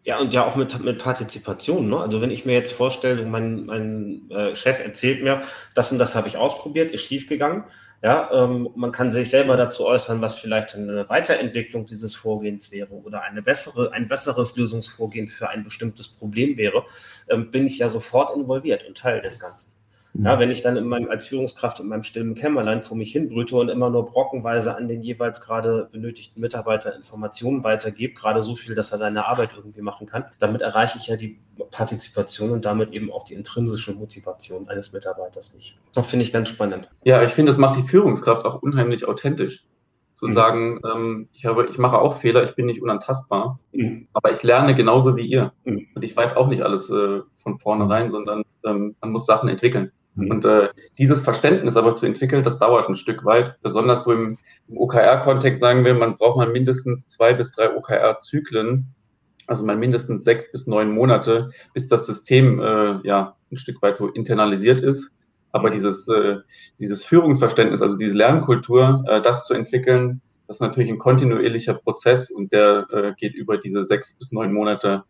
Ja, 0.06 0.20
und 0.20 0.32
ja 0.32 0.46
auch 0.46 0.54
mit, 0.54 0.78
mit 0.84 1.02
Partizipation. 1.02 1.88
Ne? 1.88 1.98
Also 1.98 2.20
wenn 2.20 2.30
ich 2.30 2.46
mir 2.46 2.52
jetzt 2.52 2.72
vorstelle, 2.72 3.26
mein, 3.26 3.66
mein 3.66 4.30
äh, 4.30 4.54
Chef 4.54 4.78
erzählt 4.78 5.20
mir, 5.20 5.42
das 5.74 5.90
und 5.90 5.98
das 5.98 6.14
habe 6.14 6.28
ich 6.28 6.36
ausprobiert, 6.36 6.92
ist 6.92 7.02
schiefgegangen. 7.02 7.64
Ja, 8.02 8.30
ähm, 8.32 8.68
man 8.76 8.92
kann 8.92 9.10
sich 9.10 9.30
selber 9.30 9.56
dazu 9.56 9.84
äußern, 9.84 10.20
was 10.20 10.36
vielleicht 10.36 10.76
eine 10.76 11.08
Weiterentwicklung 11.08 11.86
dieses 11.86 12.14
Vorgehens 12.14 12.70
wäre 12.70 12.92
oder 12.94 13.22
eine 13.22 13.42
bessere, 13.42 13.90
ein 13.92 14.06
besseres 14.06 14.54
Lösungsvorgehen 14.54 15.26
für 15.26 15.48
ein 15.48 15.64
bestimmtes 15.64 16.06
Problem 16.06 16.56
wäre, 16.56 16.84
ähm, 17.28 17.50
bin 17.50 17.66
ich 17.66 17.78
ja 17.78 17.88
sofort 17.88 18.36
involviert 18.36 18.86
und 18.86 18.96
Teil 18.96 19.22
des 19.22 19.40
Ganzen. 19.40 19.75
Ja, 20.22 20.38
wenn 20.38 20.50
ich 20.50 20.62
dann 20.62 20.76
in 20.76 20.86
meinem, 20.86 21.10
als 21.10 21.26
Führungskraft 21.26 21.80
in 21.80 21.88
meinem 21.88 22.02
stillen 22.02 22.34
Kämmerlein 22.34 22.82
vor 22.82 22.96
mich 22.96 23.12
hinbrüte 23.12 23.56
und 23.56 23.68
immer 23.68 23.90
nur 23.90 24.06
brockenweise 24.06 24.76
an 24.76 24.88
den 24.88 25.02
jeweils 25.02 25.40
gerade 25.40 25.88
benötigten 25.90 26.40
Mitarbeiter 26.40 26.94
Informationen 26.94 27.64
weitergebe, 27.64 28.14
gerade 28.14 28.42
so 28.42 28.56
viel, 28.56 28.74
dass 28.74 28.92
er 28.92 28.98
seine 28.98 29.26
Arbeit 29.26 29.50
irgendwie 29.56 29.82
machen 29.82 30.06
kann, 30.06 30.24
damit 30.38 30.62
erreiche 30.62 30.98
ich 30.98 31.06
ja 31.06 31.16
die 31.16 31.38
Partizipation 31.70 32.50
und 32.50 32.64
damit 32.64 32.92
eben 32.92 33.10
auch 33.12 33.24
die 33.24 33.34
intrinsische 33.34 33.92
Motivation 33.92 34.68
eines 34.68 34.92
Mitarbeiters 34.92 35.54
nicht. 35.54 35.76
Das 35.94 36.08
finde 36.08 36.24
ich 36.24 36.32
ganz 36.32 36.48
spannend. 36.48 36.90
Ja, 37.04 37.22
ich 37.22 37.32
finde, 37.32 37.50
das 37.50 37.58
macht 37.58 37.76
die 37.76 37.88
Führungskraft 37.88 38.44
auch 38.44 38.62
unheimlich 38.62 39.06
authentisch 39.08 39.64
zu 40.16 40.28
mhm. 40.28 40.32
sagen, 40.32 40.80
ähm, 40.84 41.28
ich, 41.32 41.44
habe, 41.44 41.66
ich 41.70 41.78
mache 41.78 41.98
auch 41.98 42.18
Fehler, 42.18 42.42
ich 42.42 42.54
bin 42.54 42.66
nicht 42.66 42.82
unantastbar, 42.82 43.60
mhm. 43.72 44.08
aber 44.12 44.32
ich 44.32 44.42
lerne 44.42 44.74
genauso 44.74 45.16
wie 45.16 45.26
ihr. 45.26 45.52
Mhm. 45.64 45.86
Und 45.94 46.04
ich 46.04 46.16
weiß 46.16 46.36
auch 46.36 46.48
nicht 46.48 46.62
alles 46.62 46.90
äh, 46.90 47.20
von 47.34 47.58
vornherein, 47.58 48.10
sondern 48.10 48.42
ähm, 48.64 48.96
man 49.00 49.12
muss 49.12 49.26
Sachen 49.26 49.48
entwickeln. 49.48 49.92
Mhm. 50.16 50.30
Und 50.30 50.44
äh, 50.44 50.68
dieses 50.98 51.20
Verständnis 51.20 51.76
aber 51.76 51.94
zu 51.94 52.06
entwickeln, 52.06 52.42
das 52.42 52.58
dauert 52.58 52.88
ein 52.88 52.96
Stück 52.96 53.24
weit. 53.24 53.56
Besonders 53.62 54.04
so 54.04 54.12
im, 54.12 54.38
im 54.68 54.78
OKR-Kontext 54.78 55.60
sagen 55.60 55.84
wir, 55.84 55.94
man 55.94 56.16
braucht 56.16 56.38
mal 56.38 56.50
mindestens 56.50 57.06
zwei 57.08 57.34
bis 57.34 57.52
drei 57.52 57.74
OKR-Zyklen, 57.76 58.86
also 59.46 59.64
mal 59.64 59.76
mindestens 59.76 60.24
sechs 60.24 60.50
bis 60.50 60.66
neun 60.66 60.90
Monate, 60.90 61.50
bis 61.74 61.88
das 61.88 62.06
System 62.06 62.60
äh, 62.60 62.98
ja 63.06 63.36
ein 63.52 63.58
Stück 63.58 63.80
weit 63.82 63.96
so 63.96 64.08
internalisiert 64.08 64.80
ist. 64.80 65.10
Aber 65.52 65.70
dieses, 65.70 66.08
äh, 66.08 66.38
dieses 66.78 67.04
Führungsverständnis, 67.04 67.80
also 67.80 67.96
diese 67.96 68.14
Lernkultur, 68.14 69.04
äh, 69.06 69.20
das 69.22 69.46
zu 69.46 69.54
entwickeln, 69.54 70.20
das 70.46 70.56
ist 70.56 70.60
natürlich 70.60 70.90
ein 70.90 70.98
kontinuierlicher 70.98 71.74
Prozess 71.74 72.30
und 72.30 72.52
der 72.52 72.86
äh, 72.90 73.12
geht 73.16 73.34
über 73.34 73.58
diese 73.58 73.82
sechs 73.82 74.16
bis 74.18 74.32
neun 74.32 74.52
Monate 74.52 75.04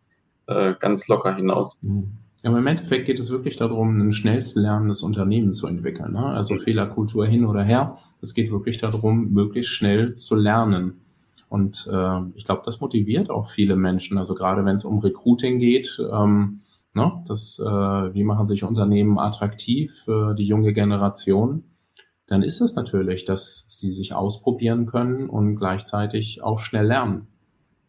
äh, 0.47 0.75
ganz 0.79 1.09
locker 1.09 1.35
hinaus. 1.35 1.79
Mhm. 1.83 2.19
Aber 2.43 2.59
im 2.59 2.67
Endeffekt 2.67 3.07
geht 3.07 3.19
es 3.19 3.31
wirklich 3.31 3.57
darum, 3.57 4.01
ein 4.01 4.13
schnellst 4.13 4.57
lernendes 4.57 5.03
Unternehmen 5.03 5.53
zu 5.53 5.67
entwickeln. 5.67 6.13
Ne? 6.13 6.25
Also 6.25 6.55
mhm. 6.55 6.61
Fehlerkultur 6.61 7.27
hin 7.27 7.45
oder 7.45 7.63
her. 7.63 7.99
Es 8.21 8.35
geht 8.35 8.51
wirklich 8.51 8.79
darum, 8.79 9.33
möglichst 9.33 9.73
schnell 9.73 10.15
zu 10.15 10.35
lernen. 10.35 11.01
Und 11.49 11.89
äh, 11.91 12.21
ich 12.35 12.45
glaube, 12.45 12.63
das 12.65 12.81
motiviert 12.81 13.31
auch 13.31 13.49
viele 13.49 13.77
Menschen. 13.77 14.19
Also 14.19 14.35
gerade 14.35 14.65
wenn 14.65 14.75
es 14.75 14.85
um 14.85 14.99
Recruiting 14.99 15.59
geht, 15.59 16.01
ähm, 16.13 16.61
ne, 16.95 17.23
das, 17.27 17.59
äh, 17.59 17.65
wie 18.15 18.25
machen 18.25 18.47
sich 18.47 18.65
Unternehmen 18.65 19.19
attraktiv 19.19 20.03
für 20.05 20.35
die 20.35 20.45
junge 20.45 20.73
Generation, 20.73 21.65
dann 22.27 22.43
ist 22.43 22.61
es 22.61 22.75
natürlich, 22.75 23.25
dass 23.25 23.65
sie 23.69 23.93
sich 23.93 24.13
ausprobieren 24.13 24.87
können 24.87 25.31
und 25.31 25.57
gleichzeitig 25.57 26.43
auch 26.43 26.59
schnell 26.59 26.87
lernen. 26.87 27.29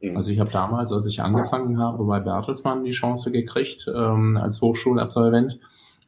Mhm. 0.02 0.16
Also 0.16 0.32
ich 0.32 0.39
habe 0.39 0.52
damals, 0.52 0.91
als 0.91 1.08
ich 1.08 1.22
angefangen 1.22 1.80
habe, 1.80 2.04
bei 2.04 2.20
Bertelsmann 2.20 2.84
die 2.84 2.91
Chance 2.91 3.32
gekriegt, 3.32 3.89
ähm, 3.93 4.38
als 4.38 4.62
Hochschulabsolvent 4.62 5.60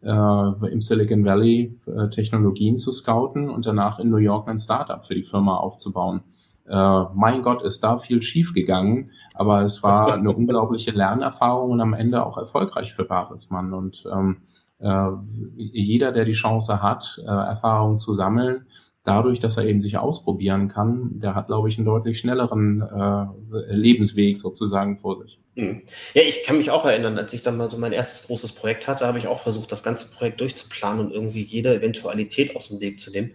äh, 0.02 0.72
im 0.72 0.82
Silicon 0.82 1.26
Valley 1.26 1.78
äh, 1.86 2.10
Technologien 2.10 2.78
zu 2.78 2.92
scouten 2.92 3.50
und 3.50 3.66
danach 3.66 4.00
in 4.00 4.10
New 4.10 4.18
York 4.18 4.48
ein 4.48 4.60
Startup 4.60 5.04
für 5.04 5.16
die 5.16 5.24
Firma 5.24 5.58
aufzubauen. 5.58 6.22
Äh, 6.68 7.04
mein 7.16 7.42
Gott, 7.42 7.64
ist 7.64 7.84
da 7.84 7.98
viel 7.98 8.22
schief 8.22 8.54
gegangen, 8.54 9.12
aber 9.34 9.64
es 9.64 9.82
war 9.82 10.14
eine 10.14 10.32
unglaubliche 10.32 10.92
Lernerfahrung 10.92 11.72
und 11.72 11.82
am 11.82 11.94
Ende 11.94 12.26
auch 12.26 12.38
erfolgreich 12.38 12.94
für 12.94 13.06
Bertelsmann. 13.06 13.74
Und 13.74 14.08
ähm, 14.12 14.38
äh, 14.78 15.10
jeder, 15.58 16.12
der 16.12 16.26
die 16.26 16.34
Chance 16.34 16.82
hat, 16.82 17.20
äh, 17.24 17.28
Erfahrungen 17.28 18.00
zu 18.00 18.12
sammeln, 18.12 18.68
dadurch, 19.04 19.40
dass 19.40 19.58
er 19.58 19.66
eben 19.66 19.82
sich 19.82 19.98
ausprobieren 19.98 20.68
kann, 20.68 21.20
der 21.20 21.36
hat, 21.36 21.48
glaube 21.48 21.70
ich, 21.70 21.78
einen 21.78 21.86
deutlich 21.86 22.20
schnelleren 22.20 22.82
äh, 22.82 23.74
Lebensweg 23.74 24.38
sozusagen 24.38 24.98
vor 24.98 25.22
sich. 25.22 25.40
Mhm. 25.56 25.84
Ja, 26.14 26.22
ich 26.22 26.44
kann 26.44 26.58
mich 26.58 26.72
auch 26.72 26.86
erinnern, 26.86 27.18
als 27.18 27.34
ich 27.34 27.42
dann 27.42 27.58
mal 27.58 27.72
so 27.72 27.78
mein 27.78 27.94
erstes 27.94 28.28
großes 28.28 28.52
Projekt 28.52 28.88
hatte, 28.88 29.08
habe 29.08 29.18
ich 29.18 29.28
auch 29.28 29.40
versucht, 29.40 29.72
das 29.72 29.84
ganze 29.84 30.08
Projekt 30.08 30.42
durchzuplanen 30.42 31.06
und 31.06 31.12
irgendwie 31.12 31.44
jede 31.44 31.76
Eventualität 31.76 32.56
aus 32.56 32.68
dem 32.70 32.80
Weg 32.82 33.00
zu 33.00 33.12
nehmen. 33.12 33.32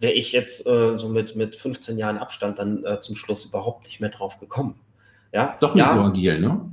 Wäre 0.00 0.12
ich 0.12 0.32
jetzt 0.32 0.66
äh, 0.66 0.98
so 0.98 1.08
mit, 1.08 1.34
mit 1.34 1.56
15 1.56 1.98
Jahren 1.98 2.18
Abstand 2.18 2.58
dann 2.58 2.84
äh, 2.84 3.00
zum 3.00 3.16
Schluss 3.16 3.44
überhaupt 3.44 3.84
nicht 3.84 4.00
mehr 4.00 4.10
drauf 4.10 4.38
gekommen. 4.38 4.76
Ja? 5.32 5.56
Doch 5.60 5.74
nicht 5.74 5.86
ja, 5.86 5.94
so 5.94 6.00
agil, 6.02 6.40
ne? 6.40 6.70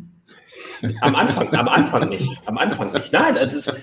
Am 1.01 1.15
Anfang, 1.15 1.53
am 1.53 1.67
Anfang 1.67 2.09
nicht. 2.09 2.29
Am 2.45 2.57
Anfang 2.57 2.91
nicht. 2.93 3.11
Nein, 3.11 3.35
das 3.35 3.53
ist, 3.53 3.73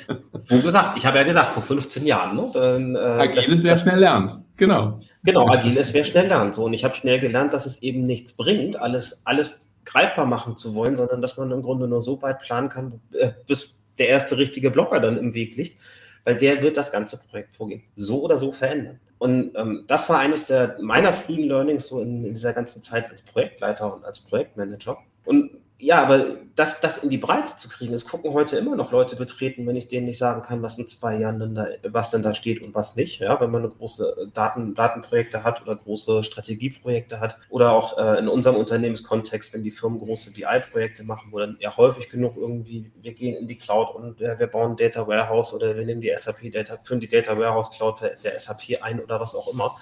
wo 0.46 0.58
gesagt, 0.58 0.96
ich 0.96 1.06
habe 1.06 1.18
ja 1.18 1.24
gesagt, 1.24 1.52
vor 1.52 1.62
15 1.62 2.06
Jahren. 2.06 2.36
Ne, 2.36 2.50
dann, 2.52 2.94
äh, 2.94 2.98
Agiles, 2.98 3.62
wer 3.62 3.76
schnell 3.76 4.00
lernt. 4.00 4.36
Genau. 4.62 5.00
Genau, 5.24 5.48
agiles, 5.48 5.92
wer 5.92 6.04
schnell 6.04 6.28
lernt. 6.28 6.54
So, 6.54 6.66
und 6.66 6.72
ich 6.72 6.84
habe 6.84 6.94
schnell 6.94 7.18
gelernt, 7.18 7.52
dass 7.52 7.66
es 7.66 7.82
eben 7.82 8.06
nichts 8.06 8.32
bringt, 8.32 8.76
alles, 8.76 9.22
alles 9.26 9.66
greifbar 9.84 10.24
machen 10.24 10.56
zu 10.56 10.76
wollen, 10.76 10.96
sondern 10.96 11.20
dass 11.20 11.36
man 11.36 11.50
im 11.50 11.62
Grunde 11.62 11.88
nur 11.88 12.00
so 12.00 12.22
weit 12.22 12.38
planen 12.38 12.68
kann, 12.68 13.00
äh, 13.12 13.32
bis 13.48 13.74
der 13.98 14.08
erste 14.08 14.38
richtige 14.38 14.70
Blocker 14.70 15.00
dann 15.00 15.18
im 15.18 15.34
Weg 15.34 15.56
liegt, 15.56 15.78
weil 16.22 16.36
der 16.36 16.62
wird 16.62 16.76
das 16.76 16.92
ganze 16.92 17.18
Projekt 17.18 17.56
vorgehen. 17.56 17.82
So 17.96 18.22
oder 18.22 18.36
so 18.36 18.52
verändern. 18.52 19.00
Und 19.18 19.50
ähm, 19.56 19.82
das 19.88 20.08
war 20.08 20.20
eines 20.20 20.44
der 20.44 20.76
meiner 20.80 21.12
frühen 21.12 21.48
Learnings 21.48 21.88
so 21.88 22.00
in, 22.00 22.24
in 22.24 22.34
dieser 22.34 22.52
ganzen 22.52 22.82
Zeit 22.82 23.10
als 23.10 23.22
Projektleiter 23.22 23.92
und 23.92 24.04
als 24.04 24.20
Projektmanager. 24.20 24.96
Und 25.24 25.50
ja, 25.84 26.00
aber 26.00 26.36
das, 26.54 26.80
das 26.80 26.98
in 26.98 27.10
die 27.10 27.18
Breite 27.18 27.56
zu 27.56 27.68
kriegen, 27.68 27.92
es 27.92 28.06
gucken 28.06 28.32
heute 28.32 28.56
immer 28.56 28.76
noch 28.76 28.92
Leute 28.92 29.16
betreten, 29.16 29.66
wenn 29.66 29.74
ich 29.74 29.88
denen 29.88 30.06
nicht 30.06 30.18
sagen 30.18 30.42
kann, 30.42 30.62
was 30.62 30.78
in 30.78 30.86
zwei 30.86 31.18
Jahren 31.18 31.40
denn 31.40 31.56
da, 31.56 31.66
was 31.88 32.10
denn 32.10 32.22
da 32.22 32.34
steht 32.34 32.62
und 32.62 32.72
was 32.72 32.94
nicht. 32.94 33.18
Ja, 33.18 33.40
wenn 33.40 33.50
man 33.50 33.64
eine 33.64 33.72
große 33.72 34.30
Daten, 34.32 34.76
Datenprojekte 34.76 35.42
hat 35.42 35.60
oder 35.60 35.74
große 35.74 36.22
Strategieprojekte 36.22 37.18
hat 37.18 37.36
oder 37.48 37.72
auch 37.72 37.98
äh, 37.98 38.16
in 38.20 38.28
unserem 38.28 38.58
Unternehmenskontext, 38.58 39.52
wenn 39.54 39.64
die 39.64 39.72
Firmen 39.72 39.98
große 39.98 40.30
BI-Projekte 40.30 41.02
machen, 41.02 41.32
wo 41.32 41.40
dann 41.40 41.56
ja 41.58 41.76
häufig 41.76 42.08
genug 42.08 42.36
irgendwie, 42.36 42.92
wir 43.02 43.14
gehen 43.14 43.34
in 43.34 43.48
die 43.48 43.58
Cloud 43.58 43.92
und 43.96 44.20
ja, 44.20 44.38
wir 44.38 44.46
bauen 44.46 44.76
Data 44.76 45.04
Warehouse 45.08 45.52
oder 45.52 45.76
wir 45.76 45.84
nehmen 45.84 46.00
die 46.00 46.12
SAP 46.14 46.52
Data, 46.52 46.78
führen 46.80 47.00
die 47.00 47.08
Data 47.08 47.36
Warehouse 47.36 47.72
Cloud 47.72 48.02
der 48.22 48.38
SAP 48.38 48.80
ein 48.82 49.00
oder 49.00 49.18
was 49.18 49.34
auch 49.34 49.52
immer 49.52 49.76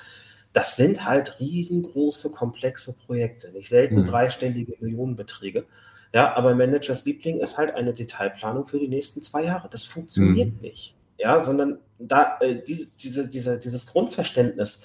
das 0.52 0.76
sind 0.76 1.04
halt 1.04 1.38
riesengroße, 1.38 2.30
komplexe 2.30 2.96
Projekte, 3.06 3.52
nicht 3.52 3.68
selten 3.68 4.00
mhm. 4.00 4.06
dreistellige 4.06 4.74
Millionenbeträge. 4.80 5.64
Ja, 6.12 6.36
aber 6.36 6.54
Managers 6.54 7.04
Liebling 7.04 7.38
ist 7.38 7.56
halt 7.56 7.74
eine 7.74 7.94
Detailplanung 7.94 8.66
für 8.66 8.78
die 8.78 8.88
nächsten 8.88 9.22
zwei 9.22 9.44
Jahre. 9.44 9.68
Das 9.70 9.84
funktioniert 9.84 10.54
mhm. 10.54 10.60
nicht. 10.60 10.96
Ja, 11.18 11.40
sondern 11.40 11.78
da 11.98 12.38
äh, 12.40 12.62
diese, 12.66 12.88
diese, 12.98 13.28
diese, 13.28 13.58
dieses 13.58 13.86
Grundverständnis, 13.86 14.82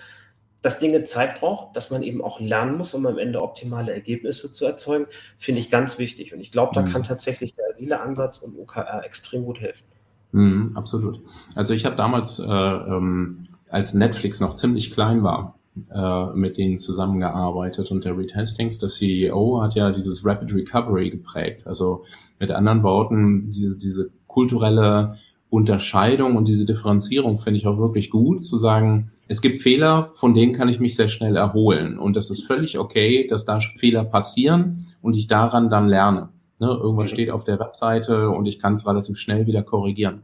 dass 0.61 0.79
Dinge 0.79 1.03
Zeit 1.03 1.39
braucht, 1.39 1.75
dass 1.75 1.91
man 1.91 2.03
eben 2.03 2.21
auch 2.21 2.39
lernen 2.39 2.77
muss, 2.77 2.93
um 2.93 3.05
am 3.05 3.17
Ende 3.17 3.41
optimale 3.41 3.93
Ergebnisse 3.93 4.51
zu 4.51 4.65
erzeugen, 4.65 5.05
finde 5.37 5.61
ich 5.61 5.71
ganz 5.71 5.97
wichtig. 5.97 6.33
Und 6.33 6.41
ich 6.41 6.51
glaube, 6.51 6.73
da 6.75 6.81
mhm. 6.81 6.91
kann 6.91 7.03
tatsächlich 7.03 7.55
der 7.55 7.65
agile 7.73 7.99
Ansatz 7.99 8.39
und 8.39 8.57
OKR 8.57 9.03
extrem 9.05 9.45
gut 9.45 9.59
helfen. 9.61 9.85
Mhm, 10.31 10.71
absolut. 10.75 11.21
Also 11.55 11.73
ich 11.73 11.85
habe 11.85 11.95
damals, 11.95 12.39
äh, 12.39 12.43
ähm, 12.43 13.43
als 13.69 13.93
Netflix 13.93 14.39
noch 14.39 14.55
ziemlich 14.55 14.91
klein 14.91 15.23
war, 15.23 15.57
äh, 15.93 16.27
mit 16.33 16.57
denen 16.57 16.77
zusammengearbeitet. 16.77 17.91
Und 17.91 18.05
der 18.05 18.17
Reed 18.17 18.35
Hastings, 18.35 18.77
der 18.77 18.89
CEO, 18.89 19.61
hat 19.61 19.75
ja 19.75 19.91
dieses 19.91 20.25
Rapid 20.25 20.53
Recovery 20.53 21.09
geprägt. 21.09 21.67
Also 21.67 22.03
mit 22.39 22.51
anderen 22.51 22.83
Worten, 22.83 23.49
diese, 23.49 23.77
diese 23.77 24.09
kulturelle 24.27 25.17
Unterscheidung 25.49 26.35
und 26.35 26.47
diese 26.47 26.65
Differenzierung 26.65 27.39
finde 27.39 27.57
ich 27.57 27.67
auch 27.67 27.77
wirklich 27.77 28.09
gut, 28.09 28.45
zu 28.45 28.57
sagen, 28.57 29.11
es 29.27 29.41
gibt 29.41 29.61
Fehler, 29.61 30.05
von 30.05 30.33
denen 30.33 30.53
kann 30.53 30.69
ich 30.69 30.79
mich 30.79 30.95
sehr 30.95 31.07
schnell 31.07 31.35
erholen. 31.35 31.97
Und 31.97 32.15
das 32.15 32.29
ist 32.29 32.45
völlig 32.45 32.77
okay, 32.77 33.25
dass 33.27 33.45
da 33.45 33.59
Fehler 33.59 34.03
passieren 34.03 34.87
und 35.01 35.15
ich 35.15 35.27
daran 35.27 35.69
dann 35.69 35.87
lerne. 35.87 36.29
Ne, 36.59 36.67
irgendwas 36.67 37.09
steht 37.09 37.31
auf 37.31 37.43
der 37.43 37.59
Webseite 37.59 38.29
und 38.29 38.45
ich 38.45 38.59
kann 38.59 38.73
es 38.73 38.87
relativ 38.87 39.17
schnell 39.17 39.45
wieder 39.45 39.61
korrigieren. 39.61 40.21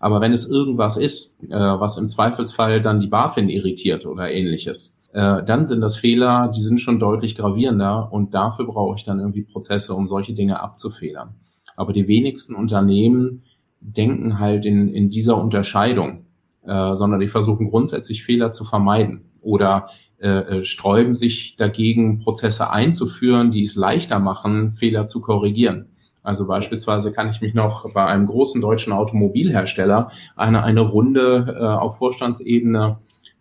Aber 0.00 0.20
wenn 0.20 0.32
es 0.32 0.48
irgendwas 0.48 0.96
ist, 0.96 1.42
äh, 1.44 1.50
was 1.50 1.96
im 1.96 2.08
Zweifelsfall 2.08 2.80
dann 2.80 3.00
die 3.00 3.06
BaFin 3.06 3.48
irritiert 3.48 4.06
oder 4.06 4.30
ähnliches, 4.30 5.00
äh, 5.14 5.42
dann 5.44 5.64
sind 5.64 5.80
das 5.80 5.96
Fehler, 5.96 6.52
die 6.54 6.60
sind 6.60 6.80
schon 6.80 6.98
deutlich 6.98 7.36
gravierender 7.36 8.12
und 8.12 8.34
dafür 8.34 8.66
brauche 8.66 8.96
ich 8.96 9.04
dann 9.04 9.20
irgendwie 9.20 9.42
Prozesse, 9.42 9.94
um 9.94 10.06
solche 10.06 10.34
Dinge 10.34 10.60
abzufedern. 10.60 11.36
Aber 11.76 11.92
die 11.92 12.08
wenigsten 12.08 12.54
Unternehmen 12.54 13.44
denken 13.80 14.38
halt 14.38 14.66
in, 14.66 14.92
in 14.92 15.10
dieser 15.10 15.40
Unterscheidung, 15.40 16.26
äh, 16.66 16.94
sondern 16.94 17.20
die 17.20 17.28
versuchen 17.28 17.68
grundsätzlich 17.68 18.24
Fehler 18.24 18.50
zu 18.50 18.64
vermeiden 18.64 19.30
oder 19.40 19.88
äh, 20.18 20.28
äh 20.28 20.64
sträuben 20.64 21.14
sich 21.14 21.56
dagegen, 21.56 22.18
Prozesse 22.18 22.70
einzuführen, 22.70 23.50
die 23.50 23.62
es 23.62 23.76
leichter 23.76 24.18
machen, 24.18 24.72
Fehler 24.72 25.06
zu 25.06 25.20
korrigieren. 25.20 25.93
Also 26.24 26.46
beispielsweise 26.46 27.12
kann 27.12 27.28
ich 27.28 27.42
mich 27.42 27.52
noch 27.52 27.92
bei 27.92 28.04
einem 28.06 28.26
großen 28.26 28.60
deutschen 28.60 28.94
Automobilhersteller 28.94 30.10
eine, 30.34 30.64
eine 30.64 30.80
Runde 30.80 31.54
äh, 31.56 31.62
auf 31.62 31.98
Vorstandsebene 31.98 32.98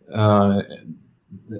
äh, 0.09 0.61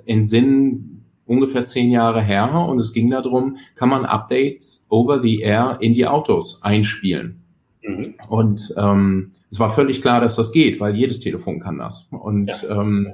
in 0.06 0.24
Sinn 0.26 1.06
ungefähr 1.26 1.66
zehn 1.66 1.92
Jahre 1.92 2.22
her 2.22 2.54
und 2.68 2.78
es 2.78 2.92
ging 2.92 3.10
darum, 3.10 3.56
kann 3.76 3.88
man 3.88 4.06
Updates 4.06 4.86
over 4.90 5.22
the 5.22 5.40
air 5.40 5.78
in 5.80 5.94
die 5.94 6.06
Autos 6.06 6.62
einspielen. 6.62 7.42
Mhm. 7.82 8.16
Und 8.28 8.74
ähm, 8.76 9.32
es 9.50 9.62
war 9.62 9.70
völlig 9.70 10.02
klar, 10.02 10.20
dass 10.20 10.36
das 10.36 10.52
geht, 10.52 10.82
weil 10.82 10.94
jedes 10.94 11.22
Telefon 11.22 11.62
kann 11.62 11.78
das. 11.78 12.10
Und 12.12 12.52
ja. 12.64 12.82
ähm, 12.82 13.14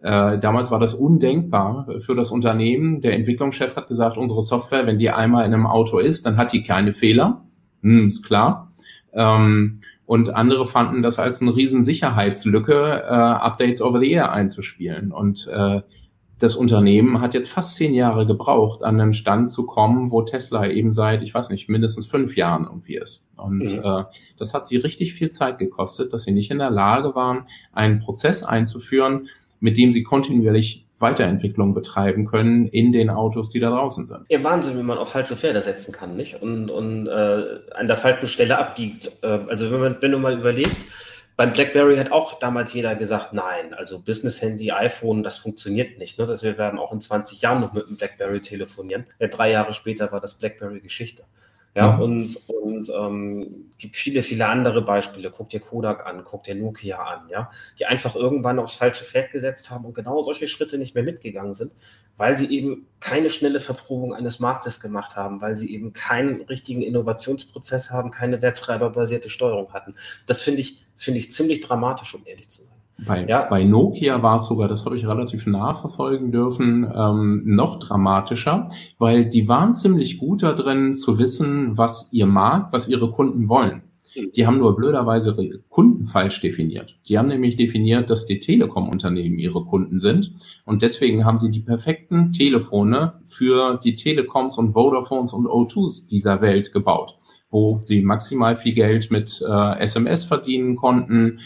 äh, 0.00 0.38
damals 0.38 0.70
war 0.70 0.78
das 0.78 0.94
undenkbar 0.94 1.86
für 1.98 2.14
das 2.14 2.30
Unternehmen. 2.30 3.02
Der 3.02 3.12
Entwicklungschef 3.12 3.76
hat 3.76 3.88
gesagt, 3.88 4.16
unsere 4.16 4.40
Software, 4.40 4.86
wenn 4.86 4.96
die 4.96 5.10
einmal 5.10 5.44
in 5.44 5.52
einem 5.52 5.66
Auto 5.66 5.98
ist, 5.98 6.24
dann 6.24 6.38
hat 6.38 6.54
die 6.54 6.64
keine 6.64 6.94
Fehler 6.94 7.44
hm, 7.82 8.08
ist 8.08 8.22
klar. 8.22 8.72
Ähm, 9.12 9.80
und 10.06 10.34
andere 10.34 10.66
fanden 10.66 11.02
das 11.02 11.18
als 11.18 11.40
eine 11.40 11.54
riesen 11.54 11.82
Sicherheitslücke, 11.82 13.02
äh, 13.04 13.12
Updates 13.12 13.80
over 13.80 14.00
the 14.00 14.10
air 14.10 14.32
einzuspielen. 14.32 15.12
Und 15.12 15.46
äh, 15.46 15.82
das 16.40 16.56
Unternehmen 16.56 17.20
hat 17.20 17.34
jetzt 17.34 17.50
fast 17.50 17.76
zehn 17.76 17.94
Jahre 17.94 18.26
gebraucht, 18.26 18.82
an 18.82 19.00
einen 19.00 19.12
Stand 19.12 19.50
zu 19.50 19.66
kommen, 19.66 20.10
wo 20.10 20.22
Tesla 20.22 20.66
eben 20.66 20.92
seit, 20.92 21.22
ich 21.22 21.34
weiß 21.34 21.50
nicht, 21.50 21.68
mindestens 21.68 22.06
fünf 22.06 22.34
Jahren 22.34 22.64
irgendwie 22.64 22.96
ist. 22.96 23.28
Und 23.36 23.58
mhm. 23.58 23.82
äh, 23.84 24.04
das 24.38 24.54
hat 24.54 24.66
sie 24.66 24.78
richtig 24.78 25.12
viel 25.12 25.30
Zeit 25.30 25.58
gekostet, 25.58 26.12
dass 26.12 26.22
sie 26.22 26.32
nicht 26.32 26.50
in 26.50 26.58
der 26.58 26.70
Lage 26.70 27.14
waren, 27.14 27.44
einen 27.72 27.98
Prozess 27.98 28.42
einzuführen, 28.42 29.28
mit 29.60 29.76
dem 29.76 29.92
sie 29.92 30.02
kontinuierlich 30.02 30.86
Weiterentwicklung 31.00 31.74
betreiben 31.74 32.26
können 32.26 32.66
in 32.66 32.92
den 32.92 33.10
Autos, 33.10 33.50
die 33.50 33.60
da 33.60 33.70
draußen 33.70 34.06
sind. 34.06 34.26
Ja, 34.28 34.42
Wahnsinn, 34.44 34.78
wie 34.78 34.82
man 34.82 34.98
auf 34.98 35.10
falsche 35.10 35.36
Pferde 35.36 35.60
setzen 35.60 35.92
kann, 35.92 36.16
nicht? 36.16 36.42
Und, 36.42 36.70
und 36.70 37.06
äh, 37.06 37.60
an 37.74 37.86
der 37.86 37.96
falschen 37.96 38.26
Stelle 38.26 38.58
abbiegt. 38.58 39.10
Äh, 39.22 39.26
also 39.26 39.70
wenn, 39.70 39.80
man, 39.80 39.96
wenn 40.00 40.12
du 40.12 40.18
mal 40.18 40.34
überlegst, 40.34 40.86
beim 41.36 41.54
BlackBerry 41.54 41.96
hat 41.96 42.12
auch 42.12 42.38
damals 42.38 42.74
jeder 42.74 42.94
gesagt, 42.94 43.32
nein, 43.32 43.72
also 43.72 43.98
Business-Handy, 43.98 44.72
iPhone, 44.72 45.22
das 45.22 45.38
funktioniert 45.38 45.98
nicht. 45.98 46.18
Ne? 46.18 46.26
Dass 46.26 46.42
wir 46.42 46.58
werden 46.58 46.78
auch 46.78 46.92
in 46.92 47.00
20 47.00 47.40
Jahren 47.40 47.62
noch 47.62 47.72
mit 47.72 47.88
dem 47.88 47.96
BlackBerry 47.96 48.40
telefonieren. 48.40 49.06
Ja, 49.18 49.28
drei 49.28 49.50
Jahre 49.50 49.72
später 49.72 50.12
war 50.12 50.20
das 50.20 50.34
BlackBerry 50.34 50.80
Geschichte. 50.80 51.24
Ja, 51.76 51.98
und, 51.98 52.36
und 52.48 52.90
ähm, 52.90 53.70
gibt 53.78 53.94
viele, 53.94 54.24
viele 54.24 54.46
andere 54.48 54.82
Beispiele. 54.82 55.30
Guck 55.30 55.50
dir 55.50 55.60
Kodak 55.60 56.04
an, 56.04 56.24
guck 56.24 56.42
dir 56.42 56.56
Nokia 56.56 56.98
an, 57.00 57.28
ja, 57.28 57.50
die 57.78 57.86
einfach 57.86 58.16
irgendwann 58.16 58.58
aufs 58.58 58.74
falsche 58.74 59.04
Feld 59.04 59.30
gesetzt 59.30 59.70
haben 59.70 59.84
und 59.84 59.94
genau 59.94 60.20
solche 60.22 60.48
Schritte 60.48 60.78
nicht 60.78 60.96
mehr 60.96 61.04
mitgegangen 61.04 61.54
sind, 61.54 61.72
weil 62.16 62.36
sie 62.36 62.50
eben 62.50 62.88
keine 62.98 63.30
schnelle 63.30 63.60
Verprobung 63.60 64.12
eines 64.12 64.40
Marktes 64.40 64.80
gemacht 64.80 65.14
haben, 65.14 65.40
weil 65.40 65.56
sie 65.56 65.72
eben 65.72 65.92
keinen 65.92 66.42
richtigen 66.42 66.82
Innovationsprozess 66.82 67.90
haben, 67.92 68.10
keine 68.10 68.42
werttreiberbasierte 68.42 69.30
Steuerung 69.30 69.72
hatten. 69.72 69.94
Das 70.26 70.42
finde 70.42 70.62
ich, 70.62 70.84
finde 70.96 71.20
ich 71.20 71.32
ziemlich 71.32 71.60
dramatisch, 71.60 72.14
um 72.16 72.26
ehrlich 72.26 72.48
zu 72.48 72.64
sein. 72.64 72.79
Bei, 73.06 73.26
ja. 73.26 73.46
bei 73.48 73.64
Nokia 73.64 74.22
war 74.22 74.36
es 74.36 74.46
sogar, 74.46 74.68
das 74.68 74.84
habe 74.84 74.96
ich 74.96 75.06
relativ 75.06 75.46
nachverfolgen 75.46 76.32
dürfen, 76.32 76.90
ähm, 76.94 77.42
noch 77.44 77.78
dramatischer, 77.78 78.68
weil 78.98 79.28
die 79.28 79.48
waren 79.48 79.72
ziemlich 79.72 80.18
gut 80.18 80.42
da 80.42 80.52
drin 80.52 80.96
zu 80.96 81.18
wissen, 81.18 81.78
was 81.78 82.08
ihr 82.12 82.26
Markt, 82.26 82.72
was 82.72 82.88
ihre 82.88 83.10
Kunden 83.10 83.48
wollen. 83.48 83.82
Hm. 84.12 84.32
Die 84.34 84.46
haben 84.46 84.58
nur 84.58 84.76
blöderweise 84.76 85.36
ihre 85.38 85.60
Kunden 85.68 86.06
falsch 86.06 86.40
definiert. 86.40 86.98
Die 87.08 87.16
haben 87.18 87.28
nämlich 87.28 87.56
definiert, 87.56 88.10
dass 88.10 88.26
die 88.26 88.40
Telekom-Unternehmen 88.40 89.38
ihre 89.38 89.64
Kunden 89.64 89.98
sind. 89.98 90.32
Und 90.64 90.82
deswegen 90.82 91.24
haben 91.24 91.38
sie 91.38 91.50
die 91.50 91.60
perfekten 91.60 92.32
Telefone 92.32 93.20
für 93.26 93.78
die 93.82 93.94
Telekoms 93.94 94.58
und 94.58 94.74
Vodafones 94.74 95.32
und 95.32 95.46
O2s 95.46 96.08
dieser 96.08 96.40
Welt 96.40 96.72
gebaut, 96.72 97.18
wo 97.50 97.78
sie 97.80 98.02
maximal 98.02 98.56
viel 98.56 98.74
Geld 98.74 99.10
mit 99.10 99.42
äh, 99.48 99.78
SMS 99.80 100.24
verdienen 100.24 100.76
konnten, 100.76 101.38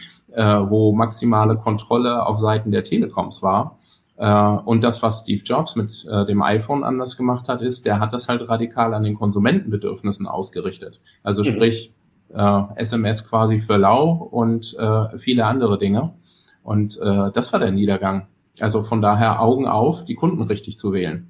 wo 0.43 0.93
maximale 0.93 1.57
Kontrolle 1.57 2.27
auf 2.27 2.39
Seiten 2.39 2.71
der 2.71 2.83
Telekoms 2.83 3.43
war. 3.43 3.79
Äh, 4.17 4.29
und 4.29 4.85
das, 4.85 5.03
was 5.03 5.23
Steve 5.23 5.43
Jobs 5.45 5.77
mit 5.77 6.07
äh, 6.11 6.25
dem 6.25 6.43
iPhone 6.43 6.85
anders 6.85 7.17
gemacht 7.17 7.49
hat, 7.49 7.63
ist, 7.63 7.87
der 7.87 8.01
hat 8.01 8.13
das 8.13 8.29
halt 8.29 8.49
radikal 8.49 8.95
an 8.95 9.03
den 9.03 9.15
Konsumentenbedürfnissen 9.15 10.27
ausgerichtet. 10.27 11.01
Also 11.23 11.43
mhm. 11.43 11.47
sprich, 11.47 11.93
äh, 12.33 12.63
SMS 12.77 13.29
quasi 13.29 13.61
für 13.61 13.77
lau 13.77 14.13
und 14.13 14.77
äh, 14.79 15.19
viele 15.19 15.47
andere 15.47 15.79
Dinge. 15.79 16.15
Und 16.63 16.99
äh, 17.01 17.31
das 17.33 17.53
war 17.53 17.61
der 17.61 17.73
Niedergang. 17.73 18.27
Also 18.61 18.83
von 18.83 19.03
daher 19.03 19.41
Augen 19.41 19.67
auf, 19.67 20.05
die 20.05 20.15
Kunden 20.15 20.43
richtig 20.43 20.79
zu 20.79 20.93
wählen. 20.93 21.29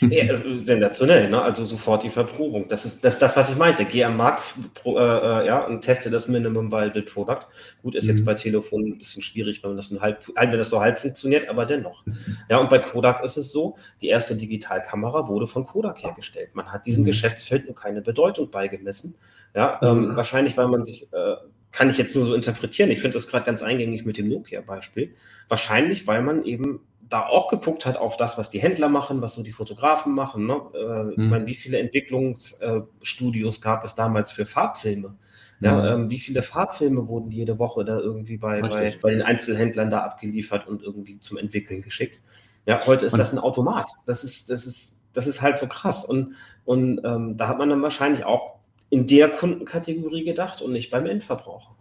Ja, 0.00 0.24
äh, 0.24 0.58
sensationell, 0.58 1.28
ne? 1.28 1.42
Also 1.42 1.64
sofort 1.64 2.02
die 2.02 2.08
Verprobung. 2.08 2.68
Das 2.68 2.84
ist 2.84 3.04
das, 3.04 3.18
das 3.18 3.36
was 3.36 3.50
ich 3.50 3.56
meinte. 3.56 3.84
Geh 3.84 4.04
am 4.04 4.16
Markt 4.16 4.42
äh, 4.84 4.90
äh, 4.90 5.46
ja, 5.46 5.66
und 5.66 5.82
teste 5.82 6.10
das 6.10 6.28
Minimum 6.28 6.72
Viable 6.72 7.02
Product. 7.02 7.46
Gut, 7.82 7.94
ist 7.94 8.04
mhm. 8.04 8.10
jetzt 8.10 8.24
bei 8.24 8.34
Telefon 8.34 8.86
ein 8.86 8.98
bisschen 8.98 9.22
schwierig, 9.22 9.62
wenn 9.62 9.76
das, 9.76 9.92
halb, 10.00 10.26
wenn 10.34 10.52
das 10.52 10.70
so 10.70 10.80
halb 10.80 10.98
funktioniert, 10.98 11.48
aber 11.48 11.66
dennoch. 11.66 12.04
Ja, 12.48 12.58
und 12.58 12.70
bei 12.70 12.78
Kodak 12.78 13.22
ist 13.22 13.36
es 13.36 13.52
so, 13.52 13.76
die 14.00 14.08
erste 14.08 14.36
Digitalkamera 14.36 15.28
wurde 15.28 15.46
von 15.46 15.64
Kodak 15.64 16.02
hergestellt. 16.02 16.50
Man 16.54 16.72
hat 16.72 16.86
diesem 16.86 17.02
mhm. 17.02 17.06
Geschäftsfeld 17.06 17.66
nur 17.66 17.74
keine 17.74 18.00
Bedeutung 18.00 18.50
beigemessen. 18.50 19.14
Ja, 19.54 19.80
ähm, 19.82 20.10
mhm. 20.10 20.16
wahrscheinlich, 20.16 20.56
weil 20.56 20.68
man 20.68 20.84
sich 20.84 21.12
äh, 21.12 21.36
kann 21.72 21.90
ich 21.90 21.98
jetzt 21.98 22.16
nur 22.16 22.26
so 22.26 22.34
interpretieren. 22.34 22.90
Ich 22.90 23.00
finde 23.00 23.14
das 23.14 23.28
gerade 23.28 23.44
ganz 23.44 23.62
eingängig 23.62 24.04
mit 24.04 24.16
dem 24.16 24.28
Nokia-Beispiel. 24.28 25.14
Wahrscheinlich, 25.48 26.06
weil 26.06 26.22
man 26.22 26.44
eben 26.44 26.80
da 27.10 27.26
auch 27.26 27.48
geguckt 27.48 27.84
hat 27.84 27.98
auf 27.98 28.16
das, 28.16 28.38
was 28.38 28.50
die 28.50 28.60
Händler 28.60 28.88
machen, 28.88 29.20
was 29.20 29.34
so 29.34 29.42
die 29.42 29.52
Fotografen 29.52 30.14
machen. 30.14 30.46
Ne? 30.46 30.60
Äh, 30.74 31.02
mhm. 31.02 31.12
Ich 31.16 31.30
meine, 31.30 31.46
wie 31.46 31.54
viele 31.54 31.78
Entwicklungsstudios 31.78 33.58
äh, 33.58 33.60
gab 33.60 33.84
es 33.84 33.94
damals 33.94 34.32
für 34.32 34.46
Farbfilme? 34.46 35.16
Ja, 35.60 35.76
mhm. 35.76 36.02
ähm, 36.04 36.10
wie 36.10 36.18
viele 36.18 36.42
Farbfilme 36.42 37.08
wurden 37.08 37.30
jede 37.30 37.58
Woche 37.58 37.84
da 37.84 37.98
irgendwie 37.98 38.38
bei, 38.38 38.62
bei, 38.62 38.96
bei, 39.02 39.10
den 39.10 39.22
Einzelhändlern 39.22 39.90
da 39.90 40.00
abgeliefert 40.04 40.66
und 40.66 40.82
irgendwie 40.82 41.20
zum 41.20 41.36
Entwickeln 41.36 41.82
geschickt? 41.82 42.20
Ja, 42.64 42.86
heute 42.86 43.06
ist 43.06 43.12
und 43.12 43.18
das 43.18 43.32
ein 43.32 43.38
Automat. 43.38 43.90
Das 44.06 44.24
ist, 44.24 44.48
das 44.48 44.66
ist, 44.66 45.02
das 45.12 45.26
ist 45.26 45.42
halt 45.42 45.58
so 45.58 45.66
krass. 45.66 46.04
Und, 46.04 46.34
und 46.64 47.00
ähm, 47.04 47.36
da 47.36 47.48
hat 47.48 47.58
man 47.58 47.68
dann 47.68 47.82
wahrscheinlich 47.82 48.24
auch 48.24 48.60
in 48.88 49.06
der 49.06 49.28
Kundenkategorie 49.28 50.24
gedacht 50.24 50.62
und 50.62 50.72
nicht 50.72 50.90
beim 50.90 51.06
Endverbraucher. 51.06 51.76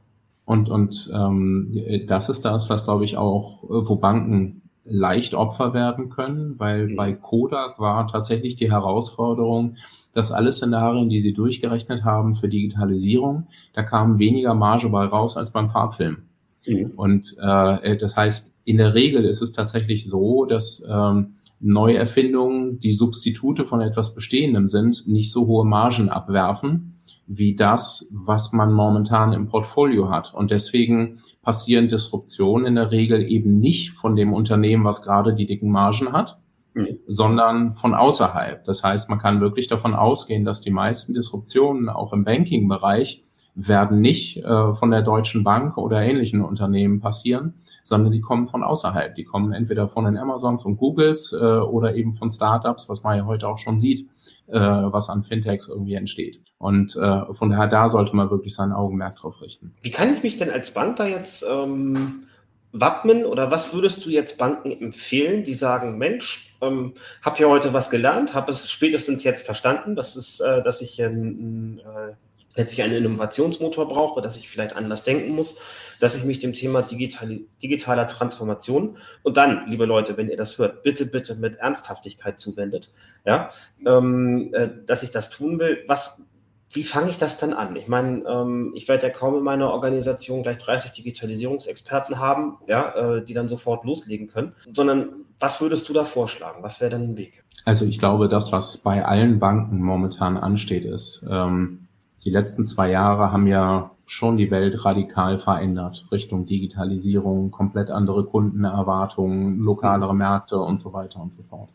Und, 0.45 0.69
und 0.69 1.11
ähm, 1.13 2.05
das 2.07 2.27
ist 2.29 2.43
das, 2.43 2.69
was, 2.69 2.83
glaube 2.83 3.05
ich, 3.05 3.17
auch, 3.17 3.59
wo 3.61 3.95
Banken 3.97 4.68
leicht 4.89 5.33
Opfer 5.33 5.73
werden 5.73 6.09
können, 6.09 6.55
weil 6.57 6.87
mhm. 6.87 6.95
bei 6.95 7.13
Kodak 7.13 7.79
war 7.79 8.07
tatsächlich 8.07 8.55
die 8.55 8.71
Herausforderung, 8.71 9.75
dass 10.13 10.31
alle 10.31 10.51
Szenarien, 10.51 11.09
die 11.09 11.19
sie 11.19 11.33
durchgerechnet 11.33 12.03
haben 12.03 12.33
für 12.33 12.49
Digitalisierung, 12.49 13.47
da 13.73 13.83
kam 13.83 14.19
weniger 14.19 14.55
Marge 14.55 14.89
bei 14.89 15.05
raus 15.05 15.37
als 15.37 15.51
beim 15.51 15.69
Farbfilm. 15.69 16.23
Mhm. 16.65 16.91
Und 16.95 17.35
äh, 17.39 17.95
das 17.97 18.15
heißt, 18.15 18.61
in 18.65 18.77
der 18.77 18.93
Regel 18.93 19.25
ist 19.25 19.41
es 19.41 19.51
tatsächlich 19.51 20.07
so, 20.07 20.45
dass 20.45 20.85
ähm, 20.89 21.35
Neuerfindungen, 21.59 22.79
die 22.79 22.93
Substitute 22.93 23.65
von 23.65 23.81
etwas 23.81 24.15
Bestehendem 24.15 24.67
sind, 24.67 25.07
nicht 25.07 25.31
so 25.31 25.45
hohe 25.45 25.65
Margen 25.65 26.09
abwerfen 26.09 26.95
wie 27.31 27.55
das, 27.55 28.11
was 28.11 28.53
man 28.53 28.73
momentan 28.73 29.33
im 29.33 29.47
Portfolio 29.47 30.09
hat. 30.09 30.33
Und 30.33 30.49
deswegen 30.49 31.21
passieren 31.49 31.87
Disruptionen 31.87 32.67
in 32.67 32.75
der 32.75 32.91
Regel 32.91 33.23
eben 33.23 33.57
nicht 33.57 33.93
von 33.93 34.15
dem 34.15 34.33
Unternehmen, 34.33 34.83
was 34.83 35.01
gerade 35.01 35.33
die 35.33 35.47
dicken 35.47 35.71
Margen 35.71 36.13
hat, 36.13 36.37
mhm. 36.75 36.99
sondern 37.07 37.73
von 37.73 37.95
außerhalb. 37.95 38.63
Das 38.65 38.83
heißt, 38.83 39.09
man 39.09 39.17
kann 39.17 39.41
wirklich 39.41 39.67
davon 39.67 39.95
ausgehen, 39.95 40.45
dass 40.45 40.61
die 40.61 40.69
meisten 40.69 41.15
Disruptionen 41.15 41.89
auch 41.89 42.13
im 42.13 42.23
Banking-Bereich 42.23 43.23
werden 43.67 43.99
nicht 43.99 44.37
äh, 44.37 44.73
von 44.73 44.91
der 44.91 45.01
Deutschen 45.01 45.43
Bank 45.43 45.77
oder 45.77 46.01
ähnlichen 46.01 46.41
Unternehmen 46.41 47.01
passieren, 47.01 47.55
sondern 47.83 48.11
die 48.11 48.21
kommen 48.21 48.47
von 48.47 48.63
außerhalb. 48.63 49.15
Die 49.15 49.25
kommen 49.25 49.51
entweder 49.51 49.89
von 49.89 50.05
den 50.05 50.17
Amazons 50.17 50.63
und 50.63 50.77
Googles 50.77 51.33
äh, 51.33 51.43
oder 51.43 51.95
eben 51.95 52.13
von 52.13 52.29
Startups, 52.29 52.87
was 52.87 53.03
man 53.03 53.17
ja 53.17 53.25
heute 53.25 53.47
auch 53.47 53.57
schon 53.57 53.77
sieht, 53.77 54.07
äh, 54.47 54.59
was 54.59 55.09
an 55.09 55.23
Fintechs 55.23 55.67
irgendwie 55.67 55.95
entsteht. 55.95 56.39
Und 56.57 56.95
äh, 56.95 57.33
von 57.33 57.49
daher, 57.49 57.67
da 57.67 57.89
sollte 57.89 58.15
man 58.15 58.29
wirklich 58.29 58.55
sein 58.55 58.71
Augenmerk 58.71 59.17
drauf 59.17 59.41
richten. 59.41 59.73
Wie 59.81 59.91
kann 59.91 60.13
ich 60.13 60.23
mich 60.23 60.37
denn 60.37 60.49
als 60.49 60.73
Bank 60.73 60.95
da 60.95 61.07
jetzt 61.07 61.45
ähm, 61.49 62.23
wappnen 62.71 63.25
oder 63.25 63.51
was 63.51 63.73
würdest 63.73 64.05
du 64.05 64.09
jetzt 64.09 64.37
Banken 64.37 64.71
empfehlen, 64.71 65.43
die 65.43 65.53
sagen, 65.53 65.97
Mensch, 65.97 66.55
ähm, 66.61 66.93
habe 67.21 67.41
ja 67.41 67.47
heute 67.47 67.73
was 67.73 67.89
gelernt, 67.89 68.33
habe 68.33 68.51
es 68.51 68.69
spätestens 68.69 69.23
jetzt 69.23 69.45
verstanden, 69.45 69.95
dass, 69.95 70.15
es, 70.15 70.39
äh, 70.39 70.61
dass 70.61 70.81
ich 70.81 70.99
ähm, 70.99 71.79
äh, 71.79 72.13
letztlich 72.55 72.83
einen 72.83 73.05
Innovationsmotor 73.05 73.87
brauche, 73.87 74.21
dass 74.21 74.37
ich 74.37 74.49
vielleicht 74.49 74.75
anders 74.75 75.03
denken 75.03 75.33
muss, 75.33 75.57
dass 75.99 76.15
ich 76.15 76.23
mich 76.23 76.39
dem 76.39 76.53
Thema 76.53 76.81
digital, 76.81 77.39
digitaler 77.61 78.07
Transformation 78.07 78.97
und 79.23 79.37
dann, 79.37 79.67
liebe 79.67 79.85
Leute, 79.85 80.17
wenn 80.17 80.29
ihr 80.29 80.37
das 80.37 80.57
hört, 80.57 80.83
bitte, 80.83 81.05
bitte 81.05 81.35
mit 81.35 81.57
Ernsthaftigkeit 81.57 82.39
zuwendet, 82.39 82.91
ja, 83.25 83.49
ähm, 83.85 84.53
äh, 84.53 84.69
dass 84.85 85.03
ich 85.03 85.11
das 85.11 85.29
tun 85.29 85.59
will. 85.59 85.83
Was, 85.87 86.23
wie 86.71 86.83
fange 86.83 87.09
ich 87.09 87.17
das 87.17 87.37
dann 87.37 87.53
an? 87.53 87.75
Ich 87.75 87.87
meine, 87.87 88.23
ähm, 88.27 88.73
ich 88.75 88.87
werde 88.87 89.07
ja 89.07 89.13
kaum 89.13 89.37
in 89.37 89.43
meiner 89.43 89.71
Organisation 89.71 90.43
gleich 90.43 90.57
30 90.57 90.91
Digitalisierungsexperten 90.91 92.19
haben, 92.19 92.57
ja, 92.67 93.15
äh, 93.17 93.25
die 93.25 93.33
dann 93.33 93.47
sofort 93.47 93.85
loslegen 93.85 94.27
können, 94.27 94.53
sondern 94.73 95.09
was 95.39 95.61
würdest 95.61 95.87
du 95.87 95.93
da 95.93 96.03
vorschlagen? 96.03 96.61
Was 96.63 96.81
wäre 96.81 96.91
dann 96.91 97.03
ein 97.03 97.17
Weg? 97.17 97.43
Also 97.65 97.85
ich 97.85 97.99
glaube, 97.99 98.27
das, 98.27 98.51
was 98.51 98.77
bei 98.77 99.05
allen 99.05 99.39
Banken 99.39 99.81
momentan 99.81 100.37
ansteht, 100.37 100.85
ist, 100.85 101.25
ähm, 101.29 101.87
die 102.25 102.31
letzten 102.31 102.63
zwei 102.63 102.91
Jahre 102.91 103.31
haben 103.31 103.47
ja 103.47 103.91
schon 104.05 104.37
die 104.37 104.51
Welt 104.51 104.83
radikal 104.85 105.37
verändert. 105.37 106.07
Richtung 106.11 106.45
Digitalisierung, 106.45 107.51
komplett 107.51 107.91
andere 107.91 108.25
Kundenerwartungen, 108.25 109.59
lokalere 109.59 110.15
Märkte 110.15 110.59
und 110.59 110.79
so 110.79 110.93
weiter 110.93 111.21
und 111.21 111.31
so 111.31 111.43
fort. 111.43 111.69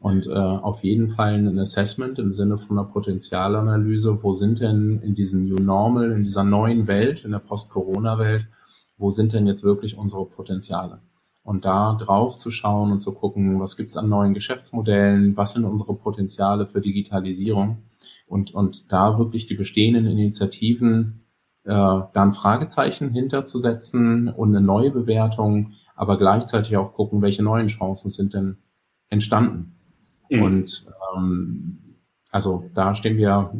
Und 0.00 0.26
äh, 0.28 0.30
auf 0.30 0.82
jeden 0.82 1.08
Fall 1.08 1.34
ein 1.34 1.58
Assessment 1.58 2.18
im 2.18 2.32
Sinne 2.32 2.56
von 2.56 2.78
einer 2.78 2.88
Potenzialanalyse, 2.88 4.22
wo 4.22 4.32
sind 4.32 4.60
denn 4.60 5.00
in 5.02 5.14
diesem 5.14 5.48
New 5.48 5.62
Normal, 5.62 6.12
in 6.12 6.22
dieser 6.22 6.44
neuen 6.44 6.86
Welt, 6.86 7.24
in 7.24 7.32
der 7.32 7.40
Post-Corona-Welt, 7.40 8.46
wo 8.96 9.10
sind 9.10 9.32
denn 9.32 9.46
jetzt 9.46 9.64
wirklich 9.64 9.98
unsere 9.98 10.24
Potenziale? 10.24 11.00
Und 11.42 11.64
da 11.64 11.94
drauf 11.94 12.38
zu 12.38 12.50
schauen 12.50 12.92
und 12.92 13.00
zu 13.00 13.12
gucken, 13.12 13.60
was 13.60 13.76
gibt's 13.76 13.96
an 13.96 14.08
neuen 14.08 14.34
Geschäftsmodellen, 14.34 15.36
was 15.36 15.52
sind 15.52 15.64
unsere 15.64 15.94
Potenziale 15.94 16.66
für 16.66 16.80
Digitalisierung 16.80 17.78
und, 18.28 18.52
und 18.54 18.92
da 18.92 19.18
wirklich 19.18 19.46
die 19.46 19.54
bestehenden 19.54 20.06
Initiativen 20.06 21.24
äh, 21.64 21.72
da 21.72 22.08
ein 22.14 22.32
Fragezeichen 22.32 23.10
hinterzusetzen 23.10 24.28
und 24.28 24.56
eine 24.56 24.64
neue 24.64 24.90
Bewertung, 24.90 25.72
aber 25.94 26.16
gleichzeitig 26.16 26.76
auch 26.76 26.92
gucken, 26.94 27.20
welche 27.20 27.42
neuen 27.42 27.66
Chancen 27.66 28.10
sind 28.10 28.34
denn 28.34 28.58
entstanden. 29.10 29.74
Mhm. 30.30 30.42
Und 30.42 30.86
ähm, 31.16 31.78
also 32.30 32.64
da 32.74 32.94
stehen 32.94 33.16
wir 33.16 33.52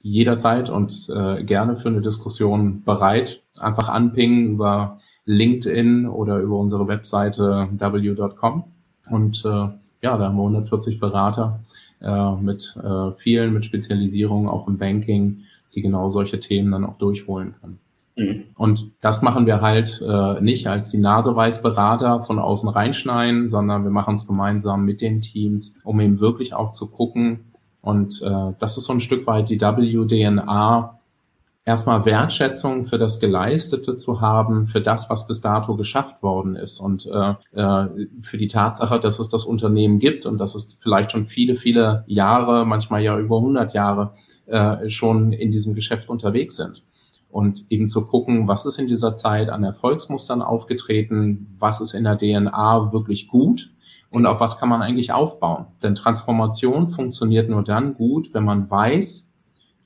jederzeit 0.00 0.70
und 0.70 1.08
äh, 1.14 1.42
gerne 1.44 1.76
für 1.76 1.88
eine 1.88 2.00
Diskussion 2.00 2.82
bereit. 2.84 3.42
Einfach 3.58 3.88
anpingen 3.88 4.52
über 4.52 4.98
LinkedIn 5.24 6.06
oder 6.06 6.38
über 6.38 6.58
unsere 6.58 6.86
Webseite 6.86 7.68
w.com. 7.72 8.64
Und 9.10 9.44
äh, 9.44 9.48
ja, 9.48 10.16
da 10.16 10.26
haben 10.26 10.36
wir 10.36 10.42
140 10.42 11.00
Berater 11.00 11.60
äh, 12.00 12.34
mit 12.36 12.76
äh, 12.82 13.12
vielen, 13.16 13.52
mit 13.52 13.64
Spezialisierung 13.64 14.48
auch 14.48 14.68
im 14.68 14.78
Banking, 14.78 15.42
die 15.74 15.82
genau 15.82 16.08
solche 16.08 16.40
Themen 16.40 16.72
dann 16.72 16.84
auch 16.84 16.98
durchholen 16.98 17.54
können. 17.60 17.78
Mhm. 18.16 18.44
Und 18.56 18.90
das 19.00 19.22
machen 19.22 19.46
wir 19.46 19.60
halt 19.60 20.02
äh, 20.06 20.40
nicht 20.40 20.66
als 20.66 20.88
die 20.90 20.98
Naseweißberater 20.98 22.24
von 22.24 22.38
außen 22.38 22.68
reinschneiden, 22.68 23.48
sondern 23.48 23.84
wir 23.84 23.90
machen 23.90 24.16
es 24.16 24.26
gemeinsam 24.26 24.84
mit 24.84 25.00
den 25.00 25.20
Teams, 25.20 25.78
um 25.84 26.00
eben 26.00 26.18
wirklich 26.18 26.52
auch 26.54 26.72
zu 26.72 26.90
gucken, 26.90 27.40
Und 27.80 28.22
äh, 28.22 28.52
das 28.58 28.76
ist 28.76 28.84
so 28.84 28.92
ein 28.92 29.00
Stück 29.00 29.26
weit 29.26 29.48
die 29.48 29.58
WDNA, 29.60 30.97
erstmal 31.68 32.06
Wertschätzung 32.06 32.86
für 32.86 32.96
das 32.96 33.20
Geleistete 33.20 33.94
zu 33.94 34.22
haben, 34.22 34.64
für 34.64 34.80
das, 34.80 35.10
was 35.10 35.26
bis 35.26 35.42
dato 35.42 35.76
geschafft 35.76 36.22
worden 36.22 36.56
ist 36.56 36.80
und 36.80 37.04
äh, 37.04 37.34
äh, 37.52 38.08
für 38.22 38.38
die 38.38 38.48
Tatsache, 38.48 38.98
dass 38.98 39.18
es 39.18 39.28
das 39.28 39.44
Unternehmen 39.44 39.98
gibt 39.98 40.24
und 40.24 40.38
dass 40.38 40.54
es 40.54 40.78
vielleicht 40.80 41.12
schon 41.12 41.26
viele, 41.26 41.56
viele 41.56 42.04
Jahre, 42.06 42.64
manchmal 42.64 43.02
ja 43.02 43.18
über 43.18 43.36
100 43.36 43.74
Jahre 43.74 44.14
äh, 44.46 44.88
schon 44.88 45.32
in 45.32 45.52
diesem 45.52 45.74
Geschäft 45.74 46.08
unterwegs 46.08 46.56
sind. 46.56 46.84
Und 47.28 47.66
eben 47.68 47.86
zu 47.86 48.06
gucken, 48.06 48.48
was 48.48 48.64
ist 48.64 48.78
in 48.78 48.86
dieser 48.86 49.12
Zeit 49.12 49.50
an 49.50 49.62
Erfolgsmustern 49.62 50.40
aufgetreten, 50.40 51.54
was 51.58 51.82
ist 51.82 51.92
in 51.92 52.04
der 52.04 52.16
DNA 52.16 52.94
wirklich 52.94 53.28
gut 53.28 53.74
und 54.08 54.24
auf 54.24 54.40
was 54.40 54.58
kann 54.58 54.70
man 54.70 54.80
eigentlich 54.80 55.12
aufbauen. 55.12 55.66
Denn 55.82 55.94
Transformation 55.94 56.88
funktioniert 56.88 57.50
nur 57.50 57.62
dann 57.62 57.92
gut, 57.92 58.32
wenn 58.32 58.44
man 58.44 58.70
weiß, 58.70 59.27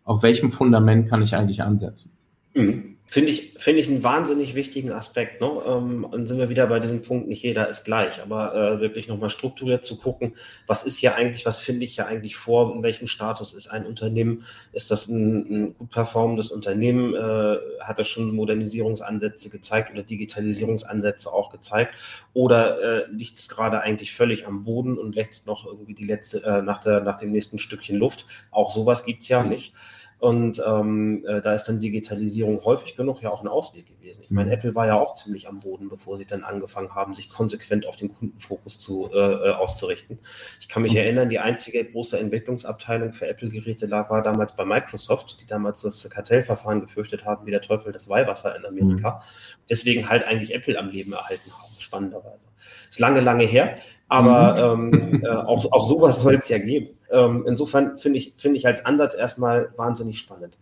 auf 0.04 0.22
welchem 0.22 0.50
Fundament 0.50 1.08
kann 1.08 1.22
ich 1.22 1.34
eigentlich 1.34 1.62
ansetzen. 1.62 2.12
Mhm. 2.54 2.91
Finde 3.12 3.30
ich, 3.30 3.52
finde 3.58 3.82
ich 3.82 3.88
einen 3.88 4.02
wahnsinnig 4.02 4.54
wichtigen 4.54 4.90
Aspekt. 4.90 5.42
Ne? 5.42 5.62
Ähm, 5.66 6.08
dann 6.10 6.26
sind 6.26 6.38
wir 6.38 6.48
wieder 6.48 6.66
bei 6.66 6.80
diesem 6.80 7.02
Punkt, 7.02 7.28
nicht 7.28 7.42
jeder 7.42 7.68
ist 7.68 7.84
gleich, 7.84 8.22
aber 8.22 8.54
äh, 8.54 8.80
wirklich 8.80 9.06
nochmal 9.06 9.28
strukturiert 9.28 9.84
zu 9.84 9.98
gucken, 9.98 10.32
was 10.66 10.82
ist 10.84 10.96
hier 10.96 11.14
eigentlich, 11.14 11.44
was 11.44 11.58
finde 11.58 11.84
ich 11.84 11.96
hier 11.96 12.06
eigentlich 12.06 12.36
vor, 12.36 12.74
in 12.74 12.82
welchem 12.82 13.06
Status 13.06 13.52
ist 13.52 13.68
ein 13.68 13.84
Unternehmen, 13.84 14.46
ist 14.72 14.90
das 14.90 15.08
ein, 15.08 15.40
ein 15.50 15.74
gut 15.74 15.90
performendes 15.90 16.50
Unternehmen, 16.50 17.14
äh, 17.14 17.58
hat 17.80 17.98
das 17.98 18.08
schon 18.08 18.34
Modernisierungsansätze 18.34 19.50
gezeigt 19.50 19.92
oder 19.92 20.04
Digitalisierungsansätze 20.04 21.30
auch 21.30 21.50
gezeigt 21.50 21.92
oder 22.32 22.80
äh, 22.80 23.10
liegt 23.10 23.38
es 23.38 23.50
gerade 23.50 23.82
eigentlich 23.82 24.14
völlig 24.14 24.46
am 24.46 24.64
Boden 24.64 24.96
und 24.96 25.14
lässt 25.14 25.46
noch 25.46 25.66
irgendwie 25.66 25.92
die 25.92 26.06
letzte, 26.06 26.42
äh, 26.44 26.62
nach, 26.62 26.80
der, 26.80 27.00
nach 27.00 27.18
dem 27.18 27.32
nächsten 27.32 27.58
Stückchen 27.58 27.98
Luft. 27.98 28.24
Auch 28.50 28.70
sowas 28.70 29.04
gibt's 29.04 29.28
ja 29.28 29.42
nicht. 29.42 29.74
Und 30.22 30.62
ähm, 30.64 31.26
äh, 31.26 31.40
da 31.40 31.52
ist 31.52 31.64
dann 31.64 31.80
Digitalisierung 31.80 32.64
häufig 32.64 32.94
genug 32.94 33.22
ja 33.22 33.30
auch 33.30 33.42
ein 33.42 33.48
Ausweg 33.48 33.86
gewesen. 33.86 34.22
Ich 34.22 34.30
meine, 34.30 34.50
mhm. 34.50 34.52
Apple 34.52 34.74
war 34.76 34.86
ja 34.86 34.94
auch 34.94 35.14
ziemlich 35.14 35.48
am 35.48 35.58
Boden, 35.58 35.88
bevor 35.88 36.16
sie 36.16 36.24
dann 36.24 36.44
angefangen 36.44 36.94
haben, 36.94 37.16
sich 37.16 37.28
konsequent 37.28 37.86
auf 37.86 37.96
den 37.96 38.14
Kundenfokus 38.14 38.78
zu, 38.78 39.10
äh, 39.12 39.18
äh 39.18 39.50
auszurichten. 39.50 40.20
Ich 40.60 40.68
kann 40.68 40.84
mich 40.84 40.92
mhm. 40.92 40.98
erinnern, 40.98 41.28
die 41.28 41.40
einzige 41.40 41.84
große 41.84 42.20
Entwicklungsabteilung 42.20 43.10
für 43.10 43.26
Apple-Geräte 43.26 43.90
war 43.90 44.22
damals 44.22 44.54
bei 44.54 44.64
Microsoft, 44.64 45.38
die 45.42 45.46
damals 45.48 45.82
das 45.82 46.08
Kartellverfahren 46.08 46.82
gefürchtet 46.82 47.24
haben, 47.24 47.44
wie 47.44 47.50
der 47.50 47.60
Teufel 47.60 47.90
das 47.90 48.08
Weihwasser 48.08 48.54
in 48.54 48.64
Amerika. 48.64 49.10
Mhm. 49.10 49.64
Deswegen 49.70 50.08
halt 50.08 50.22
eigentlich 50.22 50.54
Apple 50.54 50.78
am 50.78 50.88
Leben 50.88 51.14
erhalten 51.14 51.50
haben, 51.50 51.74
spannenderweise. 51.80 52.46
Ist 52.88 53.00
lange, 53.00 53.22
lange 53.22 53.44
her, 53.44 53.76
aber 54.06 54.76
mhm. 54.76 54.94
ähm, 54.94 55.24
äh, 55.24 55.28
auch, 55.28 55.66
auch 55.72 55.84
sowas 55.84 56.20
soll 56.20 56.34
es 56.34 56.48
ja 56.48 56.58
geben. 56.58 56.96
Ähm, 57.12 57.44
insofern 57.46 57.98
finde 57.98 58.18
ich, 58.18 58.34
finde 58.36 58.58
ich 58.58 58.66
als 58.66 58.84
Ansatz 58.84 59.14
erstmal 59.14 59.72
wahnsinnig 59.76 60.18
spannend. 60.18 60.56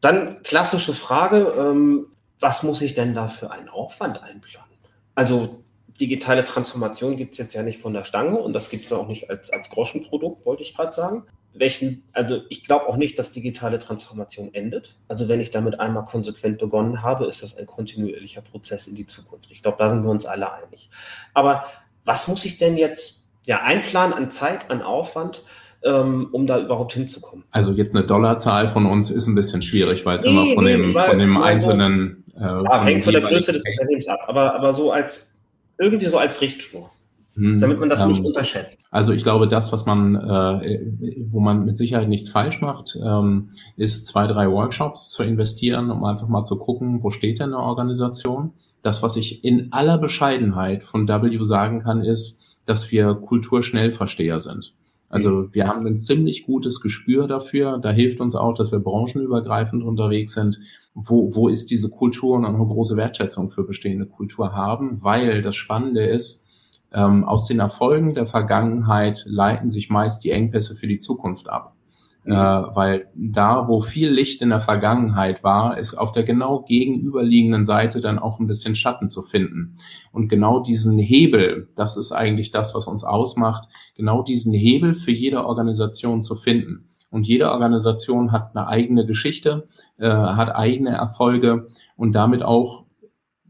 Dann 0.00 0.42
klassische 0.42 0.94
Frage, 0.94 1.54
ähm, 1.58 2.06
was 2.40 2.62
muss 2.62 2.80
ich 2.82 2.94
denn 2.94 3.14
da 3.14 3.28
für 3.28 3.50
einen 3.50 3.68
Aufwand 3.68 4.22
einplanen? 4.22 4.68
Also 5.14 5.62
digitale 6.00 6.44
Transformation 6.44 7.16
gibt 7.16 7.32
es 7.32 7.38
jetzt 7.38 7.54
ja 7.54 7.62
nicht 7.62 7.80
von 7.80 7.92
der 7.92 8.04
Stange 8.04 8.38
und 8.38 8.52
das 8.52 8.70
gibt 8.70 8.84
es 8.84 8.92
auch 8.92 9.08
nicht 9.08 9.30
als, 9.30 9.50
als 9.52 9.68
Groschenprodukt, 9.70 10.46
wollte 10.46 10.62
ich 10.62 10.74
gerade 10.74 10.92
sagen. 10.92 11.24
Welchen, 11.54 12.04
also 12.12 12.42
ich 12.50 12.64
glaube 12.64 12.86
auch 12.86 12.96
nicht, 12.96 13.18
dass 13.18 13.32
digitale 13.32 13.78
Transformation 13.78 14.54
endet. 14.54 14.96
Also 15.08 15.28
wenn 15.28 15.40
ich 15.40 15.50
damit 15.50 15.80
einmal 15.80 16.04
konsequent 16.04 16.58
begonnen 16.58 17.02
habe, 17.02 17.26
ist 17.26 17.42
das 17.42 17.56
ein 17.56 17.66
kontinuierlicher 17.66 18.42
Prozess 18.42 18.86
in 18.86 18.94
die 18.94 19.06
Zukunft. 19.06 19.50
Ich 19.50 19.62
glaube, 19.62 19.78
da 19.78 19.88
sind 19.88 20.04
wir 20.04 20.10
uns 20.10 20.24
alle 20.24 20.52
einig. 20.52 20.88
Aber 21.34 21.64
was 22.04 22.28
muss 22.28 22.44
ich 22.44 22.58
denn 22.58 22.76
jetzt 22.76 23.27
ja, 23.48 23.62
einplanen 23.62 24.12
an 24.16 24.30
Zeit, 24.30 24.70
an 24.70 24.82
Aufwand, 24.82 25.42
ähm, 25.82 26.28
um 26.32 26.46
da 26.46 26.58
überhaupt 26.58 26.92
hinzukommen. 26.92 27.44
Also 27.50 27.72
jetzt 27.72 27.96
eine 27.96 28.04
Dollarzahl 28.04 28.68
von 28.68 28.86
uns 28.86 29.10
ist 29.10 29.26
ein 29.26 29.34
bisschen 29.34 29.62
schwierig, 29.62 30.04
weil 30.04 30.18
es 30.18 30.24
nee, 30.24 30.30
immer 30.30 30.54
von 30.54 30.64
nee, 30.64 30.76
dem, 30.76 30.94
von 30.94 31.18
dem 31.18 31.36
einzelnen. 31.38 32.24
Äh, 32.36 32.42
ja, 32.42 32.84
hängt 32.84 33.02
von 33.02 33.14
der 33.14 33.22
Größe 33.22 33.52
des 33.52 33.62
Unternehmens 33.64 34.06
ab, 34.06 34.20
aber, 34.26 34.54
aber 34.54 34.74
so 34.74 34.92
als 34.92 35.34
irgendwie 35.78 36.06
so 36.06 36.18
als 36.18 36.40
Richtschnur. 36.40 36.90
Hm, 37.34 37.60
damit 37.60 37.78
man 37.78 37.88
das 37.88 38.00
ähm, 38.00 38.08
nicht 38.08 38.24
unterschätzt. 38.24 38.84
Also 38.90 39.12
ich 39.12 39.22
glaube, 39.22 39.48
das, 39.48 39.72
was 39.72 39.86
man, 39.86 40.16
äh, 40.16 40.80
wo 41.30 41.40
man 41.40 41.64
mit 41.64 41.78
Sicherheit 41.78 42.08
nichts 42.08 42.28
falsch 42.28 42.60
macht, 42.60 42.98
ähm, 43.02 43.50
ist 43.76 44.06
zwei, 44.06 44.26
drei 44.26 44.50
Workshops 44.50 45.10
zu 45.10 45.22
investieren, 45.22 45.90
um 45.90 46.04
einfach 46.04 46.28
mal 46.28 46.44
zu 46.44 46.58
gucken, 46.58 47.02
wo 47.02 47.10
steht 47.10 47.38
denn 47.38 47.54
eine 47.54 47.62
Organisation. 47.62 48.52
Das, 48.82 49.02
was 49.02 49.16
ich 49.16 49.44
in 49.44 49.72
aller 49.72 49.98
Bescheidenheit 49.98 50.82
von 50.82 51.08
W 51.08 51.38
sagen 51.44 51.80
kann, 51.80 52.02
ist, 52.02 52.42
dass 52.68 52.92
wir 52.92 53.14
Kulturschnellversteher 53.14 54.40
sind. 54.40 54.74
Also 55.08 55.30
mhm. 55.30 55.54
wir 55.54 55.66
haben 55.66 55.86
ein 55.86 55.96
ziemlich 55.96 56.44
gutes 56.44 56.80
Gespür 56.80 57.26
dafür. 57.26 57.78
Da 57.78 57.90
hilft 57.90 58.20
uns 58.20 58.34
auch, 58.34 58.52
dass 58.52 58.72
wir 58.72 58.78
branchenübergreifend 58.78 59.82
unterwegs 59.82 60.34
sind. 60.34 60.60
Wo, 60.94 61.34
wo 61.34 61.48
ist 61.48 61.70
diese 61.70 61.88
Kultur 61.88 62.36
und 62.36 62.44
eine 62.44 62.58
große 62.58 62.96
Wertschätzung 62.96 63.50
für 63.50 63.64
bestehende 63.64 64.04
Kultur 64.04 64.52
haben? 64.52 65.02
Weil 65.02 65.40
das 65.40 65.56
Spannende 65.56 66.04
ist, 66.04 66.46
ähm, 66.92 67.24
aus 67.24 67.46
den 67.46 67.60
Erfolgen 67.60 68.14
der 68.14 68.26
Vergangenheit 68.26 69.24
leiten 69.26 69.70
sich 69.70 69.88
meist 69.88 70.24
die 70.24 70.30
Engpässe 70.30 70.74
für 70.74 70.86
die 70.86 70.98
Zukunft 70.98 71.48
ab. 71.48 71.74
Äh, 72.28 72.34
weil 72.34 73.08
da, 73.14 73.68
wo 73.68 73.80
viel 73.80 74.10
Licht 74.10 74.42
in 74.42 74.50
der 74.50 74.60
Vergangenheit 74.60 75.42
war, 75.42 75.78
ist 75.78 75.94
auf 75.94 76.12
der 76.12 76.24
genau 76.24 76.60
gegenüberliegenden 76.60 77.64
Seite 77.64 78.02
dann 78.02 78.18
auch 78.18 78.38
ein 78.38 78.46
bisschen 78.46 78.74
Schatten 78.74 79.08
zu 79.08 79.22
finden. 79.22 79.78
Und 80.12 80.28
genau 80.28 80.60
diesen 80.60 80.98
Hebel, 80.98 81.70
das 81.74 81.96
ist 81.96 82.12
eigentlich 82.12 82.50
das, 82.50 82.74
was 82.74 82.86
uns 82.86 83.02
ausmacht, 83.02 83.66
genau 83.94 84.22
diesen 84.22 84.52
Hebel 84.52 84.94
für 84.94 85.10
jede 85.10 85.46
Organisation 85.46 86.20
zu 86.20 86.34
finden. 86.34 86.90
Und 87.10 87.26
jede 87.26 87.50
Organisation 87.50 88.30
hat 88.30 88.54
eine 88.54 88.68
eigene 88.68 89.06
Geschichte, 89.06 89.66
äh, 89.96 90.10
hat 90.10 90.54
eigene 90.54 90.90
Erfolge 90.90 91.68
und 91.96 92.14
damit 92.14 92.42
auch 92.42 92.84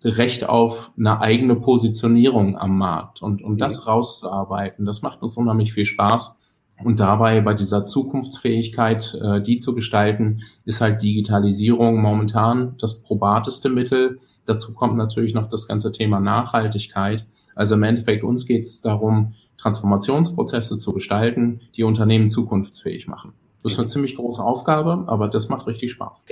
Recht 0.04 0.48
auf 0.48 0.92
eine 0.96 1.20
eigene 1.20 1.56
Positionierung 1.56 2.56
am 2.56 2.78
Markt. 2.78 3.22
Und 3.22 3.42
um 3.42 3.58
das 3.58 3.80
mhm. 3.84 3.90
rauszuarbeiten, 3.90 4.84
das 4.84 5.02
macht 5.02 5.20
uns 5.20 5.36
unheimlich 5.36 5.72
viel 5.72 5.84
Spaß. 5.84 6.40
Und 6.84 7.00
dabei 7.00 7.40
bei 7.40 7.54
dieser 7.54 7.84
Zukunftsfähigkeit, 7.84 9.18
äh, 9.20 9.40
die 9.40 9.58
zu 9.58 9.74
gestalten, 9.74 10.42
ist 10.64 10.80
halt 10.80 11.02
Digitalisierung 11.02 12.00
momentan 12.00 12.76
das 12.78 13.02
probateste 13.02 13.68
Mittel. 13.68 14.20
Dazu 14.46 14.74
kommt 14.74 14.96
natürlich 14.96 15.34
noch 15.34 15.48
das 15.48 15.66
ganze 15.66 15.92
Thema 15.92 16.20
Nachhaltigkeit. 16.20 17.26
Also 17.54 17.74
im 17.74 17.82
Endeffekt 17.82 18.22
uns 18.22 18.46
geht 18.46 18.64
es 18.64 18.80
darum, 18.80 19.34
Transformationsprozesse 19.56 20.78
zu 20.78 20.92
gestalten, 20.92 21.60
die 21.76 21.82
Unternehmen 21.82 22.28
zukunftsfähig 22.28 23.08
machen. 23.08 23.32
Das 23.62 23.72
ist 23.72 23.78
eine 23.78 23.88
ziemlich 23.88 24.14
große 24.14 24.42
Aufgabe, 24.42 25.04
aber 25.08 25.26
das 25.28 25.48
macht 25.48 25.66
richtig 25.66 25.90
Spaß. 25.90 26.24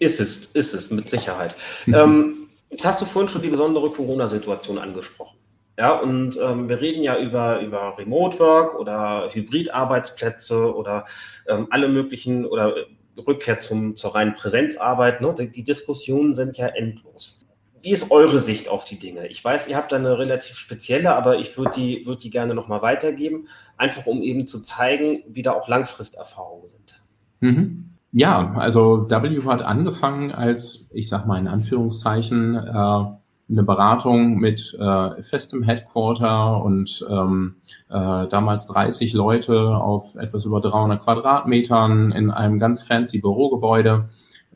Ist 0.00 0.20
es, 0.20 0.46
ist 0.46 0.74
es, 0.74 0.90
mit 0.90 1.08
Sicherheit. 1.08 1.54
ähm, 1.86 2.48
jetzt 2.70 2.84
hast 2.84 3.00
du 3.00 3.04
vorhin 3.04 3.28
schon 3.28 3.42
die 3.42 3.48
besondere 3.48 3.88
Corona-Situation 3.90 4.78
angesprochen. 4.78 5.36
Ja, 5.78 5.98
und 5.98 6.38
ähm, 6.40 6.68
wir 6.68 6.80
reden 6.80 7.02
ja 7.02 7.18
über, 7.18 7.60
über 7.60 7.96
Remote 7.96 8.38
Work 8.38 8.78
oder 8.78 9.30
Hybrid-Arbeitsplätze 9.32 10.74
oder 10.74 11.06
ähm, 11.48 11.66
alle 11.70 11.88
möglichen 11.88 12.44
oder 12.44 12.76
äh, 12.76 12.84
Rückkehr 13.26 13.58
zum, 13.58 13.96
zur 13.96 14.14
reinen 14.14 14.34
Präsenzarbeit. 14.34 15.20
Ne? 15.22 15.34
Die, 15.38 15.50
die, 15.50 15.64
Diskussionen 15.64 16.34
sind 16.34 16.58
ja 16.58 16.66
endlos. 16.66 17.46
Wie 17.80 17.90
ist 17.90 18.10
eure 18.10 18.38
Sicht 18.38 18.68
auf 18.68 18.84
die 18.84 18.98
Dinge? 18.98 19.26
Ich 19.28 19.42
weiß, 19.42 19.66
ihr 19.68 19.76
habt 19.76 19.92
da 19.92 19.96
eine 19.96 20.18
relativ 20.18 20.56
spezielle, 20.56 21.14
aber 21.14 21.38
ich 21.38 21.56
würde 21.56 21.72
die, 21.74 22.06
würd 22.06 22.22
die 22.22 22.30
gerne 22.30 22.54
nochmal 22.54 22.82
weitergeben, 22.82 23.48
einfach 23.76 24.06
um 24.06 24.22
eben 24.22 24.46
zu 24.46 24.60
zeigen, 24.60 25.24
wie 25.26 25.42
da 25.42 25.52
auch 25.52 25.68
Langfristerfahrungen 25.68 26.68
sind. 26.68 27.02
Mhm. 27.40 27.88
Ja, 28.12 28.52
also 28.56 29.10
W 29.10 29.42
hat 29.46 29.62
angefangen 29.62 30.32
als, 30.32 30.90
ich 30.92 31.08
sag 31.08 31.26
mal 31.26 31.40
in 31.40 31.48
Anführungszeichen, 31.48 32.56
äh, 32.56 33.04
eine 33.52 33.62
Beratung 33.62 34.36
mit 34.36 34.76
äh, 34.80 35.22
festem 35.22 35.62
Headquarter 35.62 36.62
und 36.64 37.06
ähm, 37.08 37.56
äh, 37.88 38.26
damals 38.26 38.66
30 38.66 39.12
Leute 39.12 39.76
auf 39.76 40.16
etwas 40.16 40.44
über 40.44 40.60
300 40.60 41.02
Quadratmetern 41.02 42.12
in 42.12 42.30
einem 42.30 42.58
ganz 42.58 42.82
fancy 42.82 43.20
Bürogebäude, 43.20 44.08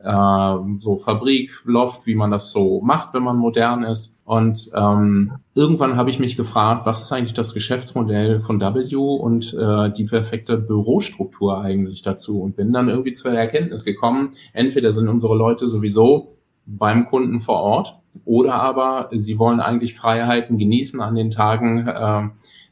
äh, 0.02 0.56
so 0.80 0.96
Fabrik, 0.96 1.52
Loft, 1.64 2.06
wie 2.06 2.14
man 2.14 2.30
das 2.30 2.50
so 2.50 2.80
macht, 2.80 3.12
wenn 3.14 3.22
man 3.22 3.36
modern 3.36 3.84
ist. 3.84 4.20
Und 4.24 4.70
ähm, 4.74 5.34
irgendwann 5.54 5.96
habe 5.96 6.10
ich 6.10 6.18
mich 6.18 6.36
gefragt, 6.36 6.86
was 6.86 7.02
ist 7.02 7.12
eigentlich 7.12 7.34
das 7.34 7.54
Geschäftsmodell 7.54 8.40
von 8.40 8.60
W 8.60 8.96
und 8.96 9.54
äh, 9.54 9.92
die 9.92 10.04
perfekte 10.04 10.56
Bürostruktur 10.56 11.60
eigentlich 11.60 12.02
dazu 12.02 12.40
und 12.40 12.56
bin 12.56 12.72
dann 12.72 12.88
irgendwie 12.88 13.12
zur 13.12 13.32
Erkenntnis 13.32 13.84
gekommen, 13.84 14.30
entweder 14.52 14.90
sind 14.90 15.08
unsere 15.08 15.36
Leute 15.36 15.66
sowieso 15.66 16.38
beim 16.66 17.06
Kunden 17.06 17.38
vor 17.40 17.60
Ort 17.62 18.00
oder 18.24 18.54
aber 18.54 19.10
sie 19.12 19.38
wollen 19.38 19.60
eigentlich 19.60 19.94
Freiheiten 19.94 20.58
genießen 20.58 21.00
an 21.00 21.14
den 21.14 21.30
Tagen, 21.30 21.86
äh, 21.86 22.28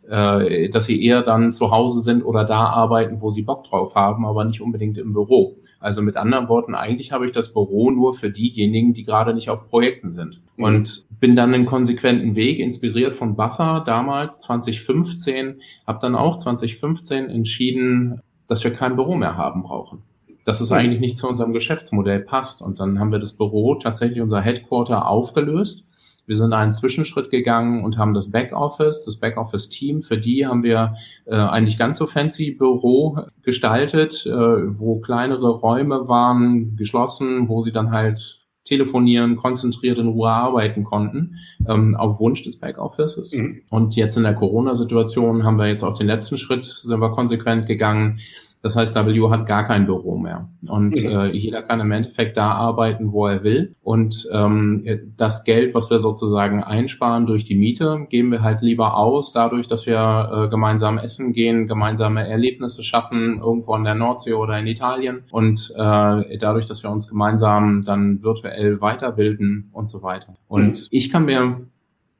äh, 0.09 0.69
dass 0.69 0.87
sie 0.87 1.03
eher 1.03 1.23
dann 1.23 1.51
zu 1.51 1.71
Hause 1.71 2.01
sind 2.01 2.25
oder 2.25 2.45
da 2.45 2.67
arbeiten, 2.67 3.23
wo 3.23 3.31
sie 3.31 3.43
Bock 3.43 3.65
drauf 3.65 3.95
haben, 3.95 4.27
aber 4.27 4.45
nicht 4.45 4.61
unbedingt 4.61 4.99
im 4.99 5.15
Büro. 5.15 5.57
Also 5.81 6.03
mit 6.03 6.17
anderen 6.17 6.49
Worten, 6.49 6.75
eigentlich 6.75 7.13
habe 7.13 7.25
ich 7.25 7.33
das 7.33 7.53
Büro 7.53 7.91
nur 7.91 8.13
für 8.13 8.31
diejenigen, 8.31 8.93
die 8.93 9.03
gerade 9.03 9.33
nicht 9.33 9.49
auf 9.49 9.69
Projekten 9.71 10.11
sind. 10.11 10.43
Mhm. 10.57 10.65
Und 10.65 11.07
bin 11.21 11.37
dann 11.37 11.55
einen 11.55 11.65
konsequenten 11.65 12.37
Weg, 12.37 12.59
inspiriert 12.59 13.17
von 13.17 13.35
Buffer 13.35 13.83
damals 13.87 14.43
2015, 14.43 15.63
habe 15.87 15.99
dann 16.01 16.15
auch 16.15 16.37
2015 16.37 17.31
entschieden, 17.31 18.21
dass 18.47 18.63
wir 18.63 18.73
kein 18.73 18.97
Büro 18.97 19.17
mehr 19.17 19.39
haben 19.39 19.63
brauchen. 19.63 20.03
Dass 20.45 20.61
es 20.61 20.73
eigentlich 20.73 21.01
nicht 21.01 21.17
zu 21.17 21.29
unserem 21.29 21.53
Geschäftsmodell 21.53 22.21
passt. 22.21 22.61
Und 22.61 22.81
dann 22.81 22.99
haben 23.01 23.13
wir 23.13 23.19
das 23.19 23.35
Büro, 23.35 23.77
tatsächlich 23.77 24.21
unser 24.21 24.41
Headquarter 24.41 25.09
aufgelöst. 25.09 25.87
Wir 26.27 26.37
sind 26.37 26.53
einen 26.53 26.73
Zwischenschritt 26.73 27.31
gegangen 27.31 27.85
und 27.85 27.99
haben 27.99 28.15
das 28.15 28.31
Backoffice, 28.31 29.05
das 29.05 29.17
Backoffice-Team, 29.17 30.01
für 30.01 30.17
die 30.17 30.47
haben 30.47 30.63
wir 30.63 30.95
äh, 31.27 31.35
eigentlich 31.35 31.77
ganz 31.77 31.99
so 31.99 32.07
fancy 32.07 32.53
Büro 32.53 33.19
gestaltet, 33.43 34.25
äh, 34.27 34.31
wo 34.33 35.01
kleinere 35.01 35.51
Räume 35.51 36.09
waren, 36.09 36.77
geschlossen, 36.77 37.49
wo 37.49 37.61
sie 37.61 37.73
dann 37.73 37.91
halt 37.91 38.45
telefonieren, 38.65 39.37
konzentriert 39.37 39.99
in 39.99 40.09
Ruhe 40.09 40.31
arbeiten 40.31 40.85
konnten, 40.85 41.37
ähm, 41.69 41.95
auf 41.95 42.19
Wunsch 42.19 42.43
des 42.43 42.59
Backoffices. 42.59 43.35
Mhm. 43.35 43.61
Und 43.69 43.95
jetzt 43.95 44.17
in 44.17 44.23
der 44.23 44.35
Corona-Situation 44.35 45.45
haben 45.45 45.59
wir 45.59 45.69
jetzt 45.69 45.83
auch 45.83 45.95
den 45.95 46.07
letzten 46.07 46.39
Schritt, 46.39 46.65
sind 46.65 47.01
wir 47.01 47.11
konsequent 47.11 47.67
gegangen. 47.67 48.21
Das 48.65 48.77
heißt, 48.77 48.97
W 48.97 49.29
hat 49.29 49.45
gar 49.45 49.67
kein 49.67 49.85
Büro 49.85 50.17
mehr. 50.17 50.49
Und 50.69 50.95
mhm. 51.05 51.11
äh, 51.11 51.27
jeder 51.33 51.61
kann 51.61 51.81
im 51.81 51.93
Endeffekt 51.93 52.39
da 52.39 52.53
arbeiten, 52.53 53.13
wo 53.13 53.27
er 53.27 53.45
will. 53.45 53.77
Und 53.83 54.27
ähm, 54.33 54.87
das 55.19 55.45
Geld, 55.45 55.75
was 55.75 55.91
wir 55.91 55.99
sozusagen 55.99 56.65
einsparen 56.65 57.27
durch 57.27 57.45
die 57.45 57.57
Miete, 57.57 58.07
geben 58.09 58.33
wir 58.33 58.41
halt 58.41 58.63
lieber 58.63 58.97
aus, 58.97 59.33
dadurch, 59.33 59.69
dass 59.69 59.85
wir 59.85 60.47
äh, 60.47 60.49
gemeinsam 60.49 60.97
essen 60.97 61.35
gehen, 61.35 61.67
gemeinsame 61.67 62.27
Erlebnisse 62.27 62.83
schaffen, 62.83 63.39
irgendwo 63.39 63.75
an 63.75 63.85
der 63.85 63.97
Nordsee 63.97 64.33
oder 64.33 64.59
in 64.59 64.67
Italien. 64.67 65.25
Und 65.31 65.71
äh, 65.77 66.39
dadurch, 66.39 66.65
dass 66.65 66.83
wir 66.83 66.91
uns 66.91 67.07
gemeinsam 67.07 67.85
dann 67.85 68.23
virtuell 68.23 68.81
weiterbilden 68.81 69.69
und 69.75 69.91
so 69.91 70.03
weiter. 70.03 70.37
Und 70.49 70.79
mhm. 70.79 70.87
ich 70.91 71.11
kann 71.11 71.27
mir 71.27 71.67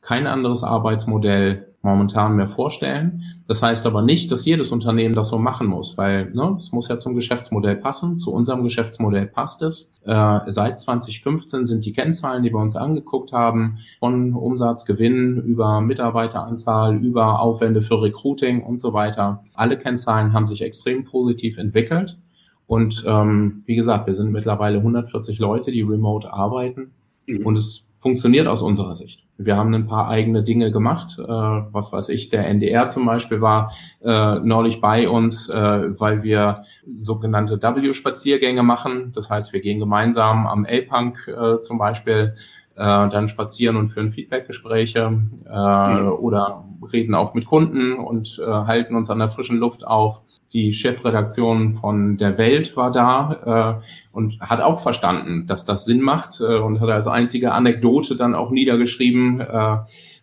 kein 0.03 0.27
anderes 0.27 0.63
Arbeitsmodell 0.63 1.74
momentan 1.85 2.35
mehr 2.35 2.49
vorstellen. 2.49 3.23
Das 3.47 3.63
heißt 3.63 3.87
aber 3.87 4.03
nicht, 4.03 4.33
dass 4.33 4.45
jedes 4.45 4.73
Unternehmen 4.73 5.15
das 5.15 5.29
so 5.29 5.39
machen 5.39 5.67
muss, 5.67 5.97
weil 5.99 6.31
ne, 6.33 6.55
es 6.57 6.73
muss 6.73 6.89
ja 6.89 6.99
zum 6.99 7.15
Geschäftsmodell 7.15 7.77
passen. 7.77 8.17
Zu 8.17 8.33
unserem 8.33 8.65
Geschäftsmodell 8.65 9.27
passt 9.27 9.63
es. 9.63 9.95
Äh, 10.05 10.41
seit 10.49 10.79
2015 10.79 11.65
sind 11.65 11.85
die 11.85 11.93
Kennzahlen, 11.93 12.43
die 12.43 12.53
wir 12.53 12.59
uns 12.59 12.75
angeguckt 12.75 13.33
haben, 13.33 13.79
von 14.01 14.33
Umsatzgewinn 14.33 15.37
über 15.43 15.81
Mitarbeiteranzahl, 15.83 16.97
über 16.97 17.41
Aufwände 17.41 17.83
für 17.83 18.01
Recruiting 18.01 18.63
und 18.63 18.81
so 18.81 18.95
weiter. 18.95 19.45
Alle 19.53 19.79
Kennzahlen 19.79 20.33
haben 20.33 20.47
sich 20.47 20.63
extrem 20.63 21.05
positiv 21.05 21.59
entwickelt. 21.59 22.19
Und 22.67 23.05
ähm, 23.07 23.63
wie 23.67 23.77
gesagt, 23.77 24.07
wir 24.07 24.15
sind 24.15 24.33
mittlerweile 24.33 24.79
140 24.79 25.39
Leute, 25.39 25.71
die 25.71 25.83
remote 25.83 26.33
arbeiten. 26.33 26.93
Mhm. 27.27 27.45
Und 27.45 27.57
es 27.57 27.87
funktioniert 27.93 28.47
aus 28.47 28.63
unserer 28.63 28.95
Sicht. 28.95 29.24
Wir 29.37 29.57
haben 29.57 29.75
ein 29.75 29.87
paar 29.87 30.09
eigene 30.09 30.43
Dinge 30.43 30.71
gemacht. 30.71 31.19
Äh, 31.19 31.27
was 31.27 31.93
weiß 31.93 32.09
ich, 32.11 32.29
der 32.29 32.47
NDR 32.47 32.89
zum 32.89 33.07
Beispiel 33.07 33.41
war 33.41 33.73
äh, 34.03 34.39
neulich 34.41 34.81
bei 34.81 35.09
uns, 35.09 35.49
äh, 35.49 36.01
weil 36.01 36.23
wir 36.23 36.63
sogenannte 36.97 37.61
W-Spaziergänge 37.61 38.63
machen. 38.63 39.13
Das 39.13 39.31
heißt, 39.31 39.53
wir 39.53 39.61
gehen 39.61 39.81
gemeinsam 39.81 40.47
am 40.47 40.65
L-Punk 40.65 41.29
äh, 41.29 41.61
zum 41.61 41.79
Beispiel 41.79 42.35
äh, 42.77 43.09
dann 43.09 43.29
spazieren 43.29 43.77
und 43.77 43.89
führen 43.89 44.11
Feedbackgespräche 44.11 45.01
äh, 45.49 45.95
mhm. 45.95 46.13
oder 46.13 46.65
reden 46.93 47.15
auch 47.15 47.35
mit 47.35 47.47
Kunden 47.47 47.95
und 47.95 48.41
äh, 48.45 48.51
halten 48.51 48.95
uns 48.95 49.11
an 49.11 49.19
der 49.19 49.29
frischen 49.29 49.59
Luft 49.59 49.87
auf 49.87 50.23
die 50.55 50.73
Chefredaktion 50.73 51.73
von 51.73 52.17
der 52.17 52.39
Welt 52.39 52.77
war 52.77 52.93
da 52.93 53.81
äh, 53.83 54.17
und 54.17 54.41
hat 54.41 54.61
auch 54.61 54.81
verstanden, 54.81 55.47
dass 55.47 55.65
das 55.65 55.85
Sinn 55.85 56.01
macht 56.01 56.41
äh, 56.41 56.59
und 56.59 56.81
hat 56.81 56.89
als 56.89 57.09
einzige 57.09 57.53
Anekdote 57.53 58.15
dann 58.15 58.37
auch 58.37 58.51
niedergeschrieben, 58.51 59.41
äh, 59.41 59.77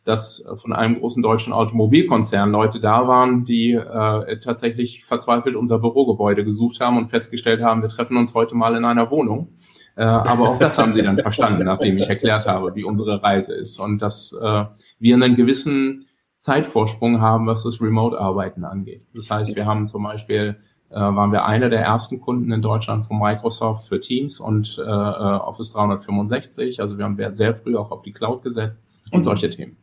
dass 0.05 0.49
von 0.55 0.73
einem 0.73 0.99
großen 0.99 1.21
deutschen 1.21 1.53
Automobilkonzern 1.53 2.49
Leute 2.49 2.79
da 2.79 3.07
waren, 3.07 3.43
die 3.43 3.73
äh, 3.73 4.39
tatsächlich 4.39 5.03
verzweifelt 5.05 5.55
unser 5.55 5.79
Bürogebäude 5.79 6.43
gesucht 6.43 6.79
haben 6.79 6.97
und 6.97 7.09
festgestellt 7.09 7.61
haben, 7.61 7.81
wir 7.81 7.89
treffen 7.89 8.17
uns 8.17 8.33
heute 8.33 8.55
mal 8.55 8.75
in 8.75 8.85
einer 8.85 9.11
Wohnung. 9.11 9.49
Äh, 9.97 10.03
aber 10.03 10.49
auch 10.49 10.59
das 10.59 10.79
haben 10.79 10.93
sie 10.93 11.03
dann 11.03 11.17
verstanden, 11.17 11.65
nachdem 11.65 11.97
ich 11.97 12.07
erklärt 12.07 12.47
habe, 12.47 12.73
wie 12.75 12.85
unsere 12.85 13.21
Reise 13.21 13.53
ist 13.53 13.77
und 13.79 14.01
dass 14.01 14.33
äh, 14.41 14.63
wir 14.99 15.15
einen 15.15 15.35
gewissen 15.35 16.05
Zeitvorsprung 16.41 17.21
haben, 17.21 17.45
was 17.45 17.63
das 17.63 17.79
Remote-Arbeiten 17.79 18.65
angeht. 18.65 19.03
Das 19.13 19.29
heißt, 19.29 19.55
wir 19.55 19.67
haben 19.67 19.85
zum 19.85 20.01
Beispiel, 20.01 20.57
äh, 20.89 20.95
waren 20.95 21.31
wir 21.31 21.45
einer 21.45 21.69
der 21.69 21.81
ersten 21.81 22.19
Kunden 22.19 22.51
in 22.51 22.63
Deutschland 22.63 23.05
von 23.05 23.19
Microsoft 23.19 23.87
für 23.87 23.99
Teams 23.99 24.39
und 24.39 24.79
äh, 24.79 24.81
äh 24.81 24.85
Office 24.85 25.71
365. 25.71 26.81
Also 26.81 26.97
wir 26.97 27.05
haben 27.05 27.15
sehr 27.31 27.53
früh 27.53 27.77
auch 27.77 27.91
auf 27.91 28.01
die 28.01 28.11
Cloud 28.11 28.41
gesetzt 28.41 28.81
und 29.11 29.19
mhm. 29.19 29.23
solche 29.23 29.51
Themen. 29.51 29.77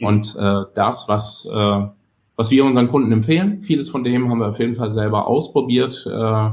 Und 0.00 0.36
äh, 0.36 0.62
das, 0.76 1.08
was, 1.08 1.50
äh, 1.52 1.86
was 2.36 2.50
wir 2.52 2.64
unseren 2.64 2.88
Kunden 2.88 3.10
empfehlen, 3.10 3.58
vieles 3.58 3.88
von 3.88 4.04
dem 4.04 4.30
haben 4.30 4.38
wir 4.38 4.50
auf 4.50 4.60
jeden 4.60 4.76
Fall 4.76 4.90
selber 4.90 5.26
ausprobiert. 5.26 6.06
Äh, 6.06 6.50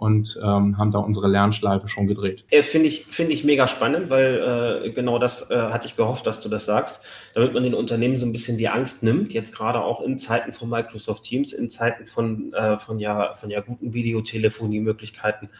und 0.00 0.40
ähm, 0.42 0.78
haben 0.78 0.90
da 0.90 0.98
unsere 0.98 1.28
Lernschleife 1.28 1.86
schon 1.86 2.06
gedreht. 2.06 2.44
Äh, 2.50 2.62
Finde 2.62 2.88
ich, 2.88 3.04
finde 3.04 3.34
ich 3.34 3.44
mega 3.44 3.66
spannend, 3.66 4.08
weil 4.08 4.82
äh, 4.86 4.90
genau 4.90 5.18
das 5.18 5.50
äh, 5.50 5.54
hatte 5.54 5.86
ich 5.86 5.94
gehofft, 5.94 6.26
dass 6.26 6.40
du 6.40 6.48
das 6.48 6.64
sagst, 6.64 7.02
damit 7.34 7.52
man 7.52 7.62
den 7.62 7.74
Unternehmen 7.74 8.16
so 8.16 8.24
ein 8.24 8.32
bisschen 8.32 8.56
die 8.56 8.70
Angst 8.70 9.02
nimmt, 9.02 9.34
jetzt 9.34 9.54
gerade 9.54 9.82
auch 9.82 10.00
in 10.00 10.18
Zeiten 10.18 10.52
von 10.52 10.70
Microsoft 10.70 11.24
Teams, 11.24 11.52
in 11.52 11.68
Zeiten 11.68 12.06
von, 12.06 12.50
äh, 12.54 12.78
von, 12.78 12.98
ja, 12.98 13.34
von 13.34 13.50
ja 13.50 13.60
guten 13.60 13.92
Videotelefonie-Möglichkeiten 13.92 15.50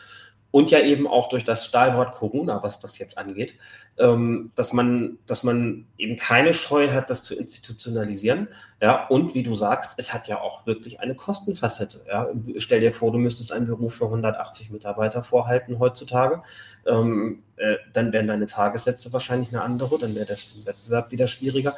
und 0.51 0.71
ja 0.71 0.81
eben 0.81 1.07
auch 1.07 1.29
durch 1.29 1.45
das 1.45 1.65
Stahlwort 1.65 2.13
Corona, 2.13 2.63
was 2.63 2.81
das 2.81 2.99
jetzt 2.99 3.19
angeht, 3.19 3.55
ähm, 3.99 4.51
dass 4.57 4.73
man, 4.73 5.19
dass 5.27 5.43
man 5.43 5.87
eben 5.99 6.17
keine 6.17 6.55
Scheu 6.55 6.91
hat, 6.91 7.11
das 7.11 7.23
zu 7.23 7.35
institutionalisieren. 7.35 8.49
Ja, 8.81 9.07
und 9.07 9.35
wie 9.35 9.43
du 9.43 9.55
sagst, 9.55 9.99
es 9.99 10.13
hat 10.13 10.27
ja 10.27 10.41
auch 10.41 10.67
wirklich 10.67 11.01
eine 11.01 11.15
Kostenfacette. 11.15 12.05
Ja, 12.09 12.29
stell 12.59 12.81
dir 12.81 12.93
vor, 12.93 13.13
du 13.13 13.19
müsstest 13.19 13.53
einen 13.53 13.67
Beruf 13.67 13.95
für 13.95 14.07
180 14.07 14.71
Mitarbeiter 14.71 15.23
vorhalten 15.23 15.79
heutzutage. 15.79 16.43
Ähm, 16.87 17.43
äh, 17.57 17.77
dann 17.93 18.13
wären 18.13 18.27
deine 18.27 18.47
Tagessätze 18.47 19.13
wahrscheinlich 19.13 19.51
eine 19.51 19.63
andere, 19.63 19.99
dann 19.99 20.15
wäre 20.15 20.27
das 20.27 20.67
Wettbewerb 20.67 21.11
wieder 21.11 21.27
schwieriger. 21.27 21.75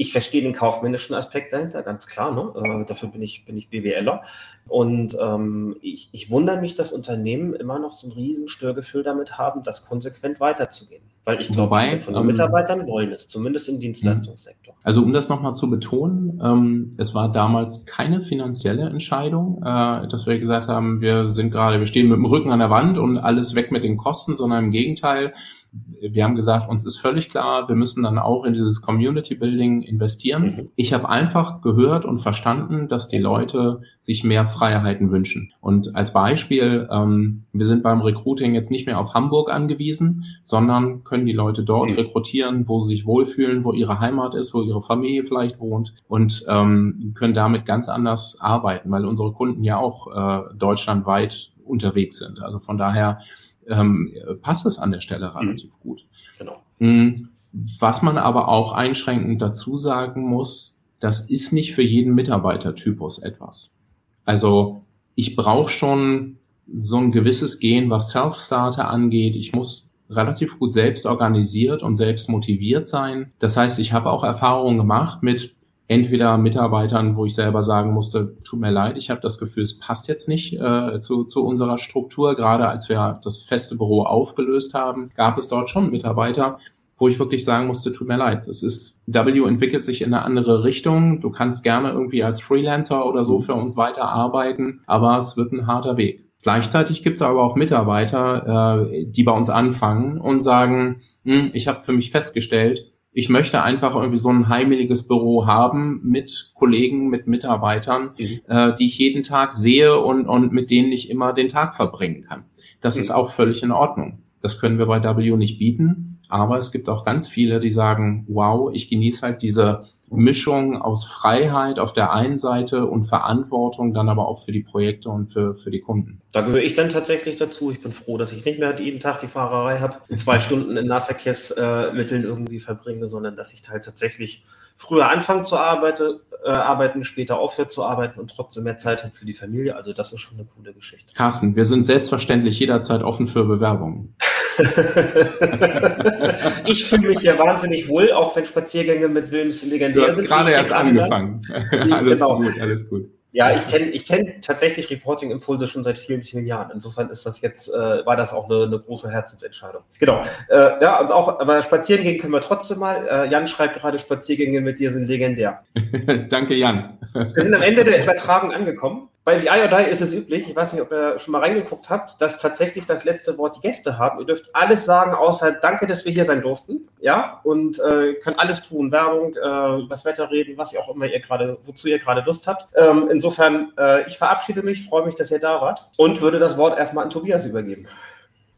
Ich, 0.00 0.12
verstehe 0.12 0.42
den 0.42 0.52
kaufmännischen 0.52 1.14
Aspekt 1.14 1.52
dahinter, 1.52 1.82
ganz 1.82 2.06
klar. 2.06 2.32
Ne? 2.32 2.52
Äh, 2.54 2.86
dafür 2.86 3.08
bin 3.08 3.22
ich, 3.22 3.44
bin 3.44 3.56
ich 3.56 3.68
BWLer. 3.68 4.22
Und 4.68 5.16
ähm, 5.20 5.76
ich, 5.82 6.08
ich 6.12 6.30
wundere 6.30 6.60
mich, 6.60 6.74
dass 6.74 6.92
Unternehmen 6.92 7.54
immer 7.54 7.78
noch 7.78 7.92
so 7.92 8.08
ein 8.08 8.12
riesen 8.12 8.48
Störgefühl 8.48 9.02
damit 9.02 9.38
haben, 9.38 9.62
das 9.62 9.86
konsequent 9.86 10.40
weiterzugehen. 10.40 11.02
Weil 11.24 11.40
ich 11.40 11.48
glaube, 11.48 11.76
viele 11.78 11.98
von 11.98 12.14
den 12.14 12.22
ähm, 12.22 12.26
Mitarbeitern 12.28 12.88
wollen 12.88 13.12
es, 13.12 13.28
zumindest 13.28 13.68
im 13.68 13.78
Dienstleistungssektor. 13.78 14.74
Also 14.82 15.02
um 15.02 15.12
das 15.12 15.28
nochmal 15.28 15.54
zu 15.54 15.68
betonen, 15.68 16.40
ähm, 16.42 16.94
es 16.96 17.14
war 17.14 17.30
damals 17.30 17.84
keine 17.84 18.22
finanzielle 18.22 18.88
Entscheidung, 18.88 19.58
äh, 19.62 20.08
dass 20.08 20.26
wir 20.26 20.38
gesagt 20.38 20.68
haben, 20.68 21.00
wir 21.02 21.30
sind 21.30 21.50
gerade, 21.50 21.78
wir 21.78 21.86
stehen 21.86 22.08
mit 22.08 22.16
dem 22.16 22.24
Rücken 22.24 22.50
an 22.50 22.58
der 22.58 22.70
Wand 22.70 22.96
und 22.96 23.18
alles 23.18 23.54
weg 23.54 23.70
mit 23.70 23.84
den 23.84 23.98
Kosten, 23.98 24.34
sondern 24.34 24.64
im 24.64 24.70
Gegenteil, 24.70 25.34
wir 25.72 26.24
haben 26.24 26.34
gesagt, 26.34 26.68
uns 26.68 26.84
ist 26.84 26.96
völlig 26.96 27.28
klar, 27.28 27.68
wir 27.68 27.76
müssen 27.76 28.02
dann 28.02 28.18
auch 28.18 28.44
in 28.44 28.54
dieses 28.54 28.80
Community 28.80 29.34
Building 29.34 29.82
investieren. 29.82 30.42
Mhm. 30.42 30.68
Ich 30.74 30.92
habe 30.92 31.08
einfach 31.08 31.60
gehört 31.60 32.04
und 32.04 32.18
verstanden, 32.18 32.88
dass 32.88 33.08
die 33.08 33.18
Leute 33.18 33.82
sich 34.00 34.24
mehr 34.24 34.46
Freiheiten 34.46 35.10
wünschen. 35.10 35.52
Und 35.60 35.94
als 35.94 36.12
Beispiel, 36.12 36.88
ähm, 36.90 37.42
wir 37.52 37.66
sind 37.66 37.82
beim 37.82 38.00
Recruiting 38.00 38.54
jetzt 38.54 38.70
nicht 38.70 38.86
mehr 38.86 38.98
auf 38.98 39.14
Hamburg 39.14 39.50
angewiesen, 39.52 40.24
sondern 40.42 41.04
können 41.04 41.26
die 41.26 41.32
Leute 41.32 41.62
dort 41.62 41.90
mhm. 41.90 41.96
rekrutieren, 41.96 42.68
wo 42.68 42.80
sie 42.80 42.96
sich 42.96 43.06
wohlfühlen, 43.06 43.64
wo 43.64 43.72
ihre 43.72 44.00
Heimat 44.00 44.34
ist, 44.34 44.54
wo 44.54 44.62
ihre 44.62 44.82
Familie 44.82 45.24
vielleicht 45.24 45.60
wohnt 45.60 45.94
und 46.08 46.44
ähm, 46.48 47.12
können 47.14 47.34
damit 47.34 47.66
ganz 47.66 47.88
anders 47.88 48.38
arbeiten, 48.40 48.90
weil 48.90 49.04
unsere 49.04 49.32
Kunden 49.32 49.62
ja 49.62 49.76
auch 49.76 50.08
äh, 50.08 50.54
deutschlandweit 50.56 51.52
unterwegs 51.64 52.18
sind. 52.18 52.42
Also 52.42 52.58
von 52.58 52.76
daher 52.76 53.20
ähm, 53.68 54.12
passt 54.42 54.66
es 54.66 54.78
an 54.78 54.90
der 54.90 55.00
Stelle 55.00 55.30
mhm. 55.30 55.36
relativ 55.36 55.70
mhm. 55.70 55.80
gut. 55.80 56.06
Genau. 56.38 56.62
Mm, 56.78 57.28
was 57.52 58.02
man 58.02 58.18
aber 58.18 58.48
auch 58.48 58.72
einschränkend 58.72 59.42
dazu 59.42 59.76
sagen 59.76 60.28
muss, 60.28 60.78
das 61.00 61.30
ist 61.30 61.52
nicht 61.52 61.74
für 61.74 61.82
jeden 61.82 62.14
Mitarbeitertypus 62.14 63.18
etwas. 63.18 63.76
Also 64.24 64.84
ich 65.14 65.34
brauche 65.34 65.70
schon 65.70 66.38
so 66.72 66.98
ein 66.98 67.10
gewisses 67.10 67.58
Gehen, 67.58 67.90
was 67.90 68.10
Self-Starter 68.10 68.88
angeht. 68.88 69.34
Ich 69.34 69.52
muss 69.52 69.92
relativ 70.08 70.58
gut 70.58 70.72
selbst 70.72 71.06
organisiert 71.06 71.82
und 71.82 71.94
selbst 71.94 72.28
motiviert 72.28 72.86
sein. 72.86 73.32
Das 73.38 73.56
heißt, 73.56 73.78
ich 73.78 73.92
habe 73.92 74.10
auch 74.10 74.24
Erfahrungen 74.24 74.78
gemacht 74.78 75.22
mit 75.22 75.56
entweder 75.90 76.38
Mitarbeitern, 76.38 77.16
wo 77.16 77.26
ich 77.26 77.34
selber 77.34 77.64
sagen 77.64 77.92
musste, 77.92 78.36
tut 78.44 78.60
mir 78.60 78.70
leid, 78.70 78.96
ich 78.96 79.10
habe 79.10 79.20
das 79.20 79.38
Gefühl, 79.38 79.64
es 79.64 79.80
passt 79.80 80.06
jetzt 80.06 80.28
nicht 80.28 80.52
äh, 80.52 81.00
zu, 81.00 81.24
zu 81.24 81.44
unserer 81.44 81.78
Struktur. 81.78 82.36
Gerade 82.36 82.68
als 82.68 82.88
wir 82.88 83.18
das 83.24 83.38
feste 83.38 83.76
Büro 83.76 84.04
aufgelöst 84.04 84.72
haben, 84.72 85.10
gab 85.16 85.36
es 85.36 85.48
dort 85.48 85.68
schon 85.68 85.90
Mitarbeiter, 85.90 86.58
wo 86.96 87.08
ich 87.08 87.18
wirklich 87.18 87.44
sagen 87.44 87.66
musste, 87.66 87.90
tut 87.92 88.06
mir 88.06 88.18
leid, 88.18 88.46
es 88.46 88.62
ist, 88.62 89.00
W 89.06 89.48
entwickelt 89.48 89.82
sich 89.82 90.02
in 90.02 90.14
eine 90.14 90.22
andere 90.22 90.62
Richtung. 90.62 91.20
Du 91.20 91.30
kannst 91.30 91.64
gerne 91.64 91.90
irgendwie 91.90 92.22
als 92.22 92.40
Freelancer 92.40 93.04
oder 93.04 93.24
so 93.24 93.40
für 93.40 93.54
uns 93.54 93.76
weiterarbeiten, 93.76 94.82
aber 94.86 95.16
es 95.16 95.36
wird 95.36 95.50
ein 95.50 95.66
harter 95.66 95.96
Weg. 95.96 96.24
Gleichzeitig 96.42 97.02
gibt 97.02 97.16
es 97.16 97.22
aber 97.22 97.42
auch 97.42 97.56
Mitarbeiter, 97.56 98.84
äh, 98.92 99.06
die 99.06 99.24
bei 99.24 99.32
uns 99.32 99.50
anfangen 99.50 100.20
und 100.20 100.40
sagen, 100.42 101.00
hm, 101.24 101.50
ich 101.52 101.66
habe 101.66 101.82
für 101.82 101.92
mich 101.92 102.12
festgestellt, 102.12 102.92
Ich 103.12 103.28
möchte 103.28 103.62
einfach 103.62 103.94
irgendwie 103.94 104.18
so 104.18 104.28
ein 104.28 104.48
heimeliges 104.48 105.08
Büro 105.08 105.46
haben 105.46 106.00
mit 106.04 106.52
Kollegen, 106.54 107.08
mit 107.08 107.26
Mitarbeitern, 107.26 108.10
mhm. 108.18 108.40
äh, 108.46 108.72
die 108.74 108.86
ich 108.86 108.98
jeden 108.98 109.22
Tag 109.22 109.52
sehe 109.52 109.98
und, 109.98 110.28
und 110.28 110.52
mit 110.52 110.70
denen 110.70 110.92
ich 110.92 111.10
immer 111.10 111.32
den 111.32 111.48
Tag 111.48 111.74
verbringen 111.74 112.22
kann. 112.22 112.44
Das 112.80 112.96
mhm. 112.96 113.00
ist 113.00 113.10
auch 113.10 113.30
völlig 113.30 113.62
in 113.62 113.72
Ordnung. 113.72 114.22
Das 114.40 114.60
können 114.60 114.78
wir 114.78 114.86
bei 114.86 115.02
W 115.02 115.36
nicht 115.36 115.58
bieten. 115.58 116.20
Aber 116.28 116.58
es 116.58 116.70
gibt 116.70 116.88
auch 116.88 117.04
ganz 117.04 117.26
viele, 117.26 117.58
die 117.58 117.70
sagen, 117.70 118.24
wow, 118.28 118.70
ich 118.72 118.88
genieße 118.88 119.26
halt 119.26 119.42
diese 119.42 119.86
Mischung 120.10 120.82
aus 120.82 121.04
Freiheit 121.04 121.78
auf 121.78 121.92
der 121.92 122.12
einen 122.12 122.36
Seite 122.36 122.86
und 122.86 123.04
Verantwortung 123.04 123.94
dann 123.94 124.08
aber 124.08 124.26
auch 124.26 124.44
für 124.44 124.52
die 124.52 124.62
Projekte 124.62 125.08
und 125.08 125.32
für, 125.32 125.54
für 125.54 125.70
die 125.70 125.80
Kunden. 125.80 126.20
Da 126.32 126.40
gehöre 126.40 126.62
ich 126.62 126.74
dann 126.74 126.88
tatsächlich 126.88 127.36
dazu. 127.36 127.70
Ich 127.70 127.80
bin 127.80 127.92
froh, 127.92 128.18
dass 128.18 128.32
ich 128.32 128.44
nicht 128.44 128.58
mehr 128.58 128.78
jeden 128.80 128.98
Tag 128.98 129.20
die 129.20 129.28
Fahrerei 129.28 129.78
habe, 129.78 129.96
zwei 130.16 130.40
Stunden 130.40 130.76
in 130.76 130.86
Nahverkehrsmitteln 130.86 132.24
irgendwie 132.24 132.60
verbringe, 132.60 133.06
sondern 133.06 133.36
dass 133.36 133.52
ich 133.52 133.68
halt 133.70 133.84
tatsächlich 133.84 134.44
früher 134.80 135.08
anfange 135.10 135.42
zu 135.42 135.58
arbeiten, 135.58 136.20
äh, 136.42 136.48
arbeiten, 136.48 137.04
später 137.04 137.38
aufhört 137.38 137.70
zu 137.70 137.84
arbeiten 137.84 138.18
und 138.18 138.34
trotzdem 138.34 138.64
mehr 138.64 138.78
Zeit 138.78 139.04
hat 139.04 139.14
für 139.14 139.26
die 139.26 139.34
Familie. 139.34 139.76
Also 139.76 139.92
das 139.92 140.14
ist 140.14 140.20
schon 140.20 140.38
eine 140.38 140.46
coole 140.46 140.72
Geschichte. 140.72 141.12
Carsten, 141.14 141.54
wir 141.54 141.66
sind 141.66 141.84
selbstverständlich 141.84 142.58
jederzeit 142.58 143.02
offen 143.02 143.26
für 143.26 143.44
Bewerbungen. 143.44 144.16
ich 146.66 146.86
fühle 146.86 147.08
mich 147.08 147.22
ja 147.22 147.38
wahnsinnig 147.38 147.88
wohl, 147.88 148.12
auch 148.12 148.34
wenn 148.36 148.44
Spaziergänge 148.44 149.08
mit 149.08 149.30
Wilms 149.30 149.64
legendär 149.64 150.02
du 150.02 150.08
hast 150.08 150.16
sind. 150.16 150.28
gerade 150.28 150.50
erst 150.50 150.72
angefangen. 150.72 151.42
alles 151.90 152.18
genau. 152.18 152.38
gut, 152.38 152.58
alles 152.58 152.88
gut. 152.88 153.10
Ja, 153.32 153.54
ich 153.54 153.68
kenne 153.68 153.86
ich 153.86 154.06
kenn 154.06 154.40
tatsächlich 154.42 154.90
Reporting-Impulse 154.90 155.68
schon 155.68 155.84
seit 155.84 155.98
vielen, 155.98 156.22
vielen 156.22 156.46
Jahren. 156.46 156.70
Insofern 156.72 157.10
ist 157.10 157.24
das 157.24 157.40
jetzt, 157.40 157.68
äh, 157.68 158.04
war 158.04 158.16
das 158.16 158.32
auch 158.32 158.50
eine, 158.50 158.64
eine 158.64 158.78
große 158.78 159.08
Herzensentscheidung. 159.10 159.82
Genau. 159.98 160.22
Äh, 160.48 160.82
ja, 160.82 161.00
und 161.00 161.12
auch, 161.12 161.38
aber 161.38 161.62
spazieren 161.62 162.02
gehen 162.02 162.20
können 162.20 162.32
wir 162.32 162.40
trotzdem 162.40 162.80
mal. 162.80 163.06
Äh, 163.06 163.30
Jan 163.30 163.46
schreibt 163.46 163.78
gerade, 163.78 163.98
Spaziergänge 163.98 164.60
mit 164.60 164.80
dir 164.80 164.90
sind 164.90 165.06
legendär. 165.06 165.62
Danke, 166.28 166.54
Jan. 166.54 166.98
wir 167.12 167.42
sind 167.42 167.54
am 167.54 167.62
Ende 167.62 167.84
der 167.84 168.02
Übertragung 168.02 168.52
angekommen. 168.52 169.08
Bei 169.30 169.38
BI 169.38 169.90
ist 169.92 170.00
es 170.00 170.12
üblich, 170.12 170.48
ich 170.48 170.56
weiß 170.56 170.72
nicht, 170.72 170.82
ob 170.82 170.90
ihr 170.90 171.16
schon 171.20 171.30
mal 171.30 171.38
reingeguckt 171.38 171.88
habt, 171.88 172.20
dass 172.20 172.38
tatsächlich 172.38 172.86
das 172.86 173.04
letzte 173.04 173.38
Wort 173.38 173.58
die 173.58 173.60
Gäste 173.60 173.96
haben. 173.96 174.18
Ihr 174.18 174.24
dürft 174.24 174.52
alles 174.56 174.84
sagen, 174.84 175.14
außer 175.14 175.52
Danke, 175.52 175.86
dass 175.86 176.04
wir 176.04 176.10
hier 176.10 176.24
sein 176.24 176.42
durften. 176.42 176.88
Ja, 177.00 177.40
und 177.44 177.78
äh, 177.78 178.14
könnt 178.14 178.40
alles 178.40 178.62
tun, 178.62 178.90
Werbung, 178.90 179.36
äh, 179.36 179.88
das 179.88 180.04
Wetter 180.04 180.32
reden, 180.32 180.58
was 180.58 180.72
ihr 180.72 180.80
auch 180.80 180.92
immer 180.92 181.06
ihr 181.06 181.20
gerade, 181.20 181.58
wozu 181.64 181.86
ihr 181.86 182.00
gerade 182.00 182.22
Lust 182.22 182.48
habt. 182.48 182.66
Ähm, 182.74 183.06
insofern, 183.08 183.72
äh, 183.78 184.04
ich 184.08 184.18
verabschiede 184.18 184.64
mich, 184.64 184.88
freue 184.88 185.06
mich, 185.06 185.14
dass 185.14 185.30
ihr 185.30 185.38
da 185.38 185.60
wart 185.60 185.88
und 185.96 186.20
würde 186.20 186.40
das 186.40 186.56
Wort 186.56 186.76
erstmal 186.76 187.04
an 187.04 187.10
Tobias 187.10 187.46
übergeben. 187.46 187.86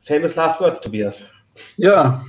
Famous 0.01 0.35
Last 0.37 0.59
Words, 0.59 0.81
Tobias. 0.81 1.27
Ja, 1.77 2.23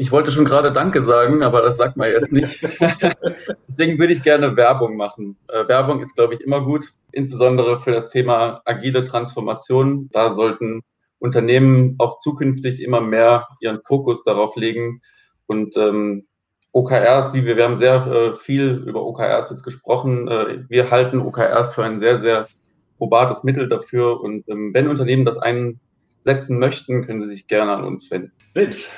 ich 0.00 0.10
wollte 0.12 0.32
schon 0.32 0.46
gerade 0.46 0.72
Danke 0.72 1.02
sagen, 1.02 1.42
aber 1.42 1.60
das 1.60 1.76
sagt 1.76 1.98
man 1.98 2.08
jetzt 2.08 2.32
nicht. 2.32 2.62
Deswegen 3.68 3.98
würde 3.98 4.14
ich 4.14 4.22
gerne 4.22 4.56
Werbung 4.56 4.96
machen. 4.96 5.36
Äh, 5.48 5.68
Werbung 5.68 6.00
ist, 6.00 6.14
glaube 6.14 6.32
ich, 6.32 6.40
immer 6.40 6.62
gut, 6.62 6.86
insbesondere 7.12 7.80
für 7.80 7.92
das 7.92 8.08
Thema 8.08 8.62
agile 8.64 9.04
Transformation. 9.04 10.08
Da 10.10 10.32
sollten 10.32 10.80
Unternehmen 11.18 11.96
auch 11.98 12.16
zukünftig 12.16 12.80
immer 12.80 13.02
mehr 13.02 13.46
ihren 13.60 13.82
Fokus 13.82 14.24
darauf 14.24 14.56
legen. 14.56 15.02
Und 15.44 15.76
ähm, 15.76 16.26
OKRs, 16.72 17.34
wie 17.34 17.44
wir, 17.44 17.58
wir 17.58 17.64
haben 17.64 17.76
sehr 17.76 18.06
äh, 18.06 18.34
viel 18.34 18.82
über 18.86 19.04
OKRs 19.04 19.50
jetzt 19.50 19.64
gesprochen. 19.64 20.28
Äh, 20.28 20.64
wir 20.70 20.90
halten 20.90 21.20
OKRs 21.20 21.74
für 21.74 21.84
ein 21.84 22.00
sehr, 22.00 22.20
sehr 22.20 22.48
probates 22.96 23.44
Mittel 23.44 23.68
dafür. 23.68 24.18
Und 24.22 24.48
ähm, 24.48 24.72
wenn 24.72 24.88
Unternehmen 24.88 25.26
das 25.26 25.36
einsetzen 25.36 26.58
möchten, 26.58 27.04
können 27.04 27.20
sie 27.20 27.28
sich 27.28 27.48
gerne 27.48 27.72
an 27.72 27.84
uns 27.84 28.10
wenden. 28.10 28.32
Witz. 28.54 28.90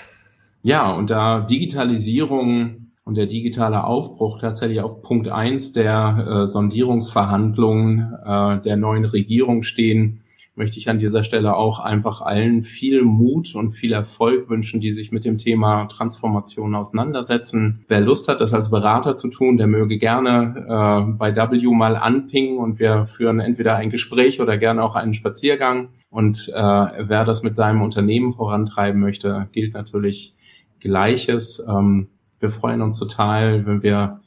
Ja, 0.62 0.92
und 0.92 1.10
da 1.10 1.40
Digitalisierung 1.40 2.92
und 3.04 3.16
der 3.16 3.26
digitale 3.26 3.82
Aufbruch 3.84 4.38
tatsächlich 4.40 4.80
auf 4.80 5.02
Punkt 5.02 5.28
eins 5.28 5.72
der 5.72 6.42
äh, 6.42 6.46
Sondierungsverhandlungen 6.46 8.14
äh, 8.24 8.60
der 8.60 8.76
neuen 8.76 9.04
Regierung 9.04 9.64
stehen, 9.64 10.20
möchte 10.54 10.78
ich 10.78 10.88
an 10.88 10.98
dieser 10.98 11.24
Stelle 11.24 11.56
auch 11.56 11.80
einfach 11.80 12.20
allen 12.20 12.62
viel 12.62 13.02
Mut 13.02 13.54
und 13.54 13.72
viel 13.72 13.92
Erfolg 13.92 14.50
wünschen, 14.50 14.80
die 14.80 14.92
sich 14.92 15.10
mit 15.10 15.24
dem 15.24 15.38
Thema 15.38 15.86
Transformation 15.86 16.74
auseinandersetzen. 16.74 17.84
Wer 17.88 18.00
Lust 18.00 18.28
hat, 18.28 18.40
das 18.40 18.52
als 18.52 18.70
Berater 18.70 19.16
zu 19.16 19.30
tun, 19.30 19.56
der 19.56 19.66
möge 19.66 19.98
gerne 19.98 20.54
äh, 20.68 21.12
bei 21.12 21.34
W 21.34 21.66
mal 21.74 21.96
anpingen 21.96 22.58
und 22.58 22.78
wir 22.78 23.06
führen 23.06 23.40
entweder 23.40 23.76
ein 23.76 23.90
Gespräch 23.90 24.40
oder 24.40 24.58
gerne 24.58 24.84
auch 24.84 24.94
einen 24.94 25.14
Spaziergang. 25.14 25.88
Und 26.10 26.52
äh, 26.54 26.54
wer 26.54 27.24
das 27.24 27.42
mit 27.42 27.54
seinem 27.54 27.80
Unternehmen 27.80 28.32
vorantreiben 28.32 29.00
möchte, 29.00 29.48
gilt 29.52 29.72
natürlich 29.72 30.36
Gleiches. 30.82 31.64
Ähm, 31.68 32.08
wir 32.40 32.50
freuen 32.50 32.82
uns 32.82 32.98
total, 32.98 33.64
wenn 33.66 33.82
wir 33.82 34.20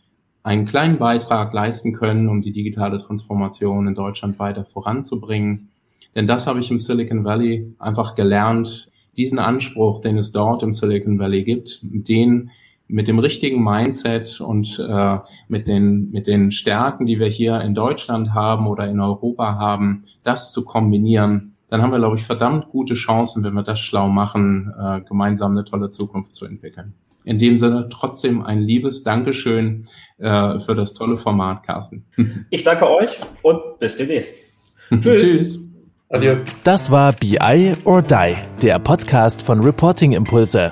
einen 0.44 0.66
kleinen 0.66 0.98
Beitrag 0.98 1.54
leisten 1.54 1.94
können, 1.94 2.30
um 2.30 2.42
die 2.42 2.52
digitale 2.52 2.98
Transformation 2.98 3.88
in 3.88 3.96
Deutschland 3.96 4.40
weiter 4.40 4.64
voranzubringen. 4.64 5.70
Denn 6.16 6.28
das 6.28 6.48
habe 6.48 6.60
ich 6.60 6.72
im 6.72 6.80
Silicon 6.80 7.26
Valley 7.26 7.74
einfach 7.80 8.16
gelernt, 8.16 8.92
diesen 9.18 9.40
Anspruch, 9.40 10.02
den 10.02 10.18
es 10.18 10.32
dort 10.32 10.64
im 10.64 10.72
Silicon 10.72 11.20
Valley 11.20 11.44
gibt, 11.44 11.80
den 11.82 12.52
mit 12.88 13.08
dem 13.08 13.18
richtigen 13.20 13.64
Mindset 13.64 14.40
und 14.40 14.80
äh, 14.80 15.18
mit, 15.48 15.68
den, 15.68 16.12
mit 16.12 16.28
den 16.28 16.52
Stärken, 16.52 17.06
die 17.06 17.20
wir 17.20 17.28
hier 17.28 17.62
in 17.62 17.74
Deutschland 17.74 18.34
haben 18.34 18.68
oder 18.68 18.88
in 18.88 19.00
Europa 19.00 19.56
haben, 19.56 20.04
das 20.24 20.52
zu 20.52 20.64
kombinieren, 20.64 21.55
dann 21.70 21.82
haben 21.82 21.92
wir, 21.92 22.00
glaube 22.00 22.16
ich, 22.16 22.24
verdammt 22.24 22.70
gute 22.70 22.94
Chancen, 22.94 23.44
wenn 23.44 23.54
wir 23.54 23.64
das 23.64 23.80
schlau 23.80 24.08
machen, 24.08 24.74
äh, 24.80 25.02
gemeinsam 25.02 25.52
eine 25.52 25.66
tolle 25.66 25.90
Zukunft 25.90 26.34
zu 26.34 26.46
entwickeln. 26.46 26.94
In 27.24 27.40
dem 27.40 27.58
Sinne 27.58 27.90
trotzdem 27.92 28.44
ein 28.44 28.62
liebes 28.62 29.04
Dankeschön 29.04 29.88
äh, 30.20 30.60
für 30.60 30.76
das 30.76 30.94
tolle 30.94 31.18
Format, 31.18 31.64
Carsten. 31.64 32.06
Ich 32.52 32.64
danke 32.64 32.90
euch 32.90 33.20
und 33.42 33.80
bis 33.80 33.98
demnächst. 33.98 34.34
Tschüss. 34.90 35.22
Tschüss. 35.22 35.72
Adieu. 36.10 36.38
Das 36.64 36.92
war 36.92 37.14
BI 37.14 37.74
or 37.84 38.04
Die, 38.04 38.36
der 38.62 38.78
Podcast 38.78 39.42
von 39.42 39.60
Reporting 39.60 40.12
Impulse. 40.12 40.72